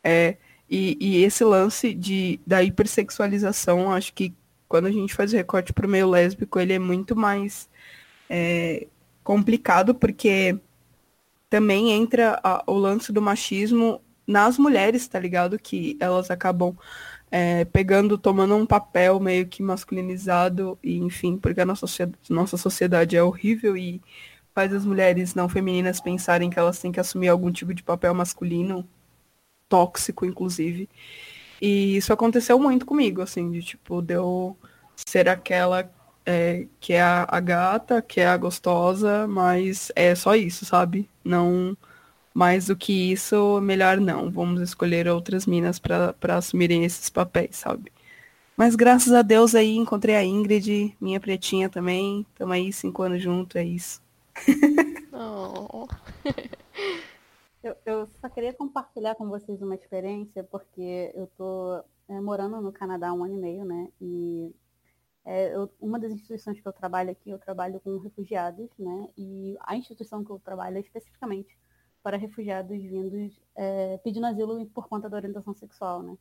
É, 0.03 0.37
e, 0.69 0.97
e, 0.99 1.23
esse 1.23 1.43
lance 1.43 1.93
de, 1.93 2.39
da 2.45 2.63
hipersexualização, 2.63 3.91
acho 3.91 4.13
que 4.13 4.33
quando 4.67 4.87
a 4.87 4.91
gente 4.91 5.13
faz 5.13 5.33
o 5.33 5.35
recorte 5.35 5.73
pro 5.73 5.87
meio 5.87 6.09
lésbico, 6.09 6.59
ele 6.59 6.73
é 6.73 6.79
muito 6.79 7.15
mais 7.15 7.69
é, 8.29 8.87
complicado, 9.23 9.95
porque 9.95 10.59
também 11.49 11.91
entra 11.91 12.39
a, 12.43 12.63
o 12.67 12.73
lance 12.77 13.11
do 13.11 13.21
machismo 13.21 14.01
nas 14.27 14.57
mulheres, 14.57 15.07
tá 15.07 15.19
ligado? 15.19 15.59
Que 15.59 15.97
elas 15.99 16.31
acabam 16.31 16.75
é, 17.31 17.65
pegando, 17.65 18.17
tomando 18.17 18.55
um 18.55 18.65
papel 18.65 19.19
meio 19.19 19.47
que 19.47 19.61
masculinizado, 19.63 20.77
e 20.83 20.97
enfim, 20.97 21.37
porque 21.37 21.61
a 21.61 21.65
nossa, 21.65 21.85
nossa 22.29 22.57
sociedade 22.57 23.15
é 23.15 23.23
horrível 23.23 23.77
e 23.77 24.01
faz 24.55 24.73
as 24.73 24.85
mulheres 24.85 25.35
não 25.35 25.49
femininas 25.49 25.99
pensarem 26.01 26.49
que 26.49 26.57
elas 26.57 26.79
têm 26.79 26.91
que 26.91 26.99
assumir 26.99 27.27
algum 27.27 27.51
tipo 27.51 27.73
de 27.73 27.83
papel 27.83 28.13
masculino, 28.15 28.87
tóxico, 29.69 30.25
inclusive. 30.25 30.89
E 31.61 31.97
isso 31.97 32.13
aconteceu 32.13 32.59
muito 32.59 32.85
comigo, 32.85 33.21
assim, 33.21 33.51
de 33.51 33.61
tipo, 33.63 34.01
deu 34.01 34.57
de 34.95 35.03
ser 35.11 35.29
aquela 35.29 35.89
é, 36.25 36.67
que 36.79 36.93
é 36.93 37.01
a, 37.01 37.27
a, 37.29 37.39
gata, 37.39 38.01
que 38.01 38.21
é 38.21 38.27
a 38.27 38.37
gostosa, 38.37 39.27
mas 39.27 39.91
é 39.95 40.15
só 40.15 40.35
isso, 40.35 40.65
sabe? 40.65 41.09
Não 41.23 41.77
mais 42.33 42.67
do 42.67 42.75
que 42.75 43.11
isso, 43.11 43.61
melhor 43.61 43.99
não. 43.99 44.31
Vamos 44.31 44.61
escolher 44.61 45.07
outras 45.07 45.45
minas 45.45 45.79
para 45.79 46.15
assumirem 46.37 46.85
esses 46.85 47.09
papéis, 47.09 47.57
sabe? 47.57 47.91
Mas 48.57 48.75
graças 48.75 49.13
a 49.13 49.21
Deus 49.21 49.55
aí 49.55 49.75
encontrei 49.77 50.15
a 50.15 50.23
Ingrid, 50.23 50.95
minha 51.01 51.19
pretinha 51.19 51.69
também. 51.69 52.25
Tamo 52.35 52.53
aí 52.53 52.71
cinco 52.73 53.03
anos 53.03 53.21
junto, 53.21 53.57
é 53.57 53.63
isso. 53.65 54.04
Oh. 55.13 55.87
eu, 57.63 57.75
eu, 57.85 58.05
só 58.05 58.29
queria 58.29 58.53
compartilhar 58.53 59.15
com 59.15 59.29
vocês 59.29 59.61
uma 59.61 59.75
experiência, 59.75 60.43
porque 60.43 61.11
eu 61.15 61.27
tô 61.37 61.83
é, 62.09 62.19
morando 62.19 62.59
no 62.59 62.71
Canadá 62.71 63.09
há 63.09 63.13
um 63.13 63.23
ano 63.23 63.35
e 63.35 63.37
meio, 63.37 63.65
né? 63.65 63.87
E 64.01 64.53
é, 65.23 65.55
eu, 65.55 65.71
uma 65.79 65.97
das 65.97 66.11
instituições 66.11 66.59
que 66.59 66.67
eu 66.67 66.73
trabalho 66.73 67.11
aqui, 67.11 67.29
eu 67.29 67.39
trabalho 67.39 67.79
com 67.79 67.97
refugiados, 67.97 68.69
né? 68.77 69.09
E 69.17 69.57
a 69.61 69.75
instituição 69.75 70.23
que 70.23 70.31
eu 70.31 70.39
trabalho 70.39 70.77
é 70.77 70.81
especificamente 70.81 71.57
para 72.03 72.17
refugiados 72.17 72.77
vindos 72.77 73.39
é, 73.55 73.97
pedindo 73.99 74.27
asilo 74.27 74.63
por 74.67 74.87
conta 74.87 75.09
da 75.09 75.17
orientação 75.17 75.55
sexual, 75.55 76.03
né? 76.03 76.17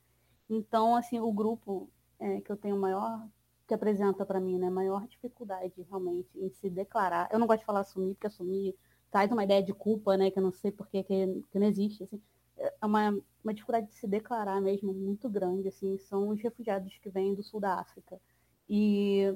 Então, 0.48 0.96
assim, 0.96 1.20
o 1.20 1.32
grupo 1.32 1.90
é, 2.18 2.40
que 2.40 2.50
eu 2.50 2.56
tenho 2.56 2.76
maior, 2.76 3.26
que 3.66 3.74
apresenta 3.74 4.26
para 4.26 4.40
mim, 4.40 4.58
né, 4.58 4.70
maior 4.70 5.06
dificuldade 5.06 5.82
realmente 5.88 6.28
em 6.38 6.50
se 6.50 6.68
declarar. 6.70 7.28
Eu 7.32 7.38
não 7.38 7.46
gosto 7.46 7.60
de 7.60 7.66
falar 7.66 7.80
assumir, 7.80 8.14
porque 8.14 8.26
assumir 8.26 8.76
traz 9.10 9.30
uma 9.30 9.44
ideia 9.44 9.62
de 9.62 9.72
culpa, 9.72 10.16
né, 10.16 10.30
que 10.30 10.38
eu 10.38 10.42
não 10.42 10.52
sei 10.52 10.72
porque 10.72 11.02
que, 11.02 11.42
que 11.50 11.58
não 11.58 11.66
existe, 11.66 12.04
assim. 12.04 12.20
É 12.56 12.86
uma, 12.86 13.10
uma 13.42 13.54
dificuldade 13.54 13.88
de 13.88 13.94
se 13.94 14.06
declarar 14.06 14.60
mesmo 14.60 14.92
muito 14.92 15.28
grande, 15.28 15.68
assim, 15.68 15.98
são 15.98 16.28
os 16.28 16.40
refugiados 16.40 16.96
que 16.98 17.10
vêm 17.10 17.34
do 17.34 17.42
sul 17.42 17.60
da 17.60 17.80
África. 17.80 18.20
E, 18.68 19.34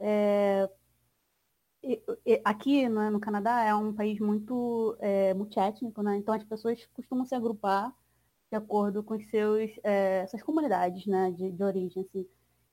é, 0.00 0.68
e, 1.82 2.02
e 2.24 2.42
aqui 2.44 2.88
né, 2.88 3.10
no 3.10 3.20
Canadá 3.20 3.62
é 3.64 3.74
um 3.74 3.94
país 3.94 4.18
muito 4.18 4.96
é, 5.00 5.32
multiétnico, 5.34 6.02
né? 6.02 6.16
Então 6.16 6.34
as 6.34 6.44
pessoas 6.44 6.84
costumam 6.94 7.24
se 7.24 7.34
agrupar 7.34 7.94
de 8.50 8.56
acordo 8.56 9.02
com 9.04 9.18
seus, 9.20 9.70
é, 9.82 10.26
suas 10.26 10.42
comunidades 10.42 11.06
né, 11.06 11.30
de, 11.32 11.50
de 11.52 11.62
origem. 11.62 12.02
Assim. 12.02 12.26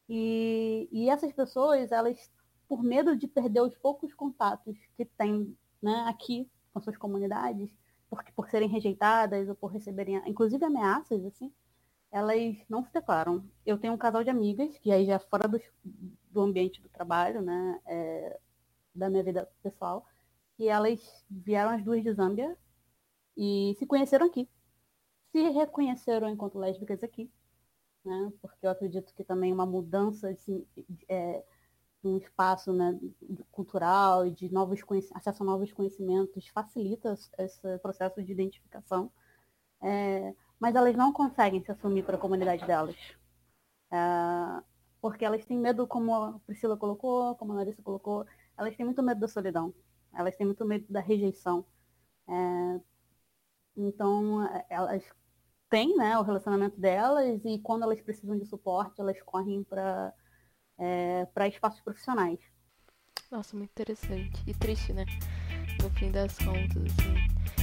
E, 0.10 0.88
e 0.92 1.10
essas 1.10 1.32
pessoas, 1.32 1.92
elas, 1.92 2.32
por 2.68 2.84
medo 2.84 3.16
de 3.16 3.28
perder 3.28 3.62
os 3.62 3.78
poucos 3.78 4.14
contatos 4.14 4.78
que 4.96 5.06
têm 5.06 5.58
né, 5.82 6.06
aqui 6.08 6.50
com 6.74 6.82
suas 6.82 6.98
comunidades, 6.98 7.74
por, 8.10 8.24
por 8.36 8.50
serem 8.50 8.70
rejeitadas 8.70 9.50
ou 9.50 9.56
por 9.56 9.68
receberem, 9.68 10.22
inclusive 10.28 10.64
ameaças, 10.64 11.24
assim, 11.26 11.52
elas 12.12 12.56
não 12.70 12.84
se 12.84 12.94
declaram. 12.94 13.44
Eu 13.66 13.78
tenho 13.78 13.94
um 13.94 13.98
casal 13.98 14.24
de 14.24 14.30
amigas, 14.30 14.78
que 14.80 14.92
aí 14.92 15.06
já 15.06 15.16
é 15.16 15.20
fora 15.20 15.48
do, 15.48 15.60
do 16.30 16.42
ambiente 16.42 16.82
do 16.82 16.90
trabalho, 16.90 17.42
né, 17.42 17.80
é, 17.86 18.40
da 18.94 19.10
minha 19.10 19.24
vida 19.24 19.50
pessoal, 19.62 20.06
e 20.60 20.68
elas 20.68 21.26
vieram 21.30 21.72
as 21.72 21.84
duas 21.84 22.04
de 22.04 22.14
Zâmbia 22.14 22.56
e 23.36 23.76
se 23.80 23.86
conheceram 23.86 24.28
aqui. 24.28 24.48
Se 25.32 25.50
reconheceram 25.50 26.30
enquanto 26.30 26.60
lésbicas 26.60 27.04
aqui, 27.04 27.32
né, 28.06 28.32
porque 28.42 28.66
eu 28.66 28.72
acredito 28.72 29.14
que 29.14 29.24
também 29.24 29.54
uma 29.54 29.66
mudança 29.66 30.30
assim, 30.30 30.66
é, 31.10 31.44
um 32.04 32.18
espaço 32.18 32.74
né, 32.74 33.00
cultural 33.52 34.26
e 34.26 34.32
de 34.32 34.52
novos 34.52 34.82
acesso 35.14 35.44
a 35.44 35.46
novos 35.46 35.72
conhecimentos 35.72 36.48
facilita 36.50 37.16
esse 37.38 37.78
processo 37.80 38.22
de 38.22 38.32
identificação. 38.32 39.12
É, 39.82 40.34
mas 40.60 40.76
elas 40.76 40.96
não 40.96 41.12
conseguem 41.14 41.64
se 41.64 41.72
assumir 41.72 42.04
para 42.06 42.16
a 42.16 42.20
comunidade 42.20 42.66
delas. 42.66 42.96
É, 43.92 44.64
porque 45.02 45.26
elas 45.26 45.46
têm 45.46 45.60
medo, 45.60 45.86
como 45.88 46.16
a 46.16 46.40
Priscila 46.46 46.78
colocou, 46.78 47.36
como 47.36 47.54
a 47.54 47.56
Larissa 47.58 47.82
colocou, 47.82 48.26
elas 48.58 48.76
têm 48.76 48.86
muito 48.86 49.04
medo 49.04 49.20
da 49.20 49.28
solidão, 49.28 49.74
elas 50.14 50.36
têm 50.36 50.46
muito 50.46 50.66
medo 50.66 50.86
da 50.90 51.02
rejeição. 51.02 51.66
É, 52.28 52.82
então, 53.76 54.48
elas 54.70 55.04
têm 55.74 55.98
né, 55.98 56.16
o 56.20 56.22
relacionamento 56.22 56.80
delas 56.80 57.42
e 57.44 57.58
quando 57.58 57.82
elas 57.82 58.00
precisam 58.00 58.38
de 58.38 58.46
suporte, 58.46 59.02
elas 59.02 59.20
correm 59.24 59.64
para 59.64 60.14
é, 60.78 61.26
espaços 61.48 61.82
profissionais. 61.82 62.38
Nossa, 63.32 63.58
muito 63.58 63.72
interessante. 63.72 64.44
E 64.46 64.54
triste, 64.54 64.94
né? 64.94 65.04
No 65.82 65.90
fim 65.90 66.12
das 66.12 66.38
contas, 66.38 66.78
assim. 66.78 67.63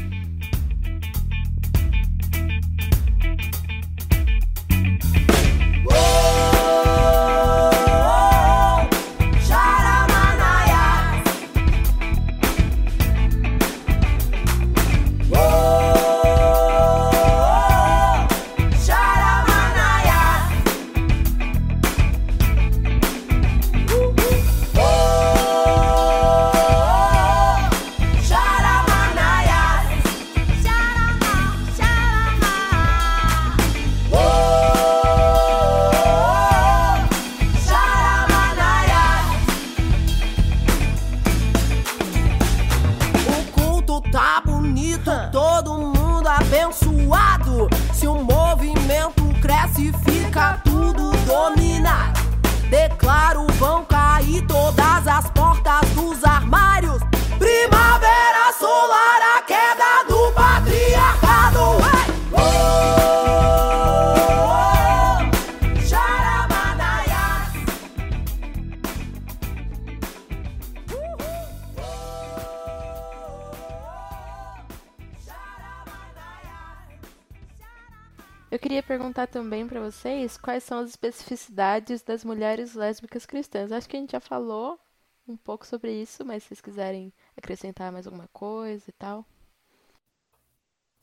Vocês 79.90 80.38
quais 80.38 80.62
são 80.62 80.78
as 80.78 80.90
especificidades 80.90 82.02
das 82.02 82.24
mulheres 82.24 82.74
lésbicas 82.74 83.26
cristãs. 83.26 83.72
Acho 83.72 83.88
que 83.88 83.96
a 83.96 84.00
gente 84.00 84.12
já 84.12 84.20
falou 84.20 84.78
um 85.26 85.36
pouco 85.36 85.66
sobre 85.66 85.92
isso, 86.00 86.24
mas 86.24 86.42
se 86.42 86.48
vocês 86.48 86.60
quiserem 86.60 87.12
acrescentar 87.36 87.90
mais 87.90 88.06
alguma 88.06 88.28
coisa 88.28 88.88
e 88.88 88.92
tal. 88.92 89.26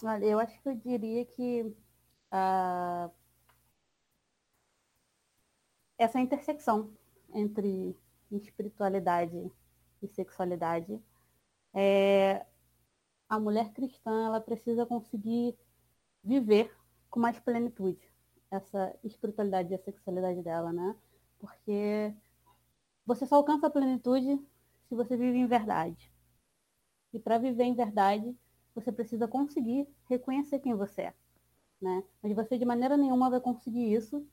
Olha, 0.03 0.25
eu 0.25 0.39
acho 0.39 0.61
que 0.61 0.69
eu 0.69 0.75
diria 0.75 1.25
que 1.25 1.63
uh, 2.31 3.11
essa 5.97 6.19
intersecção 6.19 6.93
entre 7.33 7.93
espiritualidade 8.31 9.51
e 10.01 10.07
sexualidade 10.07 11.01
é 11.73 12.45
a 13.27 13.37
mulher 13.37 13.73
cristã 13.73 14.27
ela 14.27 14.39
precisa 14.39 14.85
conseguir 14.85 15.57
viver 16.23 16.73
com 17.09 17.19
mais 17.19 17.37
plenitude 17.39 18.06
essa 18.49 18.95
espiritualidade 19.03 19.71
e 19.71 19.75
a 19.75 19.79
sexualidade 19.79 20.41
dela, 20.41 20.71
né? 20.71 20.95
Porque 21.39 22.13
você 23.05 23.25
só 23.25 23.35
alcança 23.35 23.67
a 23.67 23.69
plenitude 23.69 24.39
se 24.87 24.95
você 24.95 25.15
vive 25.17 25.37
em 25.37 25.47
verdade. 25.47 26.11
E 27.13 27.19
para 27.19 27.37
viver 27.37 27.63
em 27.63 27.73
verdade, 27.73 28.35
você 28.73 28.91
precisa 28.91 29.27
conseguir 29.27 29.87
reconhecer 30.05 30.59
quem 30.59 30.75
você 30.75 31.03
é, 31.03 31.13
né? 31.81 32.03
Mas 32.21 32.35
você 32.35 32.57
de 32.57 32.65
maneira 32.65 32.97
nenhuma 32.97 33.29
vai 33.29 33.39
conseguir 33.39 33.93
isso 33.93 34.25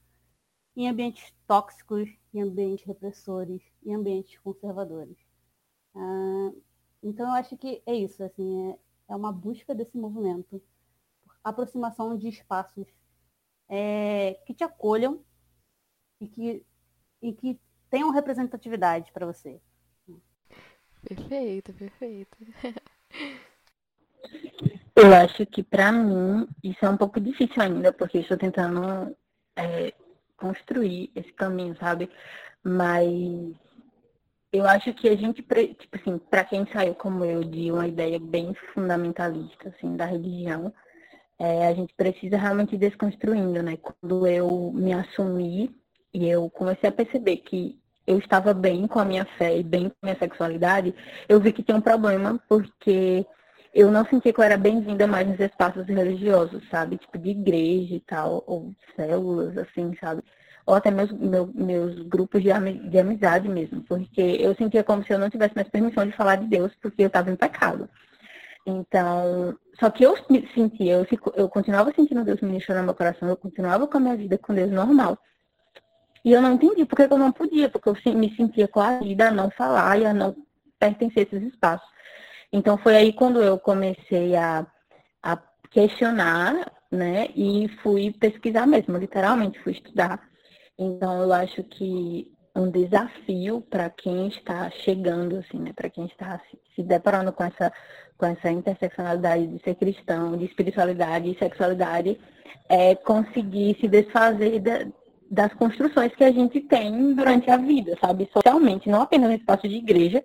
em 0.76 0.88
ambientes 0.88 1.32
tóxicos, 1.46 2.10
em 2.32 2.42
ambientes 2.42 2.84
repressores, 2.84 3.62
em 3.84 3.94
ambientes 3.94 4.38
conservadores. 4.40 5.16
Ah, 5.94 6.52
então 7.02 7.26
eu 7.26 7.32
acho 7.34 7.56
que 7.56 7.82
é 7.86 7.94
isso, 7.94 8.22
assim, 8.24 8.70
é, 8.70 8.78
é 9.08 9.16
uma 9.16 9.32
busca 9.32 9.74
desse 9.74 9.96
movimento 9.96 10.60
aproximação 11.44 12.16
de 12.16 12.28
espaços 12.28 12.88
é, 13.68 14.34
que 14.46 14.54
te 14.54 14.64
acolham 14.64 15.24
e 16.20 16.28
que, 16.28 16.66
e 17.22 17.32
que 17.32 17.60
tenham 17.90 18.10
representatividade 18.10 19.12
para 19.12 19.26
você. 19.26 19.60
Perfeito, 21.02 21.72
perfeito. 21.72 22.36
Eu 24.96 25.12
acho 25.12 25.44
que 25.46 25.62
para 25.62 25.92
mim 25.92 26.48
isso 26.62 26.84
é 26.84 26.88
um 26.88 26.96
pouco 26.96 27.20
difícil 27.20 27.60
ainda, 27.60 27.92
porque 27.92 28.18
estou 28.18 28.38
tentando 28.38 29.14
é, 29.56 29.92
construir 30.36 31.10
esse 31.14 31.32
caminho, 31.32 31.76
sabe? 31.76 32.08
Mas 32.62 33.54
eu 34.52 34.66
acho 34.66 34.94
que 34.94 35.08
a 35.08 35.16
gente, 35.16 35.42
tipo 35.42 35.96
assim, 35.96 36.16
para 36.16 36.44
quem 36.44 36.64
saiu 36.72 36.94
como 36.94 37.24
eu 37.24 37.42
de 37.42 37.72
uma 37.72 37.88
ideia 37.88 38.20
bem 38.20 38.54
fundamentalista, 38.72 39.68
assim, 39.68 39.96
da 39.96 40.06
religião, 40.06 40.72
é, 41.38 41.66
a 41.66 41.74
gente 41.74 41.92
precisa 41.94 42.36
realmente 42.36 42.74
ir 42.74 42.78
desconstruindo, 42.78 43.62
né? 43.62 43.76
Quando 43.76 44.26
eu 44.26 44.72
me 44.74 44.92
assumi 44.92 45.74
e 46.12 46.28
eu 46.28 46.48
comecei 46.50 46.88
a 46.88 46.92
perceber 46.92 47.38
que 47.38 47.78
eu 48.06 48.18
estava 48.18 48.52
bem 48.52 48.86
com 48.86 48.98
a 48.98 49.04
minha 49.04 49.24
fé 49.38 49.58
e 49.58 49.62
bem 49.62 49.88
com 49.88 49.96
a 50.02 50.06
minha 50.06 50.18
sexualidade, 50.18 50.94
eu 51.28 51.40
vi 51.40 51.52
que 51.52 51.62
tinha 51.62 51.76
um 51.76 51.80
problema, 51.80 52.40
porque 52.48 53.26
eu 53.74 53.90
não 53.90 54.04
sentia 54.06 54.32
que 54.32 54.38
eu 54.38 54.44
era 54.44 54.56
bem-vinda 54.56 55.06
mais 55.06 55.26
nos 55.26 55.40
espaços 55.40 55.86
religiosos, 55.86 56.62
sabe? 56.70 56.96
Tipo, 56.98 57.18
de 57.18 57.30
igreja 57.30 57.94
e 57.96 58.00
tal, 58.00 58.44
ou 58.46 58.72
células, 58.94 59.56
assim, 59.58 59.96
sabe? 60.00 60.22
Ou 60.66 60.74
até 60.74 60.90
meus, 60.90 61.10
meu, 61.12 61.50
meus 61.52 62.00
grupos 62.06 62.42
de, 62.42 62.50
de 62.88 62.98
amizade 62.98 63.48
mesmo, 63.48 63.82
porque 63.82 64.20
eu 64.20 64.54
sentia 64.54 64.84
como 64.84 65.04
se 65.04 65.12
eu 65.12 65.18
não 65.18 65.28
tivesse 65.28 65.54
mais 65.54 65.68
permissão 65.68 66.06
de 66.06 66.16
falar 66.16 66.36
de 66.36 66.46
Deus, 66.46 66.72
porque 66.80 67.02
eu 67.02 67.08
estava 67.08 67.30
em 67.30 67.36
pecado. 67.36 67.88
Então, 68.66 69.56
só 69.78 69.90
que 69.90 70.04
eu 70.04 70.16
sentia, 70.54 70.94
eu, 70.94 71.06
eu 71.34 71.48
continuava 71.48 71.92
sentindo 71.94 72.24
Deus 72.24 72.40
ministrando 72.40 72.80
no 72.80 72.86
meu 72.86 72.94
coração, 72.94 73.28
eu 73.28 73.36
continuava 73.36 73.86
com 73.86 73.96
a 73.98 74.00
minha 74.00 74.16
vida 74.16 74.38
com 74.38 74.54
Deus 74.54 74.70
normal. 74.70 75.18
E 76.24 76.32
eu 76.32 76.40
não 76.40 76.54
entendi 76.54 76.86
porque 76.86 77.02
eu 77.02 77.18
não 77.18 77.30
podia, 77.30 77.68
porque 77.68 77.88
eu 77.88 78.14
me 78.14 78.34
sentia 78.34 78.66
coagida 78.66 79.28
a 79.28 79.30
não 79.30 79.50
falar 79.50 79.98
e 79.98 80.06
a 80.06 80.14
não 80.14 80.34
pertencer 80.78 81.26
a 81.30 81.36
esses 81.36 81.52
espaços. 81.52 81.86
Então 82.50 82.78
foi 82.78 82.96
aí 82.96 83.12
quando 83.12 83.42
eu 83.42 83.58
comecei 83.58 84.34
a, 84.34 84.66
a 85.22 85.36
questionar, 85.70 86.72
né? 86.90 87.28
E 87.34 87.68
fui 87.82 88.12
pesquisar 88.12 88.66
mesmo, 88.66 88.96
literalmente 88.96 89.62
fui 89.62 89.72
estudar. 89.72 90.26
Então 90.78 91.22
eu 91.22 91.32
acho 91.32 91.62
que 91.64 92.32
um 92.56 92.70
desafio 92.70 93.60
para 93.60 93.90
quem 93.90 94.28
está 94.28 94.70
chegando, 94.70 95.36
assim, 95.36 95.58
né? 95.58 95.72
Para 95.74 95.90
quem 95.90 96.06
está 96.06 96.40
se, 96.50 96.58
se 96.74 96.82
deparando 96.82 97.32
com 97.32 97.44
essa, 97.44 97.72
com 98.16 98.26
essa 98.26 98.50
interseccionalidade 98.50 99.46
de 99.46 99.62
ser 99.62 99.74
cristão, 99.74 100.36
de 100.36 100.44
espiritualidade 100.44 101.30
e 101.30 101.38
sexualidade, 101.38 102.18
é 102.68 102.94
conseguir 102.94 103.76
se 103.80 103.88
desfazer 103.88 104.60
da, 104.60 104.86
das 105.30 105.52
construções 105.54 106.14
que 106.14 106.24
a 106.24 106.32
gente 106.32 106.60
tem 106.60 107.14
durante 107.14 107.50
a 107.50 107.56
vida, 107.56 107.96
sabe? 108.00 108.28
Socialmente, 108.32 108.88
não 108.88 109.02
apenas 109.02 109.28
no 109.30 109.36
espaço 109.36 109.68
de 109.68 109.76
igreja, 109.76 110.22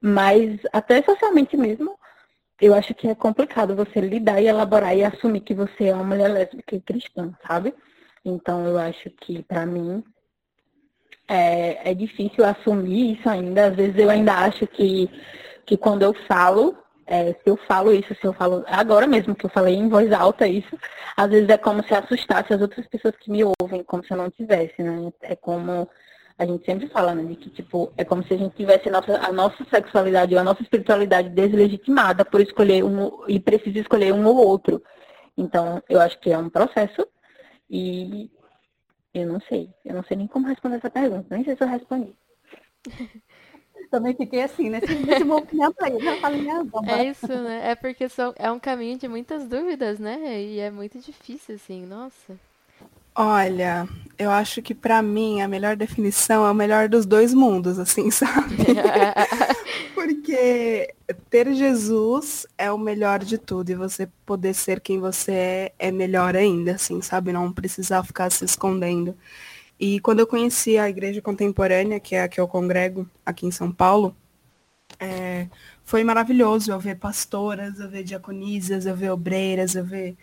mas 0.00 0.58
até 0.72 1.02
socialmente 1.02 1.56
mesmo, 1.56 1.98
eu 2.60 2.74
acho 2.74 2.94
que 2.94 3.08
é 3.08 3.14
complicado 3.14 3.76
você 3.76 4.00
lidar 4.00 4.40
e 4.40 4.46
elaborar 4.46 4.96
e 4.96 5.04
assumir 5.04 5.40
que 5.40 5.54
você 5.54 5.86
é 5.86 5.94
uma 5.94 6.04
mulher 6.04 6.28
lésbica 6.28 6.74
e 6.76 6.80
cristã, 6.80 7.32
sabe? 7.46 7.74
Então 8.24 8.66
eu 8.66 8.78
acho 8.78 9.10
que 9.10 9.42
para 9.44 9.64
mim 9.64 10.02
é, 11.28 11.90
é 11.90 11.94
difícil 11.94 12.44
assumir 12.44 13.18
isso 13.18 13.28
ainda. 13.28 13.66
Às 13.66 13.76
vezes 13.76 13.96
eu 13.96 14.10
ainda 14.10 14.32
acho 14.32 14.66
que, 14.66 15.08
que 15.68 15.76
quando 15.76 16.02
eu 16.02 16.14
falo, 16.26 16.74
é, 17.06 17.34
se 17.34 17.42
eu 17.44 17.56
falo 17.68 17.92
isso, 17.92 18.14
se 18.14 18.26
eu 18.26 18.32
falo 18.32 18.64
agora 18.66 19.06
mesmo 19.06 19.34
que 19.34 19.44
eu 19.44 19.50
falei 19.50 19.74
em 19.74 19.88
voz 19.88 20.10
alta 20.12 20.48
isso, 20.48 20.74
às 21.14 21.28
vezes 21.30 21.48
é 21.50 21.58
como 21.58 21.84
se 21.84 21.94
assustasse 21.94 22.54
as 22.54 22.60
outras 22.62 22.86
pessoas 22.86 23.14
que 23.16 23.30
me 23.30 23.44
ouvem, 23.60 23.84
como 23.84 24.02
se 24.02 24.10
eu 24.10 24.16
não 24.16 24.30
tivesse, 24.30 24.82
né? 24.82 25.12
É 25.20 25.36
como 25.36 25.86
a 26.38 26.46
gente 26.46 26.64
sempre 26.64 26.88
fala, 26.88 27.14
né, 27.14 27.24
de 27.24 27.36
que, 27.36 27.50
tipo, 27.50 27.92
é 27.96 28.04
como 28.04 28.24
se 28.24 28.32
a 28.32 28.38
gente 28.38 28.54
tivesse 28.56 28.88
a 28.88 28.92
nossa, 28.92 29.18
a 29.18 29.32
nossa 29.32 29.64
sexualidade 29.68 30.34
ou 30.34 30.40
a 30.40 30.44
nossa 30.44 30.62
espiritualidade 30.62 31.28
deslegitimada 31.30 32.24
por 32.24 32.40
escolher 32.40 32.84
um, 32.84 33.24
e 33.26 33.40
precisa 33.40 33.80
escolher 33.80 34.14
um 34.14 34.24
ou 34.24 34.36
outro. 34.36 34.82
Então, 35.36 35.82
eu 35.88 36.00
acho 36.00 36.18
que 36.20 36.30
é 36.30 36.38
um 36.38 36.48
processo 36.48 37.06
e 37.68 38.30
eu 39.12 39.26
não 39.26 39.40
sei. 39.48 39.68
Eu 39.84 39.96
não 39.96 40.04
sei 40.04 40.16
nem 40.16 40.28
como 40.28 40.46
responder 40.46 40.76
essa 40.76 40.90
pergunta. 40.90 41.26
Nem 41.34 41.44
sei 41.44 41.56
se 41.56 41.62
eu 41.62 41.68
respondi. 41.68 42.14
Também 43.90 44.14
fiquei 44.14 44.42
assim, 44.42 44.68
nesse, 44.68 44.94
nesse 44.94 45.24
movimento 45.24 45.76
aí. 45.80 45.98
Já 45.98 46.16
falei, 46.16 46.46
é 46.88 47.04
isso, 47.04 47.26
né? 47.26 47.70
É 47.70 47.74
porque 47.74 48.08
são, 48.08 48.34
é 48.36 48.50
um 48.50 48.58
caminho 48.58 48.98
de 48.98 49.08
muitas 49.08 49.46
dúvidas, 49.46 49.98
né? 49.98 50.42
E 50.42 50.58
é 50.60 50.70
muito 50.70 50.98
difícil, 50.98 51.54
assim, 51.54 51.86
nossa. 51.86 52.36
Olha, 53.20 53.88
eu 54.16 54.30
acho 54.30 54.62
que 54.62 54.72
para 54.72 55.02
mim 55.02 55.40
a 55.40 55.48
melhor 55.48 55.74
definição 55.74 56.46
é 56.46 56.50
o 56.52 56.54
melhor 56.54 56.88
dos 56.88 57.04
dois 57.04 57.34
mundos, 57.34 57.76
assim, 57.76 58.10
sabe? 58.12 58.56
Porque 59.92 60.94
ter 61.28 61.52
Jesus 61.52 62.46
é 62.56 62.70
o 62.70 62.78
melhor 62.78 63.18
de 63.18 63.36
tudo 63.36 63.70
e 63.70 63.74
você 63.74 64.08
poder 64.24 64.54
ser 64.54 64.80
quem 64.80 65.00
você 65.00 65.32
é 65.32 65.72
é 65.78 65.90
melhor 65.90 66.36
ainda, 66.36 66.76
assim, 66.76 67.02
sabe? 67.02 67.32
Não 67.32 67.52
precisar 67.52 68.04
ficar 68.04 68.30
se 68.30 68.44
escondendo. 68.44 69.16
E 69.78 70.00
quando 70.00 70.20
eu 70.20 70.26
conheci 70.26 70.76
a 70.78 70.88
igreja 70.88 71.22
contemporânea, 71.22 72.00
que 72.00 72.14
é 72.14 72.22
a 72.22 72.28
que 72.28 72.40
eu 72.40 72.48
congrego 72.48 73.08
aqui 73.24 73.46
em 73.46 73.50
São 73.50 73.70
Paulo, 73.70 74.14
é, 74.98 75.48
foi 75.84 76.02
maravilhoso 76.02 76.70
eu 76.72 76.80
ver 76.80 76.96
pastoras, 76.96 77.78
eu 77.78 77.88
ver 77.88 78.02
diaconisas, 78.02 78.86
eu 78.86 78.96
ver 78.96 79.10
obreiras, 79.10 79.74
eu 79.74 79.84
ver 79.84 80.16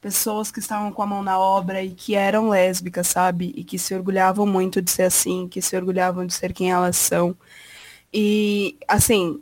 pessoas 0.00 0.50
que 0.50 0.58
estavam 0.58 0.92
com 0.92 1.02
a 1.02 1.06
mão 1.06 1.22
na 1.22 1.38
obra 1.38 1.82
e 1.82 1.90
que 1.92 2.14
eram 2.14 2.48
lésbicas, 2.48 3.08
sabe? 3.08 3.52
E 3.56 3.64
que 3.64 3.78
se 3.78 3.94
orgulhavam 3.94 4.46
muito 4.46 4.82
de 4.82 4.90
ser 4.90 5.04
assim, 5.04 5.48
que 5.48 5.62
se 5.62 5.76
orgulhavam 5.76 6.26
de 6.26 6.34
ser 6.34 6.52
quem 6.52 6.70
elas 6.72 6.96
são. 6.96 7.36
E, 8.12 8.76
assim, 8.88 9.40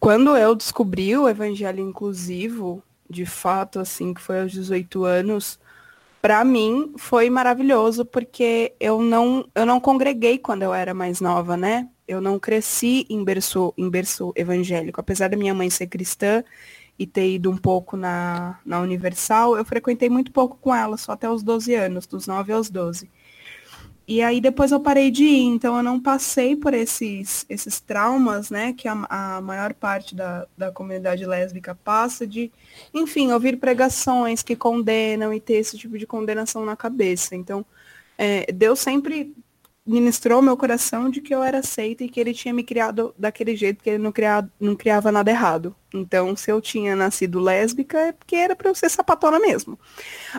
quando 0.00 0.36
eu 0.36 0.54
descobri 0.54 1.16
o 1.16 1.28
evangelho 1.28 1.80
inclusivo, 1.80 2.82
de 3.08 3.24
fato, 3.26 3.80
assim, 3.80 4.12
que 4.14 4.20
foi 4.20 4.40
aos 4.42 4.52
18 4.52 5.04
anos, 5.04 5.58
para 6.20 6.44
mim 6.44 6.92
foi 6.96 7.30
maravilhoso 7.30 8.04
porque 8.04 8.74
eu 8.80 9.00
não 9.00 9.48
eu 9.54 9.64
não 9.64 9.80
congreguei 9.80 10.38
quando 10.38 10.62
eu 10.62 10.74
era 10.74 10.92
mais 10.94 11.20
nova, 11.20 11.56
né? 11.56 11.88
Eu 12.06 12.20
não 12.20 12.38
cresci 12.38 13.06
em 13.10 13.22
berço, 13.22 13.74
em 13.76 13.88
berço 13.90 14.32
evangélico, 14.34 15.00
apesar 15.00 15.28
da 15.28 15.36
minha 15.36 15.54
mãe 15.54 15.68
ser 15.70 15.86
cristã, 15.86 16.42
e 16.98 17.06
ter 17.06 17.30
ido 17.34 17.50
um 17.50 17.56
pouco 17.56 17.96
na, 17.96 18.58
na 18.66 18.80
Universal, 18.80 19.56
eu 19.56 19.64
frequentei 19.64 20.10
muito 20.10 20.32
pouco 20.32 20.56
com 20.56 20.74
ela, 20.74 20.96
só 20.96 21.12
até 21.12 21.30
os 21.30 21.42
12 21.42 21.74
anos, 21.74 22.06
dos 22.06 22.26
9 22.26 22.52
aos 22.52 22.68
12. 22.70 23.08
E 24.08 24.22
aí 24.22 24.40
depois 24.40 24.72
eu 24.72 24.80
parei 24.80 25.10
de 25.10 25.22
ir, 25.22 25.44
então 25.44 25.76
eu 25.76 25.82
não 25.82 26.00
passei 26.00 26.56
por 26.56 26.72
esses, 26.72 27.44
esses 27.46 27.78
traumas, 27.78 28.48
né, 28.48 28.72
que 28.72 28.88
a, 28.88 28.94
a 29.10 29.40
maior 29.42 29.74
parte 29.74 30.14
da, 30.14 30.46
da 30.56 30.72
comunidade 30.72 31.26
lésbica 31.26 31.74
passa 31.84 32.26
de, 32.26 32.50
enfim, 32.94 33.30
ouvir 33.32 33.58
pregações 33.58 34.42
que 34.42 34.56
condenam 34.56 35.30
e 35.34 35.38
ter 35.38 35.56
esse 35.56 35.76
tipo 35.76 35.98
de 35.98 36.06
condenação 36.06 36.64
na 36.64 36.74
cabeça. 36.74 37.36
Então, 37.36 37.66
é, 38.16 38.50
Deus 38.50 38.78
sempre 38.80 39.34
ministrou 39.88 40.42
meu 40.42 40.56
coração 40.56 41.08
de 41.08 41.20
que 41.20 41.34
eu 41.34 41.42
era 41.42 41.60
aceita 41.60 42.04
e 42.04 42.08
que 42.08 42.20
ele 42.20 42.34
tinha 42.34 42.52
me 42.52 42.62
criado 42.62 43.14
daquele 43.18 43.56
jeito, 43.56 43.82
que 43.82 43.88
ele 43.88 43.98
não, 43.98 44.12
criado, 44.12 44.50
não 44.60 44.76
criava 44.76 45.10
nada 45.10 45.30
errado. 45.30 45.74
Então, 45.94 46.36
se 46.36 46.52
eu 46.52 46.60
tinha 46.60 46.94
nascido 46.94 47.40
lésbica, 47.40 47.98
é 47.98 48.12
porque 48.12 48.36
era 48.36 48.54
para 48.54 48.68
eu 48.68 48.74
ser 48.74 48.90
sapatona 48.90 49.40
mesmo. 49.40 49.78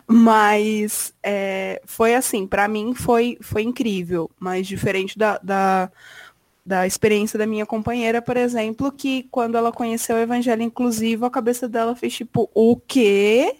Mas 0.08 1.14
é, 1.24 1.82
foi 1.86 2.14
assim, 2.14 2.45
para 2.45 2.68
mim 2.68 2.93
foi, 2.93 3.38
foi 3.41 3.64
incrível, 3.64 4.30
mas 4.39 4.68
diferente 4.68 5.18
da, 5.18 5.39
da, 5.39 5.91
da 6.64 6.86
experiência 6.86 7.39
da 7.39 7.47
minha 7.47 7.66
companheira, 7.66 8.22
por 8.22 8.38
exemplo, 8.38 8.91
que 8.91 9.24
quando 9.32 9.58
ela 9.58 9.72
conheceu 9.72 10.16
o 10.16 10.20
evangelho 10.20 10.62
inclusivo, 10.62 11.26
a 11.26 11.32
cabeça 11.32 11.68
dela 11.68 11.95
fez 11.95 12.14
tipo, 12.14 12.50
o 12.54 12.78
quê? 12.78 13.56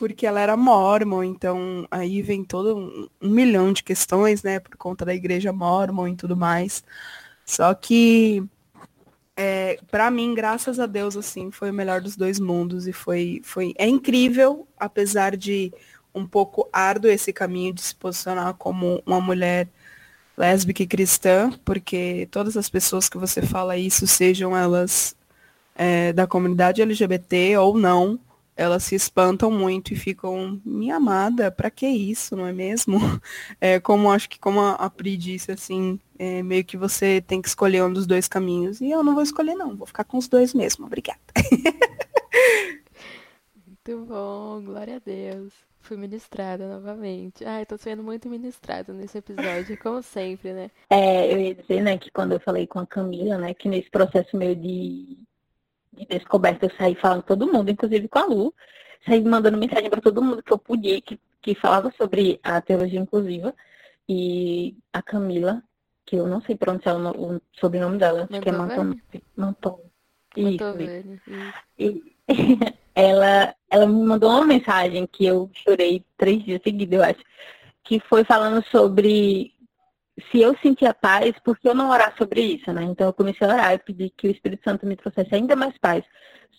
Porque 0.00 0.26
ela 0.26 0.40
era 0.40 0.56
mormon, 0.56 1.22
então 1.22 1.86
aí 1.90 2.22
vem 2.22 2.42
todo 2.42 2.74
um, 2.74 3.08
um, 3.20 3.28
milhão 3.28 3.70
de 3.70 3.84
questões, 3.84 4.42
né, 4.42 4.58
por 4.58 4.74
conta 4.78 5.04
da 5.04 5.14
igreja 5.14 5.52
mormon 5.52 6.08
e 6.08 6.16
tudo 6.16 6.34
mais. 6.34 6.82
Só 7.44 7.74
que 7.74 8.42
é, 9.36 9.78
para 9.90 10.10
mim, 10.10 10.34
graças 10.34 10.80
a 10.80 10.86
Deus, 10.86 11.18
assim, 11.18 11.50
foi 11.50 11.70
o 11.70 11.74
melhor 11.74 12.00
dos 12.00 12.16
dois 12.16 12.40
mundos 12.40 12.86
e 12.88 12.94
foi, 12.94 13.42
foi 13.44 13.74
é 13.76 13.86
incrível, 13.86 14.66
apesar 14.78 15.36
de 15.36 15.70
um 16.14 16.26
pouco 16.26 16.66
árduo 16.72 17.10
esse 17.10 17.30
caminho 17.30 17.74
de 17.74 17.82
se 17.82 17.94
posicionar 17.94 18.54
como 18.54 19.02
uma 19.04 19.20
mulher 19.20 19.68
lésbica 20.34 20.82
e 20.82 20.86
cristã, 20.86 21.52
porque 21.62 22.26
todas 22.30 22.56
as 22.56 22.70
pessoas 22.70 23.06
que 23.06 23.18
você 23.18 23.42
fala 23.42 23.76
isso, 23.76 24.06
sejam 24.06 24.56
elas 24.56 25.14
é, 25.74 26.10
da 26.14 26.26
comunidade 26.26 26.80
LGBT 26.80 27.58
ou 27.58 27.76
não, 27.76 28.18
elas 28.60 28.84
se 28.84 28.94
espantam 28.94 29.50
muito 29.50 29.94
e 29.94 29.96
ficam, 29.96 30.60
minha 30.62 30.96
amada, 30.96 31.50
para 31.50 31.70
que 31.70 31.86
isso, 31.86 32.36
não 32.36 32.46
é 32.46 32.52
mesmo? 32.52 32.98
É, 33.60 33.80
como 33.80 34.10
acho 34.10 34.28
que 34.28 34.38
como 34.38 34.60
a, 34.60 34.90
Pri 34.90 35.16
disse, 35.16 35.52
assim, 35.52 35.98
é, 36.18 36.42
meio 36.42 36.64
que 36.64 36.76
você 36.76 37.20
tem 37.20 37.40
que 37.40 37.48
escolher 37.48 37.82
um 37.82 37.92
dos 37.92 38.06
dois 38.06 38.28
caminhos. 38.28 38.80
E 38.80 38.90
eu 38.90 39.02
não 39.02 39.14
vou 39.14 39.22
escolher, 39.22 39.54
não, 39.54 39.76
vou 39.76 39.86
ficar 39.86 40.04
com 40.04 40.18
os 40.18 40.28
dois 40.28 40.54
mesmo, 40.54 40.86
obrigada. 40.86 41.20
Muito 43.66 44.06
bom, 44.06 44.62
glória 44.62 44.96
a 44.96 44.98
Deus. 44.98 45.52
Fui 45.80 45.96
ministrada 45.96 46.68
novamente. 46.68 47.44
Ai, 47.44 47.64
tô 47.64 47.78
sendo 47.78 48.02
muito 48.02 48.28
ministrada 48.28 48.92
nesse 48.92 49.18
episódio, 49.18 49.78
como 49.78 50.02
sempre, 50.02 50.52
né? 50.52 50.70
É, 50.90 51.32
eu 51.32 51.38
ia 51.38 51.54
dizer, 51.54 51.82
né, 51.82 51.96
que 51.96 52.10
quando 52.10 52.32
eu 52.32 52.40
falei 52.40 52.66
com 52.66 52.78
a 52.78 52.86
Camila, 52.86 53.38
né, 53.38 53.54
que 53.54 53.68
nesse 53.68 53.90
processo 53.90 54.36
meio 54.36 54.54
de, 54.54 55.18
de 55.92 56.06
descoberta 56.06 56.66
eu 56.66 56.70
saí 56.76 56.94
falando 56.94 57.22
com 57.22 57.28
todo 57.28 57.52
mundo, 57.52 57.70
inclusive 57.70 58.08
com 58.08 58.18
a 58.18 58.24
Lu, 58.24 58.54
saí 59.06 59.22
mandando 59.22 59.58
mensagem 59.58 59.90
para 59.90 60.00
todo 60.00 60.22
mundo 60.22 60.42
que 60.42 60.52
eu 60.52 60.58
podia, 60.58 61.00
que, 61.00 61.18
que 61.40 61.54
falava 61.54 61.92
sobre 61.96 62.38
a 62.42 62.60
teologia 62.60 63.00
inclusiva. 63.00 63.54
E 64.08 64.76
a 64.92 65.00
Camila, 65.00 65.62
que 66.04 66.16
eu 66.16 66.26
não 66.26 66.40
sei 66.42 66.56
pronunciar 66.56 66.96
o, 66.96 67.36
o 67.36 67.40
sobrenome 67.52 67.98
dela, 67.98 68.26
acho 68.28 68.40
que 68.40 68.48
é 68.48 68.52
Manton. 68.52 68.96
Manton. 69.36 69.80
Isso, 70.36 70.64
isso. 70.80 71.20
E, 71.78 72.16
ela, 72.94 73.54
ela 73.70 73.86
me 73.86 74.04
mandou 74.04 74.30
uma 74.30 74.44
mensagem 74.44 75.06
que 75.06 75.24
eu 75.24 75.50
chorei 75.54 76.04
três 76.16 76.44
dias 76.44 76.60
seguidos, 76.62 76.98
eu 76.98 77.04
acho, 77.04 77.20
que 77.84 78.00
foi 78.00 78.24
falando 78.24 78.64
sobre 78.66 79.54
se 80.30 80.40
eu 80.40 80.56
sentia 80.62 80.94
paz, 80.94 81.34
porque 81.44 81.68
eu 81.68 81.74
não 81.74 81.90
orar 81.90 82.14
sobre 82.16 82.40
isso, 82.40 82.72
né? 82.72 82.82
Então 82.84 83.06
eu 83.06 83.12
comecei 83.12 83.46
a 83.46 83.50
orar 83.50 83.74
e 83.74 83.78
pedi 83.78 84.10
que 84.10 84.28
o 84.28 84.30
Espírito 84.30 84.62
Santo 84.64 84.86
me 84.86 84.96
trouxesse 84.96 85.34
ainda 85.34 85.54
mais 85.56 85.76
paz 85.78 86.04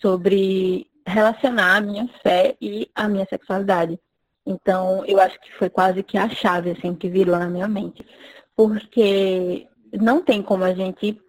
sobre 0.02 0.88
relacionar 1.06 1.78
a 1.78 1.82
minha 1.82 2.08
fé 2.22 2.56
e 2.62 2.90
a 2.96 3.08
minha 3.08 3.26
sexualidade. 3.30 4.00
Então 4.46 5.06
eu 5.06 5.20
acho 5.20 5.40
que 5.40 5.52
foi 5.54 5.70
quase 5.70 6.04
que 6.04 6.18
a 6.18 6.30
chave 6.30 6.72
assim 6.72 6.96
que 6.96 7.10
virou 7.10 7.38
na 7.38 7.50
minha 7.50 7.68
mente, 7.68 8.06
porque 8.56 9.68
não 9.94 10.22
tem 10.22 10.42
como 10.42 10.64
a 10.64 10.74
gente 10.74 11.20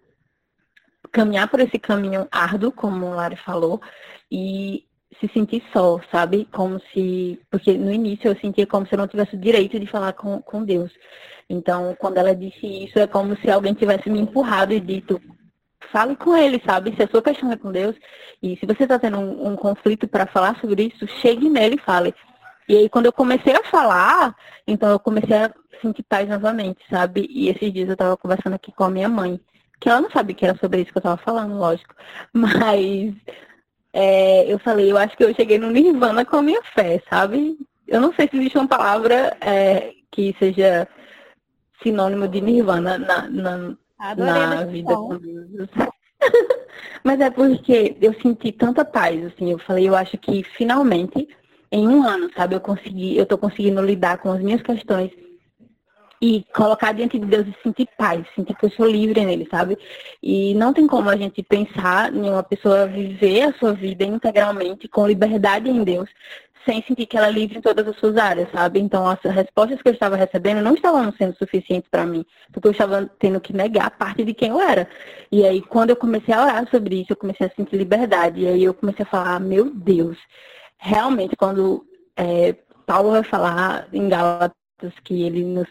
caminhar 1.11 1.47
por 1.47 1.59
esse 1.59 1.77
caminho 1.77 2.27
árduo, 2.31 2.71
como 2.71 3.05
o 3.05 3.13
Lari 3.13 3.35
falou, 3.35 3.79
e 4.31 4.85
se 5.19 5.27
sentir 5.33 5.63
só, 5.71 5.99
sabe? 6.11 6.47
Como 6.51 6.79
se. 6.93 7.39
Porque 7.49 7.73
no 7.73 7.91
início 7.91 8.29
eu 8.29 8.35
sentia 8.37 8.67
como 8.67 8.85
se 8.87 8.93
eu 8.93 8.99
não 8.99 9.07
tivesse 9.07 9.35
o 9.35 9.39
direito 9.39 9.79
de 9.79 9.87
falar 9.87 10.13
com, 10.13 10.41
com 10.41 10.63
Deus. 10.63 10.91
Então, 11.49 11.95
quando 11.99 12.17
ela 12.17 12.35
disse 12.35 12.65
isso, 12.85 12.99
é 12.99 13.07
como 13.07 13.35
se 13.37 13.49
alguém 13.49 13.73
tivesse 13.73 14.09
me 14.09 14.19
empurrado 14.19 14.73
e 14.73 14.79
dito, 14.79 15.21
fale 15.91 16.15
com 16.15 16.35
ele, 16.35 16.61
sabe? 16.65 16.95
Se 16.95 17.03
a 17.03 17.07
sua 17.07 17.21
questão 17.21 17.51
é 17.51 17.57
com 17.57 17.71
Deus, 17.71 17.95
e 18.41 18.57
se 18.57 18.65
você 18.65 18.83
está 18.83 18.97
tendo 18.97 19.19
um, 19.19 19.49
um 19.49 19.55
conflito 19.55 20.07
para 20.07 20.25
falar 20.25 20.59
sobre 20.59 20.91
isso, 20.93 21.07
chegue 21.21 21.49
nele 21.49 21.75
e 21.75 21.85
fale. 21.85 22.13
E 22.67 22.77
aí, 22.77 22.89
quando 22.89 23.07
eu 23.07 23.13
comecei 23.13 23.53
a 23.55 23.63
falar, 23.65 24.35
então 24.65 24.89
eu 24.89 24.99
comecei 24.99 25.35
a 25.35 25.53
sentir 25.81 26.03
paz 26.03 26.27
novamente, 26.29 26.79
sabe? 26.89 27.27
E 27.29 27.49
esses 27.49 27.71
dias 27.73 27.87
eu 27.87 27.93
estava 27.93 28.17
conversando 28.17 28.53
aqui 28.53 28.71
com 28.71 28.85
a 28.85 28.89
minha 28.89 29.09
mãe, 29.09 29.39
que 29.79 29.89
ela 29.89 30.01
não 30.01 30.09
sabia 30.09 30.35
que 30.35 30.45
era 30.45 30.57
sobre 30.57 30.81
isso 30.81 30.91
que 30.91 30.97
eu 30.97 31.01
estava 31.01 31.17
falando, 31.17 31.55
lógico. 31.57 31.93
Mas 32.33 33.13
é, 33.93 34.51
eu 34.51 34.57
falei, 34.57 34.91
eu 34.91 34.97
acho 34.97 35.15
que 35.15 35.23
eu 35.23 35.33
cheguei 35.35 35.59
no 35.59 35.69
Nirvana 35.69 36.25
com 36.25 36.37
a 36.37 36.41
minha 36.41 36.61
fé, 36.73 37.01
sabe? 37.09 37.57
Eu 37.87 38.01
não 38.01 38.11
sei 38.13 38.27
se 38.27 38.37
existe 38.37 38.57
uma 38.57 38.67
palavra 38.67 39.37
é, 39.39 39.93
que 40.11 40.35
seja 40.39 40.87
sinônimo 41.81 42.27
de 42.27 42.41
Nirvana 42.41 42.97
na, 42.97 43.29
na, 43.29 43.77
na 44.15 44.65
vida 44.65 44.95
com 44.95 45.17
Deus. 45.17 45.69
Mas 47.03 47.19
é 47.19 47.29
porque 47.29 47.95
eu 48.01 48.13
senti 48.21 48.51
tanta 48.51 48.83
paz, 48.83 49.23
assim, 49.25 49.51
eu 49.51 49.59
falei, 49.59 49.87
eu 49.87 49.95
acho 49.95 50.17
que 50.17 50.43
finalmente, 50.43 51.27
em 51.71 51.87
um 51.87 52.03
ano, 52.03 52.31
sabe, 52.35 52.55
eu 52.55 52.61
consegui, 52.61 53.15
eu 53.15 53.25
tô 53.25 53.37
conseguindo 53.37 53.81
lidar 53.81 54.17
com 54.17 54.31
as 54.31 54.41
minhas 54.41 54.61
questões 54.61 55.11
e 56.23 56.45
colocar 56.55 56.93
diante 56.93 57.19
de 57.19 57.25
Deus 57.25 57.45
e 57.45 57.55
sentir 57.61 57.85
paz, 57.97 58.25
sentir 58.33 58.55
que 58.55 58.65
eu 58.65 58.71
sou 58.71 58.89
livre 58.89 59.25
nele, 59.25 59.45
sabe? 59.51 59.77
E 60.23 60.53
não 60.53 60.71
tem 60.71 60.87
como 60.87 61.09
a 61.09 61.17
gente 61.17 61.43
pensar 61.43 62.15
em 62.15 62.29
uma 62.29 62.41
pessoa 62.41 62.87
viver 62.87 63.41
a 63.41 63.53
sua 63.55 63.73
vida 63.73 64.05
integralmente 64.05 64.87
com 64.87 65.05
liberdade 65.05 65.69
em 65.69 65.83
Deus, 65.83 66.09
sem 66.65 66.81
sentir 66.83 67.07
que 67.07 67.17
ela 67.17 67.27
é 67.27 67.31
livre 67.31 67.57
em 67.57 67.61
todas 67.61 67.85
as 67.85 67.97
suas 67.97 68.15
áreas, 68.15 68.47
sabe? 68.53 68.79
Então, 68.79 69.05
as 69.05 69.19
respostas 69.21 69.81
que 69.81 69.89
eu 69.89 69.91
estava 69.91 70.15
recebendo 70.15 70.61
não 70.61 70.75
estavam 70.75 71.11
sendo 71.11 71.35
suficientes 71.35 71.89
para 71.91 72.05
mim, 72.05 72.25
porque 72.53 72.69
eu 72.69 72.71
estava 72.71 73.05
tendo 73.19 73.41
que 73.41 73.51
negar 73.51 73.91
parte 73.91 74.23
de 74.23 74.33
quem 74.33 74.51
eu 74.51 74.61
era. 74.61 74.87
E 75.29 75.45
aí, 75.45 75.61
quando 75.61 75.89
eu 75.89 75.97
comecei 75.97 76.33
a 76.33 76.41
orar 76.41 76.69
sobre 76.71 77.01
isso, 77.01 77.11
eu 77.11 77.17
comecei 77.17 77.47
a 77.47 77.53
sentir 77.53 77.75
liberdade. 77.75 78.39
E 78.39 78.47
aí 78.47 78.63
eu 78.63 78.73
comecei 78.73 79.03
a 79.03 79.09
falar, 79.09 79.41
meu 79.41 79.69
Deus, 79.69 80.17
realmente, 80.77 81.35
quando 81.35 81.85
é, 82.15 82.55
Paulo 82.85 83.11
vai 83.11 83.23
falar 83.23 83.89
em 83.91 84.07
Gálatas 84.07 84.53
que 85.03 85.23
ele 85.23 85.43
nos 85.43 85.67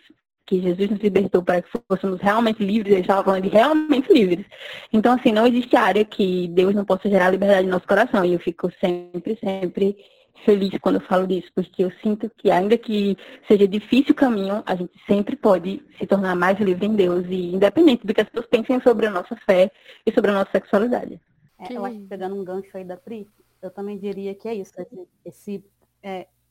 que 0.47 0.61
Jesus 0.61 0.91
nos 0.91 1.01
libertou 1.01 1.43
para 1.43 1.63
que 1.63 1.69
fôssemos 1.89 2.21
realmente 2.21 2.65
livres, 2.65 2.93
ele 2.93 3.03
estava 3.03 3.25
falando 3.25 3.45
de 3.45 3.49
realmente 3.49 4.13
livres. 4.13 4.45
Então, 4.93 5.15
assim, 5.15 5.33
não 5.33 5.47
existe 5.47 5.77
área 5.77 6.05
que 6.05 6.49
Deus 6.49 6.75
não 6.75 6.85
possa 6.85 7.09
gerar 7.09 7.31
liberdade 7.31 7.65
no 7.65 7.73
nosso 7.73 7.87
coração. 7.87 8.25
E 8.25 8.33
eu 8.33 8.41
fico 8.41 8.71
sempre, 8.81 9.39
sempre 9.43 9.97
feliz 10.45 10.77
quando 10.81 10.97
eu 10.97 11.03
falo 11.03 11.27
disso, 11.27 11.49
porque 11.55 11.85
eu 11.85 11.93
sinto 12.03 12.31
que, 12.37 12.51
ainda 12.51 12.77
que 12.77 13.17
seja 13.49 13.67
difícil 13.67 14.13
o 14.13 14.17
caminho, 14.17 14.63
a 14.67 14.75
gente 14.75 14.93
sempre 15.07 15.37
pode 15.37 15.83
se 15.99 16.07
tornar 16.07 16.35
mais 16.35 16.59
livre 16.59 16.87
em 16.87 16.95
Deus, 16.95 17.25
e 17.29 17.55
independente 17.55 18.07
do 18.07 18.13
que 18.13 18.21
as 18.21 18.29
pessoas 18.29 18.49
pensem 18.49 18.81
sobre 18.81 19.07
a 19.07 19.11
nossa 19.11 19.37
fé 19.47 19.71
e 20.05 20.13
sobre 20.13 20.31
a 20.31 20.35
nossa 20.35 20.51
sexualidade. 20.51 21.21
É, 21.59 21.73
eu 21.73 21.85
acho 21.85 21.97
que 21.97 22.07
pegando 22.07 22.35
um 22.35 22.45
gancho 22.45 22.77
aí 22.77 22.85
da 22.85 22.97
Pri, 22.97 23.29
eu 23.61 23.71
também 23.71 23.99
diria 23.99 24.35
que 24.35 24.49
é 24.49 24.55
isso, 24.55 24.73
esse, 24.77 25.09
esse, 25.25 25.65
é, 26.03 26.21
esse 26.21 26.42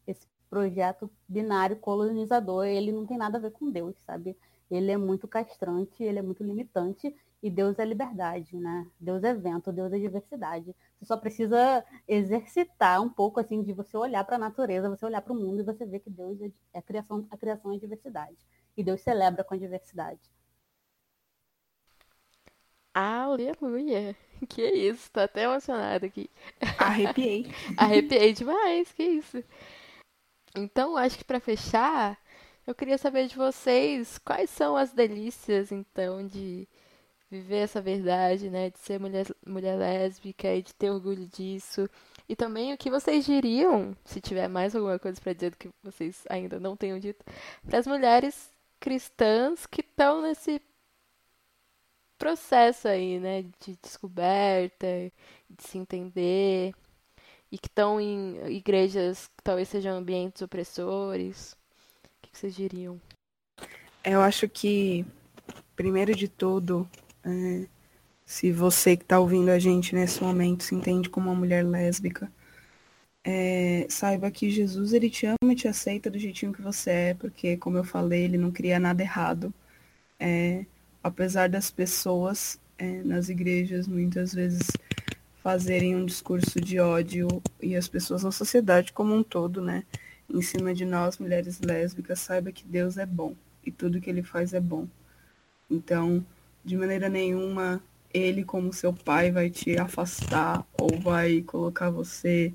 projeto 0.51 1.09
binário 1.27 1.77
colonizador, 1.77 2.65
ele 2.65 2.91
não 2.91 3.05
tem 3.05 3.17
nada 3.17 3.37
a 3.37 3.41
ver 3.41 3.51
com 3.51 3.71
Deus, 3.71 3.95
sabe? 4.05 4.37
Ele 4.69 4.91
é 4.91 4.97
muito 4.97 5.25
castrante, 5.25 6.03
ele 6.03 6.19
é 6.19 6.21
muito 6.21 6.43
limitante, 6.43 7.15
e 7.41 7.49
Deus 7.49 7.79
é 7.79 7.85
liberdade, 7.85 8.55
né? 8.57 8.85
Deus 8.99 9.23
é 9.23 9.33
vento, 9.33 9.71
Deus 9.71 9.91
é 9.93 9.97
diversidade. 9.97 10.75
Você 10.99 11.05
só 11.05 11.17
precisa 11.17 11.83
exercitar 12.07 13.01
um 13.01 13.09
pouco 13.09 13.39
assim 13.39 13.63
de 13.63 13.73
você 13.73 13.97
olhar 13.97 14.23
para 14.25 14.35
a 14.35 14.39
natureza, 14.39 14.89
você 14.89 15.05
olhar 15.05 15.21
para 15.21 15.33
o 15.33 15.35
mundo 15.35 15.61
e 15.61 15.63
você 15.63 15.85
ver 15.85 15.99
que 15.99 16.09
Deus 16.09 16.39
é, 16.41 16.51
é 16.73 16.79
a 16.79 16.81
criação, 16.81 17.25
a 17.31 17.37
criação 17.37 17.71
é 17.71 17.77
diversidade. 17.77 18.37
E 18.75 18.83
Deus 18.83 19.01
celebra 19.01 19.43
com 19.43 19.55
a 19.55 19.57
diversidade. 19.57 20.19
Aleluia! 22.93 24.15
Que 24.49 24.63
isso, 24.63 25.09
tô 25.11 25.19
até 25.19 25.43
emocionada 25.43 26.05
aqui. 26.05 26.29
Arrepiei. 26.77 27.45
Arrepiei 27.77 28.33
demais, 28.33 28.91
que 28.91 29.03
isso. 29.03 29.43
Então, 30.55 30.97
acho 30.97 31.17
que 31.17 31.23
para 31.23 31.39
fechar, 31.39 32.17
eu 32.67 32.75
queria 32.75 32.97
saber 32.97 33.27
de 33.27 33.35
vocês 33.35 34.17
quais 34.17 34.49
são 34.49 34.75
as 34.75 34.91
delícias, 34.91 35.71
então, 35.71 36.25
de 36.25 36.67
viver 37.29 37.57
essa 37.59 37.81
verdade, 37.81 38.49
né? 38.49 38.69
De 38.69 38.79
ser 38.79 38.99
mulher, 38.99 39.25
mulher 39.45 39.77
lésbica 39.77 40.53
e 40.53 40.61
de 40.61 40.73
ter 40.75 40.89
orgulho 40.91 41.25
disso. 41.27 41.89
E 42.27 42.35
também 42.35 42.73
o 42.73 42.77
que 42.77 42.89
vocês 42.89 43.25
diriam, 43.25 43.95
se 44.03 44.19
tiver 44.19 44.49
mais 44.49 44.75
alguma 44.75 44.99
coisa 44.99 45.19
para 45.21 45.33
dizer 45.33 45.51
do 45.51 45.57
que 45.57 45.69
vocês 45.81 46.23
ainda 46.29 46.59
não 46.59 46.75
tenham 46.75 46.99
dito, 46.99 47.23
para 47.65 47.79
as 47.79 47.87
mulheres 47.87 48.51
cristãs 48.79 49.65
que 49.65 49.81
estão 49.81 50.21
nesse 50.21 50.61
processo 52.17 52.87
aí, 52.89 53.19
né? 53.19 53.43
De 53.59 53.77
descoberta, 53.81 54.85
de 55.49 55.63
se 55.63 55.77
entender 55.77 56.73
e 57.51 57.57
que 57.57 57.67
estão 57.67 57.99
em 57.99 58.37
igrejas 58.55 59.27
que 59.27 59.43
talvez 59.43 59.67
sejam 59.67 59.97
ambientes 59.97 60.41
opressores? 60.41 61.53
O 61.53 62.27
que 62.27 62.37
vocês 62.37 62.55
diriam? 62.55 62.99
Eu 64.03 64.21
acho 64.21 64.47
que, 64.47 65.05
primeiro 65.75 66.15
de 66.15 66.27
tudo, 66.27 66.89
é, 67.23 67.67
se 68.25 68.51
você 68.51 68.95
que 68.95 69.03
está 69.03 69.19
ouvindo 69.19 69.49
a 69.49 69.59
gente 69.59 69.93
nesse 69.93 70.23
momento 70.23 70.63
se 70.63 70.73
entende 70.73 71.09
como 71.09 71.29
uma 71.29 71.35
mulher 71.35 71.63
lésbica, 71.63 72.31
é, 73.23 73.85
saiba 73.89 74.31
que 74.31 74.49
Jesus 74.49 74.93
ele 74.93 75.09
te 75.09 75.25
ama 75.27 75.53
e 75.53 75.55
te 75.55 75.67
aceita 75.67 76.09
do 76.09 76.17
jeitinho 76.17 76.53
que 76.53 76.61
você 76.61 76.89
é, 76.89 77.13
porque, 77.13 77.57
como 77.57 77.77
eu 77.77 77.83
falei, 77.83 78.23
ele 78.23 78.37
não 78.37 78.51
cria 78.51 78.79
nada 78.79 79.03
errado. 79.03 79.53
É, 80.19 80.65
apesar 81.03 81.49
das 81.49 81.69
pessoas 81.69 82.59
é, 82.77 83.03
nas 83.03 83.29
igrejas 83.29 83.87
muitas 83.87 84.33
vezes 84.33 84.67
fazerem 85.43 85.95
um 85.95 86.05
discurso 86.05 86.61
de 86.61 86.79
ódio 86.79 87.27
e 87.61 87.75
as 87.75 87.87
pessoas 87.87 88.23
na 88.23 88.31
sociedade 88.31 88.93
como 88.93 89.13
um 89.13 89.23
todo, 89.23 89.61
né, 89.61 89.83
em 90.29 90.41
cima 90.41 90.73
de 90.73 90.85
nós, 90.85 91.17
mulheres 91.17 91.59
lésbicas, 91.59 92.19
saiba 92.19 92.51
que 92.51 92.63
Deus 92.65 92.97
é 92.97 93.05
bom 93.05 93.35
e 93.65 93.71
tudo 93.71 93.99
que 93.99 94.09
ele 94.09 94.23
faz 94.23 94.53
é 94.53 94.59
bom. 94.59 94.87
Então, 95.69 96.23
de 96.63 96.77
maneira 96.77 97.09
nenhuma, 97.09 97.81
ele 98.13 98.43
como 98.43 98.73
seu 98.73 98.93
pai 98.93 99.31
vai 99.31 99.49
te 99.49 99.77
afastar 99.77 100.65
ou 100.79 100.99
vai 100.99 101.41
colocar 101.41 101.89
você 101.89 102.53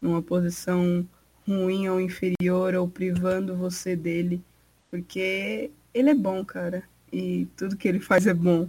numa 0.00 0.22
posição 0.22 1.06
ruim 1.46 1.88
ou 1.88 2.00
inferior 2.00 2.74
ou 2.74 2.88
privando 2.88 3.56
você 3.56 3.96
dele, 3.96 4.42
porque 4.90 5.70
ele 5.94 6.10
é 6.10 6.14
bom, 6.14 6.44
cara, 6.44 6.82
e 7.12 7.46
tudo 7.56 7.76
que 7.76 7.88
ele 7.88 8.00
faz 8.00 8.26
é 8.26 8.34
bom. 8.34 8.68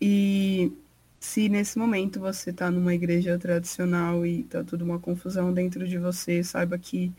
E 0.00 0.72
se 1.20 1.50
nesse 1.50 1.78
momento 1.78 2.18
você 2.18 2.50
está 2.50 2.70
numa 2.70 2.94
igreja 2.94 3.38
tradicional 3.38 4.24
e 4.24 4.40
está 4.40 4.64
tudo 4.64 4.84
uma 4.84 4.98
confusão 4.98 5.52
dentro 5.52 5.86
de 5.86 5.98
você, 5.98 6.42
saiba 6.42 6.78
que 6.78 7.12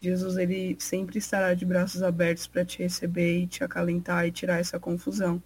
Jesus 0.00 0.36
ele 0.36 0.76
sempre 0.80 1.18
estará 1.18 1.54
de 1.54 1.64
braços 1.64 2.02
abertos 2.02 2.48
para 2.48 2.64
te 2.64 2.80
receber 2.82 3.38
e 3.38 3.46
te 3.46 3.62
acalentar 3.62 4.26
e 4.26 4.32
tirar 4.32 4.58
essa 4.58 4.78
confusão. 4.78 5.40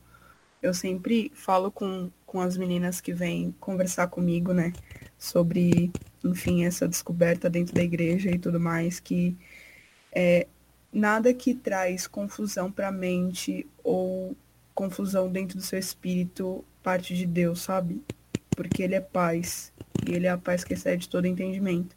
Eu 0.62 0.72
sempre 0.74 1.30
falo 1.34 1.70
com, 1.70 2.10
com 2.26 2.40
as 2.40 2.56
meninas 2.56 3.00
que 3.00 3.12
vêm 3.12 3.54
conversar 3.60 4.08
comigo, 4.08 4.52
né, 4.52 4.72
sobre, 5.18 5.92
enfim, 6.24 6.64
essa 6.64 6.88
descoberta 6.88 7.50
dentro 7.50 7.74
da 7.74 7.82
igreja 7.82 8.30
e 8.30 8.38
tudo 8.38 8.58
mais, 8.58 8.98
que 8.98 9.36
é, 10.12 10.46
nada 10.92 11.32
que 11.34 11.54
traz 11.54 12.06
confusão 12.06 12.72
para 12.72 12.88
a 12.88 12.92
mente 12.92 13.66
ou 13.84 14.34
confusão 14.74 15.30
dentro 15.30 15.58
do 15.58 15.62
seu 15.62 15.78
espírito 15.78 16.64
parte 16.88 17.14
de 17.14 17.26
Deus, 17.26 17.60
sabe? 17.60 18.02
Porque 18.56 18.82
ele 18.82 18.94
é 18.94 19.00
paz 19.00 19.74
e 20.06 20.14
ele 20.14 20.26
é 20.26 20.30
a 20.30 20.38
paz 20.38 20.64
que 20.64 20.72
excede 20.72 21.06
todo 21.06 21.26
entendimento. 21.26 21.94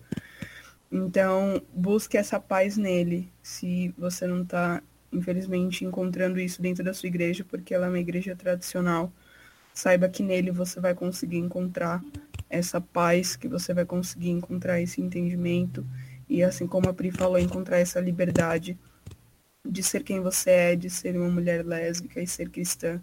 Então, 0.91 1.61
busque 1.73 2.17
essa 2.17 2.41
paz 2.41 2.75
nele, 2.75 3.31
se 3.41 3.95
você 3.97 4.27
não 4.27 4.41
está, 4.41 4.83
infelizmente, 5.09 5.85
encontrando 5.85 6.41
isso 6.41 6.61
dentro 6.61 6.83
da 6.83 6.93
sua 6.93 7.07
igreja, 7.07 7.45
porque 7.49 7.73
ela 7.73 7.85
é 7.85 7.89
uma 7.89 7.99
igreja 7.99 8.35
tradicional. 8.35 9.09
Saiba 9.73 10.09
que 10.09 10.21
nele 10.21 10.51
você 10.51 10.81
vai 10.81 10.93
conseguir 10.93 11.37
encontrar 11.37 12.03
essa 12.49 12.81
paz, 12.81 13.37
que 13.37 13.47
você 13.47 13.73
vai 13.73 13.85
conseguir 13.85 14.31
encontrar 14.31 14.81
esse 14.81 14.99
entendimento 14.99 15.87
e, 16.27 16.43
assim 16.43 16.67
como 16.67 16.89
a 16.89 16.93
Pri 16.93 17.11
falou, 17.11 17.39
encontrar 17.39 17.77
essa 17.79 18.01
liberdade 18.01 18.77
de 19.65 19.81
ser 19.83 20.03
quem 20.03 20.19
você 20.19 20.49
é, 20.49 20.75
de 20.75 20.89
ser 20.89 21.15
uma 21.15 21.29
mulher 21.29 21.65
lésbica 21.65 22.21
e 22.21 22.27
ser 22.27 22.49
cristã, 22.49 23.01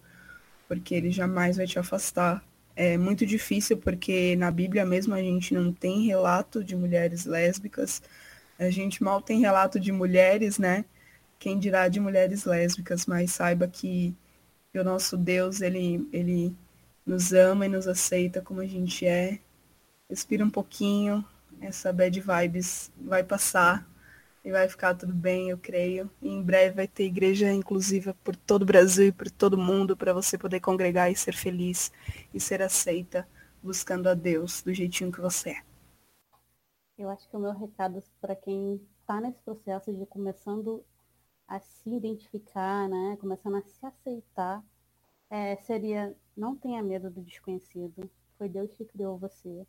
porque 0.68 0.94
ele 0.94 1.10
jamais 1.10 1.56
vai 1.56 1.66
te 1.66 1.78
afastar 1.78 2.44
é 2.78 2.96
muito 2.96 3.26
difícil 3.26 3.76
porque 3.76 4.36
na 4.36 4.52
Bíblia 4.52 4.86
mesmo 4.86 5.12
a 5.12 5.20
gente 5.20 5.52
não 5.52 5.72
tem 5.72 6.06
relato 6.06 6.62
de 6.62 6.76
mulheres 6.76 7.24
lésbicas, 7.26 8.00
a 8.56 8.70
gente 8.70 9.02
mal 9.02 9.20
tem 9.20 9.40
relato 9.40 9.80
de 9.80 9.90
mulheres, 9.90 10.58
né? 10.58 10.84
Quem 11.40 11.58
dirá 11.58 11.88
de 11.88 11.98
mulheres 11.98 12.44
lésbicas, 12.44 13.04
mas 13.04 13.32
saiba 13.32 13.66
que, 13.66 14.14
o 14.74 14.84
nosso 14.84 15.16
Deus, 15.16 15.60
ele, 15.60 16.08
ele 16.12 16.54
nos 17.04 17.32
ama 17.32 17.66
e 17.66 17.68
nos 17.68 17.88
aceita 17.88 18.40
como 18.40 18.60
a 18.60 18.66
gente 18.66 19.04
é. 19.04 19.40
Respira 20.08 20.44
um 20.44 20.50
pouquinho, 20.50 21.24
essa 21.60 21.92
bad 21.92 22.20
vibes 22.20 22.92
vai 22.96 23.24
passar 23.24 23.87
e 24.48 24.50
vai 24.50 24.66
ficar 24.66 24.94
tudo 24.94 25.12
bem, 25.12 25.50
eu 25.50 25.58
creio. 25.58 26.10
E 26.22 26.28
em 26.30 26.42
breve 26.42 26.74
vai 26.74 26.88
ter 26.88 27.04
igreja 27.04 27.52
inclusiva 27.52 28.14
por 28.24 28.34
todo 28.34 28.62
o 28.62 28.64
Brasil 28.64 29.08
e 29.08 29.12
por 29.12 29.30
todo 29.30 29.58
mundo 29.58 29.94
para 29.94 30.14
você 30.14 30.38
poder 30.38 30.58
congregar 30.58 31.12
e 31.12 31.16
ser 31.16 31.34
feliz 31.34 31.92
e 32.32 32.40
ser 32.40 32.62
aceita 32.62 33.28
buscando 33.62 34.08
a 34.08 34.14
Deus 34.14 34.62
do 34.62 34.72
jeitinho 34.72 35.12
que 35.12 35.20
você 35.20 35.50
é. 35.50 35.62
Eu 36.96 37.10
acho 37.10 37.28
que 37.28 37.36
o 37.36 37.40
meu 37.40 37.52
recado 37.52 38.02
para 38.22 38.34
quem 38.34 38.80
está 39.00 39.20
nesse 39.20 39.38
processo 39.42 39.92
de 39.92 40.06
começando 40.06 40.82
a 41.46 41.60
se 41.60 41.90
identificar, 41.90 42.88
né, 42.88 43.18
começando 43.20 43.56
a 43.56 43.62
se 43.62 43.84
aceitar, 43.84 44.64
é, 45.28 45.56
seria 45.56 46.16
não 46.34 46.56
tenha 46.56 46.82
medo 46.82 47.10
do 47.10 47.20
desconhecido. 47.20 48.10
Foi 48.38 48.48
Deus 48.48 48.72
que 48.72 48.86
criou 48.86 49.18
você. 49.18 49.66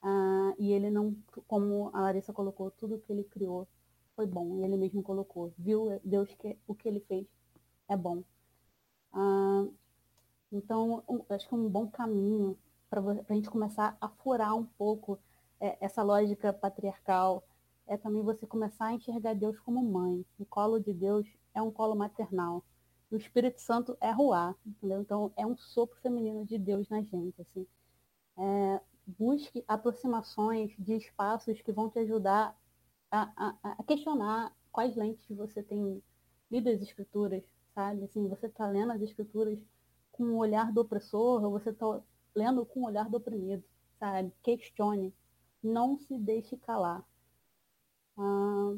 Ah, 0.00 0.54
e 0.60 0.70
ele 0.70 0.90
não, 0.90 1.16
como 1.48 1.90
a 1.92 2.02
Larissa 2.02 2.32
colocou, 2.32 2.70
tudo 2.70 3.00
que 3.00 3.12
ele 3.12 3.24
criou 3.24 3.66
foi 4.14 4.26
bom. 4.26 4.58
E 4.58 4.64
ele 4.64 4.76
mesmo 4.76 5.02
colocou. 5.02 5.52
Viu 5.58 6.00
Deus 6.04 6.32
que 6.34 6.58
o 6.66 6.74
que 6.74 6.88
ele 6.88 7.00
fez 7.00 7.26
é 7.88 7.96
bom. 7.96 8.22
Ah, 9.12 9.66
então, 10.50 11.02
um, 11.08 11.24
acho 11.30 11.48
que 11.48 11.54
um 11.54 11.68
bom 11.68 11.88
caminho 11.88 12.58
para 12.90 13.00
a 13.00 13.34
gente 13.34 13.48
começar 13.48 13.96
a 14.00 14.08
furar 14.08 14.54
um 14.54 14.64
pouco 14.64 15.18
é, 15.58 15.78
essa 15.80 16.02
lógica 16.02 16.52
patriarcal 16.52 17.42
é 17.86 17.96
também 17.96 18.22
você 18.22 18.46
começar 18.46 18.86
a 18.86 18.92
enxergar 18.92 19.34
Deus 19.34 19.58
como 19.60 19.82
mãe. 19.82 20.24
O 20.38 20.44
colo 20.44 20.78
de 20.78 20.92
Deus 20.92 21.26
é 21.54 21.62
um 21.62 21.70
colo 21.70 21.94
maternal. 21.94 22.64
O 23.10 23.16
Espírito 23.16 23.60
Santo 23.60 23.96
é 24.00 24.10
ruar, 24.10 24.54
entendeu? 24.64 25.00
Então, 25.00 25.32
é 25.36 25.46
um 25.46 25.56
sopro 25.56 25.98
feminino 26.00 26.44
de 26.44 26.58
Deus 26.58 26.88
na 26.88 27.02
gente, 27.02 27.40
assim. 27.40 27.66
É, 28.36 28.80
busque 29.06 29.64
aproximações 29.68 30.74
de 30.78 30.94
espaços 30.94 31.60
que 31.60 31.72
vão 31.72 31.90
te 31.90 31.98
ajudar 31.98 32.56
a, 33.12 33.30
a, 33.36 33.72
a 33.78 33.82
questionar 33.84 34.56
quais 34.72 34.96
lentes 34.96 35.24
você 35.36 35.62
tem 35.62 36.02
lido 36.50 36.70
as 36.70 36.80
escrituras, 36.80 37.44
sabe? 37.74 38.04
Assim, 38.04 38.26
você 38.26 38.46
está 38.46 38.66
lendo 38.66 38.92
as 38.92 39.02
escrituras 39.02 39.58
com 40.10 40.24
o 40.24 40.38
olhar 40.38 40.72
do 40.72 40.80
opressor 40.80 41.44
ou 41.44 41.50
você 41.50 41.70
está 41.70 42.02
lendo 42.34 42.64
com 42.64 42.80
o 42.80 42.86
olhar 42.86 43.08
do 43.10 43.18
oprimido, 43.18 43.62
sabe? 43.98 44.32
Questione, 44.42 45.14
não 45.62 45.98
se 45.98 46.18
deixe 46.18 46.56
calar. 46.56 47.06
Ah, 48.16 48.74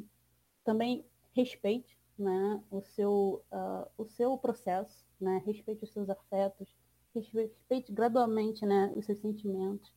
também 0.64 1.05
respeite 1.32 1.97
né, 2.18 2.62
o, 2.70 2.82
seu, 2.82 3.45
uh, 3.53 3.91
o 3.97 4.07
seu 4.07 4.37
processo, 4.37 5.05
né? 5.20 5.43
respeite 5.45 5.85
os 5.85 5.93
seus 5.93 6.09
afetos, 6.09 6.68
respeite 7.14 7.93
gradualmente 7.93 8.64
né, 8.66 8.93
os 8.97 9.05
seus 9.07 9.18
sentimentos 9.18 9.93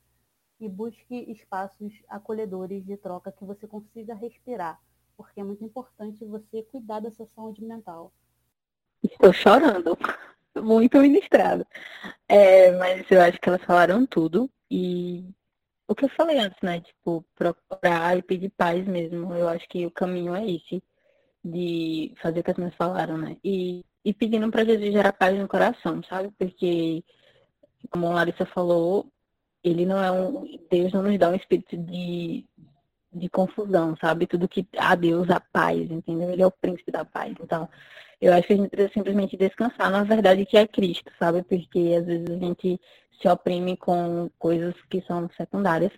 e 0.59 0.67
busque 0.67 1.15
espaços 1.31 1.93
acolhedores 2.07 2.85
de 2.85 2.97
troca 2.97 3.31
que 3.31 3.45
você 3.45 3.67
consiga 3.67 4.13
respirar, 4.13 4.79
porque 5.15 5.39
é 5.39 5.43
muito 5.43 5.63
importante 5.63 6.25
você 6.25 6.63
cuidar 6.63 6.99
da 6.99 7.11
sua 7.11 7.27
saúde 7.35 7.63
mental. 7.63 8.11
Estou 9.03 9.31
chorando, 9.31 9.97
muito 10.55 10.97
ministrado. 10.99 11.65
É, 12.27 12.71
mas 12.77 13.09
eu 13.11 13.21
acho 13.21 13.39
que 13.39 13.49
elas 13.49 13.63
falaram 13.63 14.05
tudo 14.05 14.49
e 14.69 15.29
o 15.87 15.95
que 15.95 16.05
eu 16.05 16.09
falei 16.09 16.37
antes, 16.39 16.61
né? 16.61 16.81
Tipo, 16.81 17.23
procurar 17.35 18.17
e 18.17 18.21
pedir 18.21 18.49
paz 18.49 18.85
mesmo. 18.85 19.33
Eu 19.33 19.47
acho 19.47 19.67
que 19.69 19.85
o 19.85 19.91
caminho 19.91 20.35
é 20.35 20.45
esse, 20.45 20.83
de 21.43 22.13
fazer 22.21 22.41
o 22.41 22.43
que 22.43 22.51
as 22.51 22.57
minhas 22.57 22.75
falaram, 22.75 23.17
né? 23.17 23.37
E, 23.43 23.85
e 24.03 24.13
pedindo 24.13 24.49
para 24.51 24.65
Jesus 24.65 24.91
gerar 24.91 25.13
paz 25.13 25.37
no 25.39 25.47
coração, 25.47 26.03
sabe? 26.03 26.31
Porque, 26.37 27.03
como 27.89 28.07
a 28.07 28.15
Larissa 28.15 28.45
falou, 28.45 29.09
ele 29.67 29.85
não 29.85 30.03
é 30.03 30.11
um. 30.11 30.59
Deus 30.69 30.93
não 30.93 31.03
nos 31.03 31.17
dá 31.17 31.29
um 31.29 31.35
espírito 31.35 31.77
de, 31.77 32.45
de 33.13 33.29
confusão, 33.29 33.95
sabe? 33.99 34.27
Tudo 34.27 34.47
que 34.47 34.67
a 34.77 34.95
Deus 34.95 35.29
a 35.29 35.39
paz, 35.39 35.89
entendeu? 35.91 36.31
Ele 36.31 36.41
é 36.41 36.47
o 36.47 36.51
príncipe 36.51 36.91
da 36.91 37.05
paz. 37.05 37.33
Então, 37.41 37.69
eu 38.19 38.33
acho 38.33 38.47
que 38.47 38.53
a 38.53 38.57
gente 38.57 38.69
precisa 38.69 38.93
simplesmente 38.93 39.37
descansar 39.37 39.91
na 39.91 40.03
verdade 40.03 40.45
que 40.45 40.57
é 40.57 40.67
Cristo, 40.67 41.11
sabe? 41.19 41.43
Porque 41.43 41.95
às 41.97 42.05
vezes 42.05 42.29
a 42.29 42.37
gente 42.37 42.79
se 43.21 43.27
oprime 43.27 43.77
com 43.77 44.29
coisas 44.39 44.73
que 44.89 45.01
são 45.01 45.29
secundárias. 45.37 45.91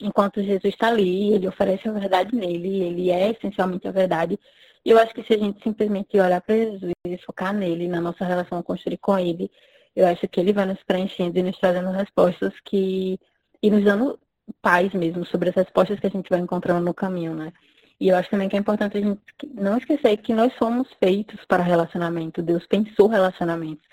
Enquanto 0.00 0.42
Jesus 0.42 0.74
está 0.74 0.88
ali, 0.88 1.34
ele 1.34 1.48
oferece 1.48 1.88
a 1.88 1.92
verdade 1.92 2.34
nele, 2.34 2.82
ele 2.82 3.10
é 3.10 3.30
essencialmente 3.30 3.88
a 3.88 3.90
verdade. 3.92 4.38
E 4.84 4.90
eu 4.90 4.98
acho 4.98 5.12
que 5.12 5.24
se 5.24 5.34
a 5.34 5.38
gente 5.38 5.62
simplesmente 5.62 6.18
olhar 6.18 6.40
para 6.40 6.54
Jesus 6.54 6.92
e 7.04 7.18
focar 7.18 7.52
nele, 7.52 7.88
na 7.88 8.00
nossa 8.00 8.24
relação 8.24 8.62
construir 8.62 8.98
com 8.98 9.18
ele, 9.18 9.50
eu 9.98 10.06
acho 10.06 10.28
que 10.28 10.38
ele 10.38 10.52
vai 10.52 10.64
nos 10.64 10.82
preenchendo 10.84 11.36
e 11.38 11.42
nos 11.42 11.58
trazendo 11.58 11.90
respostas 11.90 12.54
que. 12.64 13.18
e 13.60 13.70
nos 13.70 13.84
dando 13.84 14.18
paz 14.62 14.92
mesmo 14.94 15.26
sobre 15.26 15.50
as 15.50 15.56
respostas 15.56 15.98
que 15.98 16.06
a 16.06 16.10
gente 16.10 16.30
vai 16.30 16.38
encontrando 16.38 16.84
no 16.84 16.94
caminho, 16.94 17.34
né? 17.34 17.52
E 18.00 18.08
eu 18.08 18.16
acho 18.16 18.30
também 18.30 18.48
que 18.48 18.56
é 18.56 18.60
importante 18.60 18.96
a 18.96 19.00
gente 19.00 19.20
não 19.54 19.76
esquecer 19.76 20.16
que 20.18 20.32
nós 20.32 20.52
somos 20.56 20.88
feitos 21.02 21.44
para 21.46 21.64
relacionamento. 21.64 22.40
Deus 22.42 22.64
pensou 22.66 23.08
relacionamentos. 23.08 23.84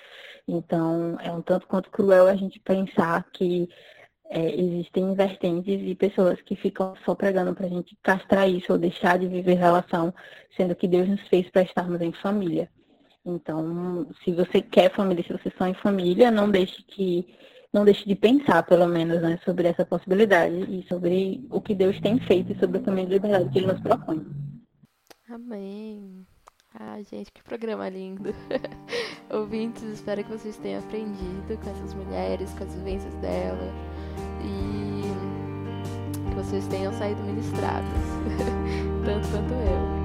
Então, 0.48 1.18
é 1.22 1.32
um 1.32 1.42
tanto 1.42 1.66
quanto 1.68 1.90
cruel 1.90 2.28
a 2.28 2.36
gente 2.36 2.60
pensar 2.60 3.26
que 3.34 3.68
é, 4.30 4.56
existem 4.62 5.16
vertentes 5.16 5.82
e 5.82 5.96
pessoas 5.96 6.40
que 6.42 6.56
ficam 6.56 6.94
só 7.04 7.16
pregando 7.16 7.56
para 7.56 7.66
a 7.66 7.70
gente 7.70 7.98
castrar 8.04 8.48
isso 8.48 8.74
ou 8.74 8.78
deixar 8.78 9.18
de 9.18 9.28
viver 9.28 9.56
relação, 9.56 10.14
sendo 10.56 10.76
que 10.76 10.88
Deus 10.88 11.10
nos 11.10 11.28
fez 11.30 11.50
para 11.50 11.64
estarmos 11.64 12.00
em 12.00 12.14
família. 12.14 12.70
Então, 13.26 14.08
se 14.24 14.32
você 14.32 14.62
quer 14.62 14.94
família, 14.94 15.24
se 15.24 15.34
você 15.34 15.48
está 15.48 15.68
em 15.68 15.74
família, 15.74 16.30
não 16.30 16.50
deixe 16.50 16.84
que 16.84 17.26
não 17.74 17.84
deixe 17.84 18.08
de 18.08 18.16
pensar, 18.16 18.64
pelo 18.64 18.88
menos, 18.88 19.22
né, 19.22 19.38
sobre 19.44 19.68
essa 19.68 19.86
possibilidade 19.86 20.56
e 20.56 20.86
sobre 20.88 21.46
o 21.50 21.60
que 21.60 21.76
Deus 21.76 22.00
tem 22.00 22.18
feito 22.22 22.54
e 22.54 22.60
sobre 22.60 22.78
o 22.78 22.82
caminho 22.82 23.08
de 23.08 23.16
liberdade 23.16 23.50
que 23.50 23.60
Ele 23.60 23.68
nos 23.68 23.82
propõe. 23.82 24.26
Amém. 25.30 26.26
Ah, 26.74 27.02
gente, 27.02 27.32
que 27.34 27.44
programa 27.44 27.90
lindo. 27.90 28.34
Ouvintes, 29.30 29.84
espero 29.84 30.24
que 30.24 30.32
vocês 30.32 30.56
tenham 30.58 30.80
aprendido 30.80 31.58
com 31.62 31.70
essas 31.70 31.94
mulheres, 31.94 32.54
com 32.54 32.64
as 32.64 32.74
vivências 32.76 33.14
dela 33.16 33.74
e 34.42 35.02
que 36.30 36.36
vocês 36.36 36.68
tenham 36.68 36.94
saído 36.94 37.22
ministradas, 37.24 37.90
tanto 39.06 39.28
quanto 39.30 39.54
eu. 39.54 40.05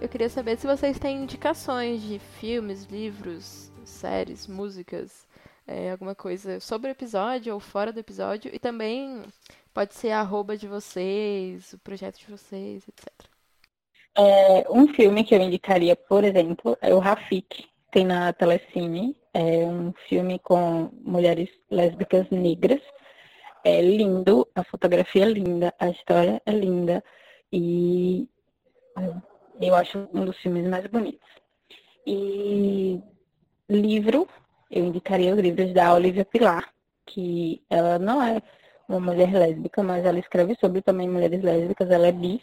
eu 0.00 0.08
queria 0.08 0.28
saber 0.28 0.58
se 0.58 0.66
vocês 0.66 0.98
têm 0.98 1.22
indicações 1.22 2.02
de 2.02 2.18
filmes, 2.18 2.84
livros, 2.84 3.72
séries, 3.84 4.46
músicas, 4.46 5.26
é, 5.66 5.90
alguma 5.90 6.14
coisa 6.14 6.60
sobre 6.60 6.90
o 6.90 6.92
episódio 6.92 7.54
ou 7.54 7.60
fora 7.60 7.92
do 7.92 8.00
episódio. 8.00 8.50
E 8.54 8.58
também 8.58 9.22
Pode 9.78 9.94
ser 9.94 10.10
a 10.10 10.18
arroba 10.18 10.56
de 10.56 10.66
vocês, 10.66 11.72
o 11.72 11.78
projeto 11.78 12.18
de 12.18 12.26
vocês, 12.26 12.82
etc. 12.88 13.08
É, 14.16 14.66
um 14.68 14.92
filme 14.92 15.22
que 15.22 15.32
eu 15.32 15.40
indicaria, 15.40 15.94
por 15.94 16.24
exemplo, 16.24 16.76
é 16.82 16.92
o 16.92 16.98
Rafik, 16.98 17.64
tem 17.92 18.04
na 18.04 18.32
Telecine. 18.32 19.16
É 19.32 19.64
um 19.64 19.92
filme 20.08 20.40
com 20.40 20.90
mulheres 21.04 21.48
lésbicas 21.70 22.28
negras. 22.28 22.80
É 23.62 23.80
lindo, 23.80 24.48
a 24.52 24.64
fotografia 24.64 25.22
é 25.26 25.28
linda, 25.28 25.72
a 25.78 25.90
história 25.90 26.42
é 26.44 26.50
linda 26.50 27.04
e 27.52 28.28
eu 29.60 29.74
acho 29.74 30.08
um 30.12 30.24
dos 30.24 30.36
filmes 30.38 30.66
mais 30.68 30.86
bonitos. 30.86 31.28
E 32.06 33.00
livro, 33.68 34.28
eu 34.70 34.84
indicaria 34.84 35.34
os 35.34 35.40
livros 35.40 35.72
da 35.72 35.92
Olivia 35.92 36.24
Pilar, 36.24 36.72
que 37.06 37.62
ela 37.68 37.98
não 37.98 38.22
é 38.22 38.42
uma 38.88 39.00
mulher 39.00 39.32
lésbica, 39.32 39.82
mas 39.82 40.04
ela 40.04 40.18
escreve 40.18 40.56
sobre 40.60 40.80
também 40.80 41.08
mulheres 41.08 41.42
lésbicas, 41.42 41.90
ela 41.90 42.06
é 42.06 42.12
bi. 42.12 42.42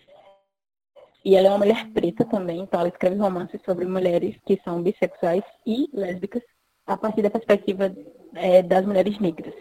E 1.23 1.35
ela 1.35 1.47
é 1.47 1.49
uma 1.49 1.57
mulher 1.57 1.89
preta 1.91 2.23
também, 2.23 2.59
então 2.59 2.79
ela 2.79 2.89
escreve 2.89 3.15
romances 3.15 3.59
sobre 3.65 3.85
mulheres 3.85 4.35
que 4.45 4.61
são 4.63 4.83
bissexuais 4.83 5.43
e 5.65 5.89
lésbicas 5.91 6.43
a 6.85 6.95
partir 6.95 7.23
da 7.23 7.31
perspectiva 7.31 7.91
é, 8.35 8.61
das 8.61 8.85
mulheres 8.85 9.17
negras. 9.19 9.55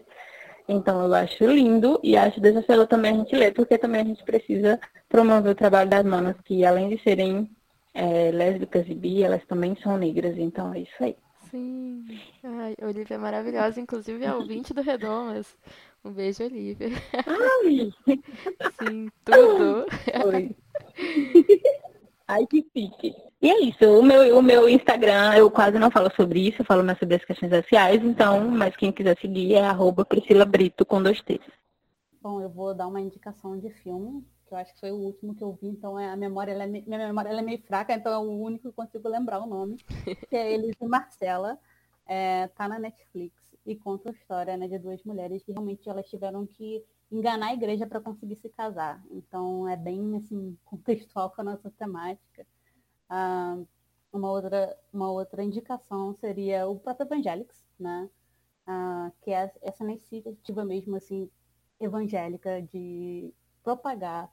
Então 0.67 1.05
eu 1.05 1.15
acho 1.15 1.45
lindo 1.45 2.01
e 2.03 2.17
acho 2.17 2.41
desafiador 2.41 2.87
também 2.87 3.13
a 3.13 3.17
gente 3.17 3.37
ler, 3.37 3.53
porque 3.53 3.77
também 3.77 4.01
a 4.01 4.05
gente 4.05 4.25
precisa 4.25 4.81
promover 5.09 5.53
o 5.53 5.55
trabalho 5.55 5.91
das 5.91 6.05
manas 6.05 6.37
que 6.45 6.65
além 6.65 6.89
de 6.89 7.03
serem 7.03 7.51
é, 7.93 8.31
lésbicas 8.31 8.89
e 8.89 8.95
bi, 8.95 9.23
elas 9.23 9.45
também 9.47 9.77
são 9.83 9.99
negras, 9.99 10.37
então 10.39 10.73
é 10.73 10.81
isso 10.81 11.05
aí. 11.05 11.17
Sim. 11.51 12.05
Ai, 12.43 12.75
Olivia 12.83 13.15
é 13.15 13.19
maravilhosa, 13.19 13.81
inclusive 13.81 14.25
é 14.25 14.35
ouvinte 14.35 14.75
do 14.75 14.83
Redomas. 14.83 15.57
Um 16.05 16.11
beijo, 16.11 16.43
Olivia. 16.45 16.89
Ai! 17.27 17.93
Sim, 18.83 19.09
tudo. 19.25 19.87
Oi. 20.27 20.57
Ai, 22.27 22.47
que 22.47 22.63
pique. 22.63 23.15
E 23.41 23.51
é 23.51 23.61
isso. 23.61 23.85
O 23.85 24.03
meu, 24.03 24.39
o 24.39 24.43
meu 24.43 24.69
Instagram, 24.69 25.35
eu 25.37 25.51
quase 25.51 25.79
não 25.79 25.91
falo 25.91 26.11
sobre 26.17 26.49
isso, 26.49 26.63
eu 26.63 26.65
falo 26.65 26.83
mais 26.83 26.99
sobre 26.99 27.17
as 27.17 27.25
questões 27.25 27.53
raciais, 27.53 28.03
então, 28.03 28.49
mas 28.49 28.75
quem 28.77 28.91
quiser 28.91 29.19
seguir 29.21 29.55
é 29.55 29.61
arroba 29.61 30.05
Priscila 30.05 30.47
Brito 30.47 30.87
com 30.87 31.03
dois 31.03 31.21
T's. 31.21 31.41
Bom, 32.23 32.41
eu 32.41 32.49
vou 32.49 32.75
dar 32.75 32.87
uma 32.87 33.03
indicação 33.03 33.59
de 33.59 33.69
filme, 33.69 34.25
que 34.47 34.55
eu 34.55 34.59
acho 34.59 34.73
que 34.73 34.81
foi 34.81 34.91
o 34.91 34.97
último 34.97 35.35
que 35.35 35.45
eu 35.45 35.53
vi, 35.61 35.69
então 35.69 36.01
é, 36.01 36.09
a 36.09 36.17
memória, 36.17 36.53
é, 36.53 36.67
minha 36.67 37.07
memória 37.07 37.29
é 37.29 37.43
meio 37.43 37.61
fraca, 37.63 37.93
então 37.93 38.11
é 38.11 38.19
o 38.19 38.43
único 38.43 38.71
que 38.71 38.75
consigo 38.75 39.07
lembrar 39.11 39.41
o 39.41 39.47
nome, 39.47 39.77
que 40.31 40.35
é 40.35 40.55
Elis 40.55 40.75
e 40.81 40.87
Marcela, 40.87 41.59
é, 42.07 42.49
tá 42.49 42.67
na 42.67 42.79
Netflix 42.79 43.35
e 43.67 43.77
conta 43.77 44.09
a 44.09 44.13
história 44.13 44.57
né, 44.57 44.67
de 44.67 44.79
duas 44.79 45.03
mulheres 45.05 45.43
que 45.43 45.53
realmente 45.53 45.87
elas 45.87 46.09
tiveram 46.09 46.47
que 46.47 46.83
enganar 47.17 47.49
a 47.49 47.55
igreja 47.55 47.87
para 47.87 48.01
conseguir 48.01 48.37
se 48.37 48.49
casar. 48.49 49.03
Então 49.11 49.69
é 49.69 49.77
bem 49.77 50.17
assim 50.17 50.57
contextual 50.65 51.31
com 51.31 51.41
a 51.43 51.45
nossa 51.45 51.71
temática. 51.71 52.47
Ah, 53.09 53.59
uma 54.13 54.31
outra 54.31 54.77
uma 54.93 55.11
outra 55.11 55.43
indicação 55.45 56.15
seria 56.15 56.69
o 56.69 56.79
próprio 56.79 57.07
Evangelics, 57.07 57.65
né? 57.79 58.09
Ah, 58.67 59.13
que 59.23 59.31
é 59.33 59.53
essa 59.63 59.85
iniciativa 59.85 60.65
mesmo 60.65 60.97
assim 60.97 61.31
evangélica 61.81 62.63
de 62.63 63.33
propagar 63.63 64.31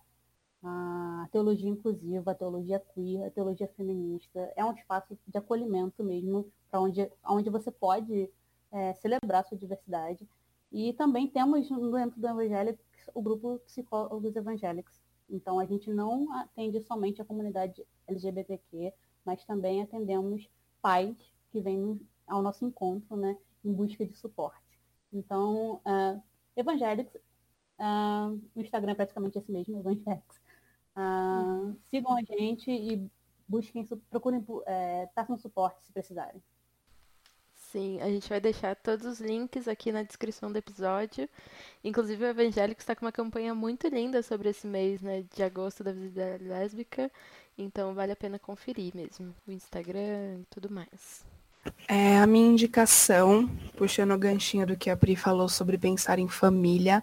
a 0.63 1.27
teologia 1.31 1.69
inclusiva, 1.69 2.31
a 2.31 2.35
teologia 2.35 2.79
queer, 2.79 3.25
a 3.25 3.31
teologia 3.31 3.67
feminista. 3.75 4.51
É 4.55 4.63
um 4.63 4.73
espaço 4.73 5.17
de 5.27 5.37
acolhimento 5.37 6.03
mesmo, 6.03 6.51
para 6.69 6.79
onde, 6.81 7.11
onde 7.25 7.49
você 7.49 7.71
pode 7.71 8.29
é, 8.71 8.93
celebrar 8.95 9.43
sua 9.45 9.57
diversidade. 9.57 10.27
E 10.71 10.93
também 10.93 11.27
temos 11.27 11.67
dentro 11.69 12.19
do 12.19 12.27
Evangélico 12.27 12.81
o 13.13 13.21
grupo 13.21 13.59
Psicólogos 13.65 14.35
Evangélicos. 14.35 15.01
Então, 15.29 15.59
a 15.59 15.65
gente 15.65 15.91
não 15.91 16.31
atende 16.33 16.81
somente 16.81 17.21
a 17.21 17.25
comunidade 17.25 17.85
LGBTQ, 18.07 18.93
mas 19.25 19.43
também 19.45 19.81
atendemos 19.81 20.49
pais 20.81 21.15
que 21.51 21.61
vêm 21.61 21.99
ao 22.27 22.41
nosso 22.41 22.65
encontro 22.65 23.15
né, 23.15 23.37
em 23.63 23.73
busca 23.73 24.05
de 24.05 24.15
suporte. 24.15 24.79
Então, 25.11 25.81
uh, 25.85 26.21
Evangélicos, 26.55 27.15
uh, 27.15 28.41
o 28.55 28.61
Instagram 28.61 28.91
é 28.91 28.95
praticamente 28.95 29.37
esse 29.37 29.51
mesmo, 29.51 29.79
Evangélicos. 29.79 30.37
Uh, 30.95 31.75
sigam 31.89 32.15
a 32.17 32.21
gente 32.21 32.69
e 32.69 33.09
busquem, 33.47 33.85
procurem 34.09 34.45
é, 34.65 35.07
tá 35.07 35.25
suporte 35.37 35.85
se 35.85 35.91
precisarem. 35.91 36.41
Sim, 37.71 38.01
a 38.01 38.07
gente 38.07 38.27
vai 38.27 38.41
deixar 38.41 38.75
todos 38.75 39.05
os 39.05 39.21
links 39.21 39.65
aqui 39.65 39.93
na 39.93 40.03
descrição 40.03 40.51
do 40.51 40.57
episódio. 40.57 41.29
Inclusive, 41.81 42.25
o 42.25 42.27
Evangélico 42.27 42.81
está 42.81 42.93
com 42.93 43.05
uma 43.05 43.13
campanha 43.13 43.55
muito 43.55 43.87
linda 43.87 44.21
sobre 44.21 44.49
esse 44.49 44.67
mês, 44.67 45.01
né, 45.01 45.23
de 45.33 45.41
agosto 45.41 45.81
da 45.81 45.93
visibilidade 45.93 46.43
lésbica. 46.43 47.09
Então, 47.57 47.93
vale 47.93 48.11
a 48.11 48.15
pena 48.15 48.37
conferir 48.37 48.93
mesmo, 48.93 49.33
o 49.47 49.51
Instagram 49.51 50.39
e 50.41 50.45
tudo 50.49 50.69
mais. 50.69 51.23
É, 51.87 52.17
a 52.19 52.27
minha 52.27 52.49
indicação, 52.49 53.49
puxando 53.77 54.11
o 54.11 54.17
ganchinho 54.17 54.67
do 54.67 54.75
que 54.75 54.89
a 54.89 54.97
Pri 54.97 55.15
falou 55.15 55.47
sobre 55.47 55.77
pensar 55.77 56.19
em 56.19 56.27
família, 56.27 57.01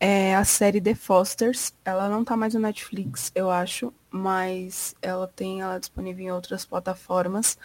é 0.00 0.34
a 0.34 0.44
série 0.44 0.80
The 0.80 0.94
Fosters. 0.94 1.74
Ela 1.84 2.08
não 2.08 2.24
tá 2.24 2.34
mais 2.34 2.54
no 2.54 2.60
Netflix, 2.60 3.30
eu 3.34 3.50
acho, 3.50 3.92
mas 4.10 4.94
ela 5.02 5.26
tem 5.26 5.60
ela 5.60 5.78
disponível 5.78 6.24
em 6.24 6.32
outras 6.32 6.64
plataformas. 6.64 7.58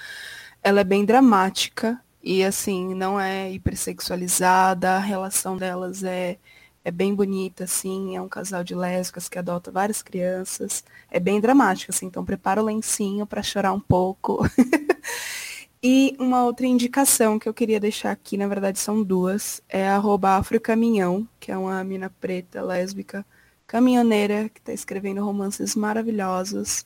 Ela 0.62 0.82
é 0.82 0.84
bem 0.84 1.06
dramática, 1.06 2.02
e 2.24 2.44
assim, 2.44 2.96
não 2.96 3.20
é 3.20 3.52
hipersexualizada, 3.52 4.92
a 4.96 5.00
relação 5.00 5.58
delas 5.58 6.04
é, 6.06 6.38
é 6.84 6.90
bem 6.90 7.14
bonita, 7.14 7.66
assim, 7.66 8.16
é 8.16 8.22
um 8.22 8.30
casal 8.30 8.64
de 8.64 8.74
lésbicas 8.74 9.28
que 9.28 9.38
adota 9.38 9.72
várias 9.72 10.02
crianças. 10.02 10.86
É 11.12 11.20
bem 11.20 11.42
dramática, 11.42 11.92
assim, 11.92 12.06
então 12.06 12.24
prepara 12.24 12.62
o 12.62 12.66
lencinho 12.66 13.28
para 13.28 13.44
chorar 13.44 13.74
um 13.74 13.80
pouco. 13.80 14.40
e 15.84 16.16
uma 16.18 16.46
outra 16.46 16.66
indicação 16.66 17.38
que 17.38 17.50
eu 17.50 17.54
queria 17.54 17.80
deixar 17.80 18.12
aqui, 18.12 18.38
na 18.38 18.48
verdade 18.48 18.80
são 18.80 19.04
duas, 19.04 19.62
é 19.68 19.88
a 19.90 20.02
Afrocaminhão, 20.38 21.28
que 21.42 21.52
é 21.52 21.58
uma 21.58 21.84
mina 21.84 22.10
preta, 22.22 22.62
lésbica, 22.62 23.26
caminhoneira, 23.68 24.50
que 24.50 24.60
está 24.60 24.72
escrevendo 24.74 25.24
romances 25.26 25.76
maravilhosos. 25.76 26.86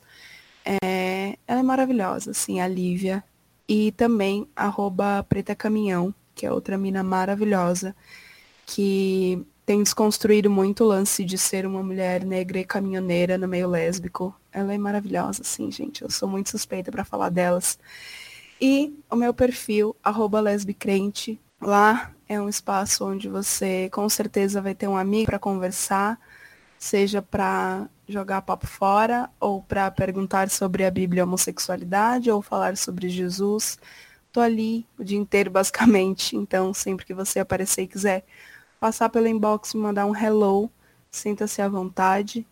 É, 0.82 1.38
ela 1.46 1.60
é 1.60 1.62
maravilhosa, 1.62 2.32
assim, 2.32 2.60
a 2.60 2.66
Lívia. 2.68 3.24
E 3.68 3.92
também 3.92 4.48
arroba 4.56 5.22
Preta 5.28 5.54
Caminhão, 5.54 6.14
que 6.34 6.46
é 6.46 6.52
outra 6.52 6.78
mina 6.78 7.02
maravilhosa, 7.02 7.94
que 8.64 9.44
tem 9.66 9.82
desconstruído 9.82 10.48
muito 10.48 10.82
o 10.82 10.86
lance 10.86 11.22
de 11.22 11.36
ser 11.36 11.66
uma 11.66 11.82
mulher 11.82 12.24
negra 12.24 12.58
e 12.58 12.64
caminhoneira 12.64 13.36
no 13.36 13.46
meio 13.46 13.68
lésbico. 13.68 14.34
Ela 14.50 14.72
é 14.72 14.78
maravilhosa, 14.78 15.42
assim, 15.42 15.70
gente. 15.70 16.00
Eu 16.00 16.10
sou 16.10 16.26
muito 16.26 16.48
suspeita 16.48 16.90
para 16.90 17.04
falar 17.04 17.28
delas. 17.28 17.78
E 18.58 18.98
o 19.10 19.14
meu 19.14 19.34
perfil, 19.34 19.94
arroba 20.02 20.40
lesbicrente. 20.40 21.38
Lá 21.60 22.12
é 22.26 22.40
um 22.40 22.48
espaço 22.48 23.04
onde 23.04 23.28
você 23.28 23.90
com 23.90 24.08
certeza 24.08 24.62
vai 24.62 24.74
ter 24.74 24.88
um 24.88 24.96
amigo 24.96 25.26
para 25.26 25.38
conversar, 25.38 26.18
seja 26.78 27.20
para 27.20 27.90
jogar 28.08 28.42
papo 28.42 28.66
fora, 28.66 29.30
ou 29.38 29.62
para 29.62 29.90
perguntar 29.90 30.48
sobre 30.50 30.84
a 30.84 30.90
Bíblia 30.90 31.20
e 31.20 31.22
a 31.22 31.24
homossexualidade, 31.24 32.30
ou 32.30 32.40
falar 32.42 32.76
sobre 32.76 33.08
Jesus. 33.08 33.78
Tô 34.32 34.40
ali 34.40 34.86
o 34.98 35.04
dia 35.04 35.18
inteiro, 35.18 35.50
basicamente. 35.50 36.36
Então, 36.36 36.72
sempre 36.72 37.04
que 37.04 37.14
você 37.14 37.38
aparecer 37.38 37.82
e 37.82 37.88
quiser 37.88 38.24
passar 38.80 39.08
pelo 39.08 39.26
inbox 39.26 39.74
e 39.74 39.76
mandar 39.76 40.06
um 40.06 40.16
hello, 40.16 40.70
sinta-se 41.10 41.60
à 41.60 41.68
vontade. 41.68 42.46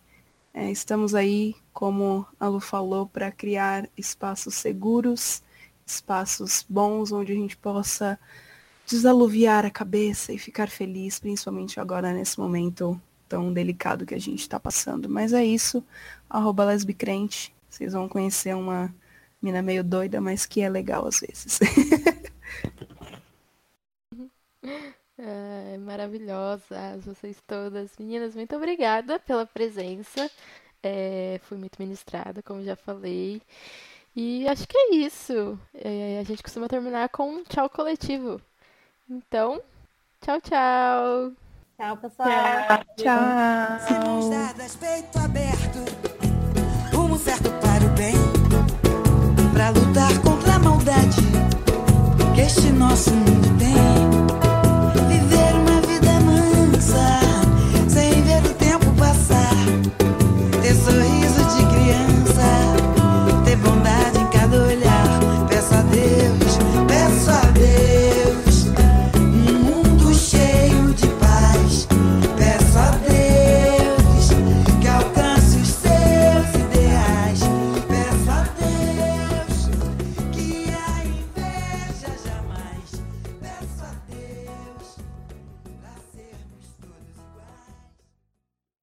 É, 0.53 0.71
estamos 0.71 1.13
aí, 1.13 1.55
como 1.73 2.25
a 2.39 2.47
Lu 2.47 2.59
falou, 2.59 3.07
para 3.07 3.31
criar 3.31 3.87
espaços 3.97 4.55
seguros, 4.55 5.43
espaços 5.85 6.65
bons, 6.67 7.11
onde 7.11 7.31
a 7.31 7.35
gente 7.35 7.55
possa 7.55 8.19
desaluviar 8.85 9.65
a 9.65 9.69
cabeça 9.69 10.33
e 10.33 10.37
ficar 10.37 10.69
feliz, 10.69 11.19
principalmente 11.19 11.79
agora 11.79 12.13
nesse 12.13 12.39
momento 12.39 12.99
tão 13.27 13.53
delicado 13.53 14.05
que 14.05 14.15
a 14.15 14.19
gente 14.19 14.41
está 14.41 14.59
passando. 14.59 15.09
Mas 15.09 15.33
é 15.33 15.43
isso, 15.43 15.83
arroba 16.29 16.65
lesbicrente. 16.65 17.53
Vocês 17.69 17.93
vão 17.93 18.09
conhecer 18.09 18.55
uma 18.55 18.93
mina 19.41 19.61
meio 19.61 19.83
doida, 19.83 20.19
mas 20.19 20.45
que 20.45 20.61
é 20.61 20.69
legal 20.69 21.07
às 21.07 21.19
vezes. 21.19 21.59
é, 25.17 25.77
maravilhosas 25.79 27.05
vocês 27.05 27.41
todas. 27.45 27.97
Meninas, 27.97 28.35
muito 28.35 28.55
obrigada 28.55 29.19
pela 29.19 29.45
presença. 29.45 30.29
É, 30.81 31.39
fui 31.43 31.57
muito 31.57 31.77
ministrada, 31.79 32.41
como 32.43 32.63
já 32.63 32.75
falei. 32.75 33.41
E 34.15 34.47
acho 34.47 34.67
que 34.67 34.77
é 34.77 34.95
isso. 34.95 35.59
É, 35.73 36.19
a 36.19 36.23
gente 36.23 36.41
costuma 36.41 36.67
terminar 36.67 37.09
com 37.09 37.29
um 37.29 37.43
tchau 37.43 37.69
coletivo. 37.69 38.41
Então, 39.09 39.61
tchau, 40.21 40.41
tchau. 40.41 41.46
Tchau, 41.79 41.95
pessoal. 41.97 42.29
Tchau. 42.95 43.87
De 43.87 44.07
mãos 44.07 44.29
dadas, 44.31 44.75
peito 44.77 45.19
aberto, 45.19 45.85
rumo 46.91 47.19
certo 47.19 47.51
para 47.61 47.85
o 47.85 47.89
bem, 47.89 48.15
para 49.53 49.69
lutar 49.69 50.19
contra 50.23 50.55
a 50.55 50.59
maldade 50.59 51.21
que 52.33 52.41
este 52.41 52.71
nosso 52.71 53.11
mundo 53.13 53.59
tem. 53.59 54.06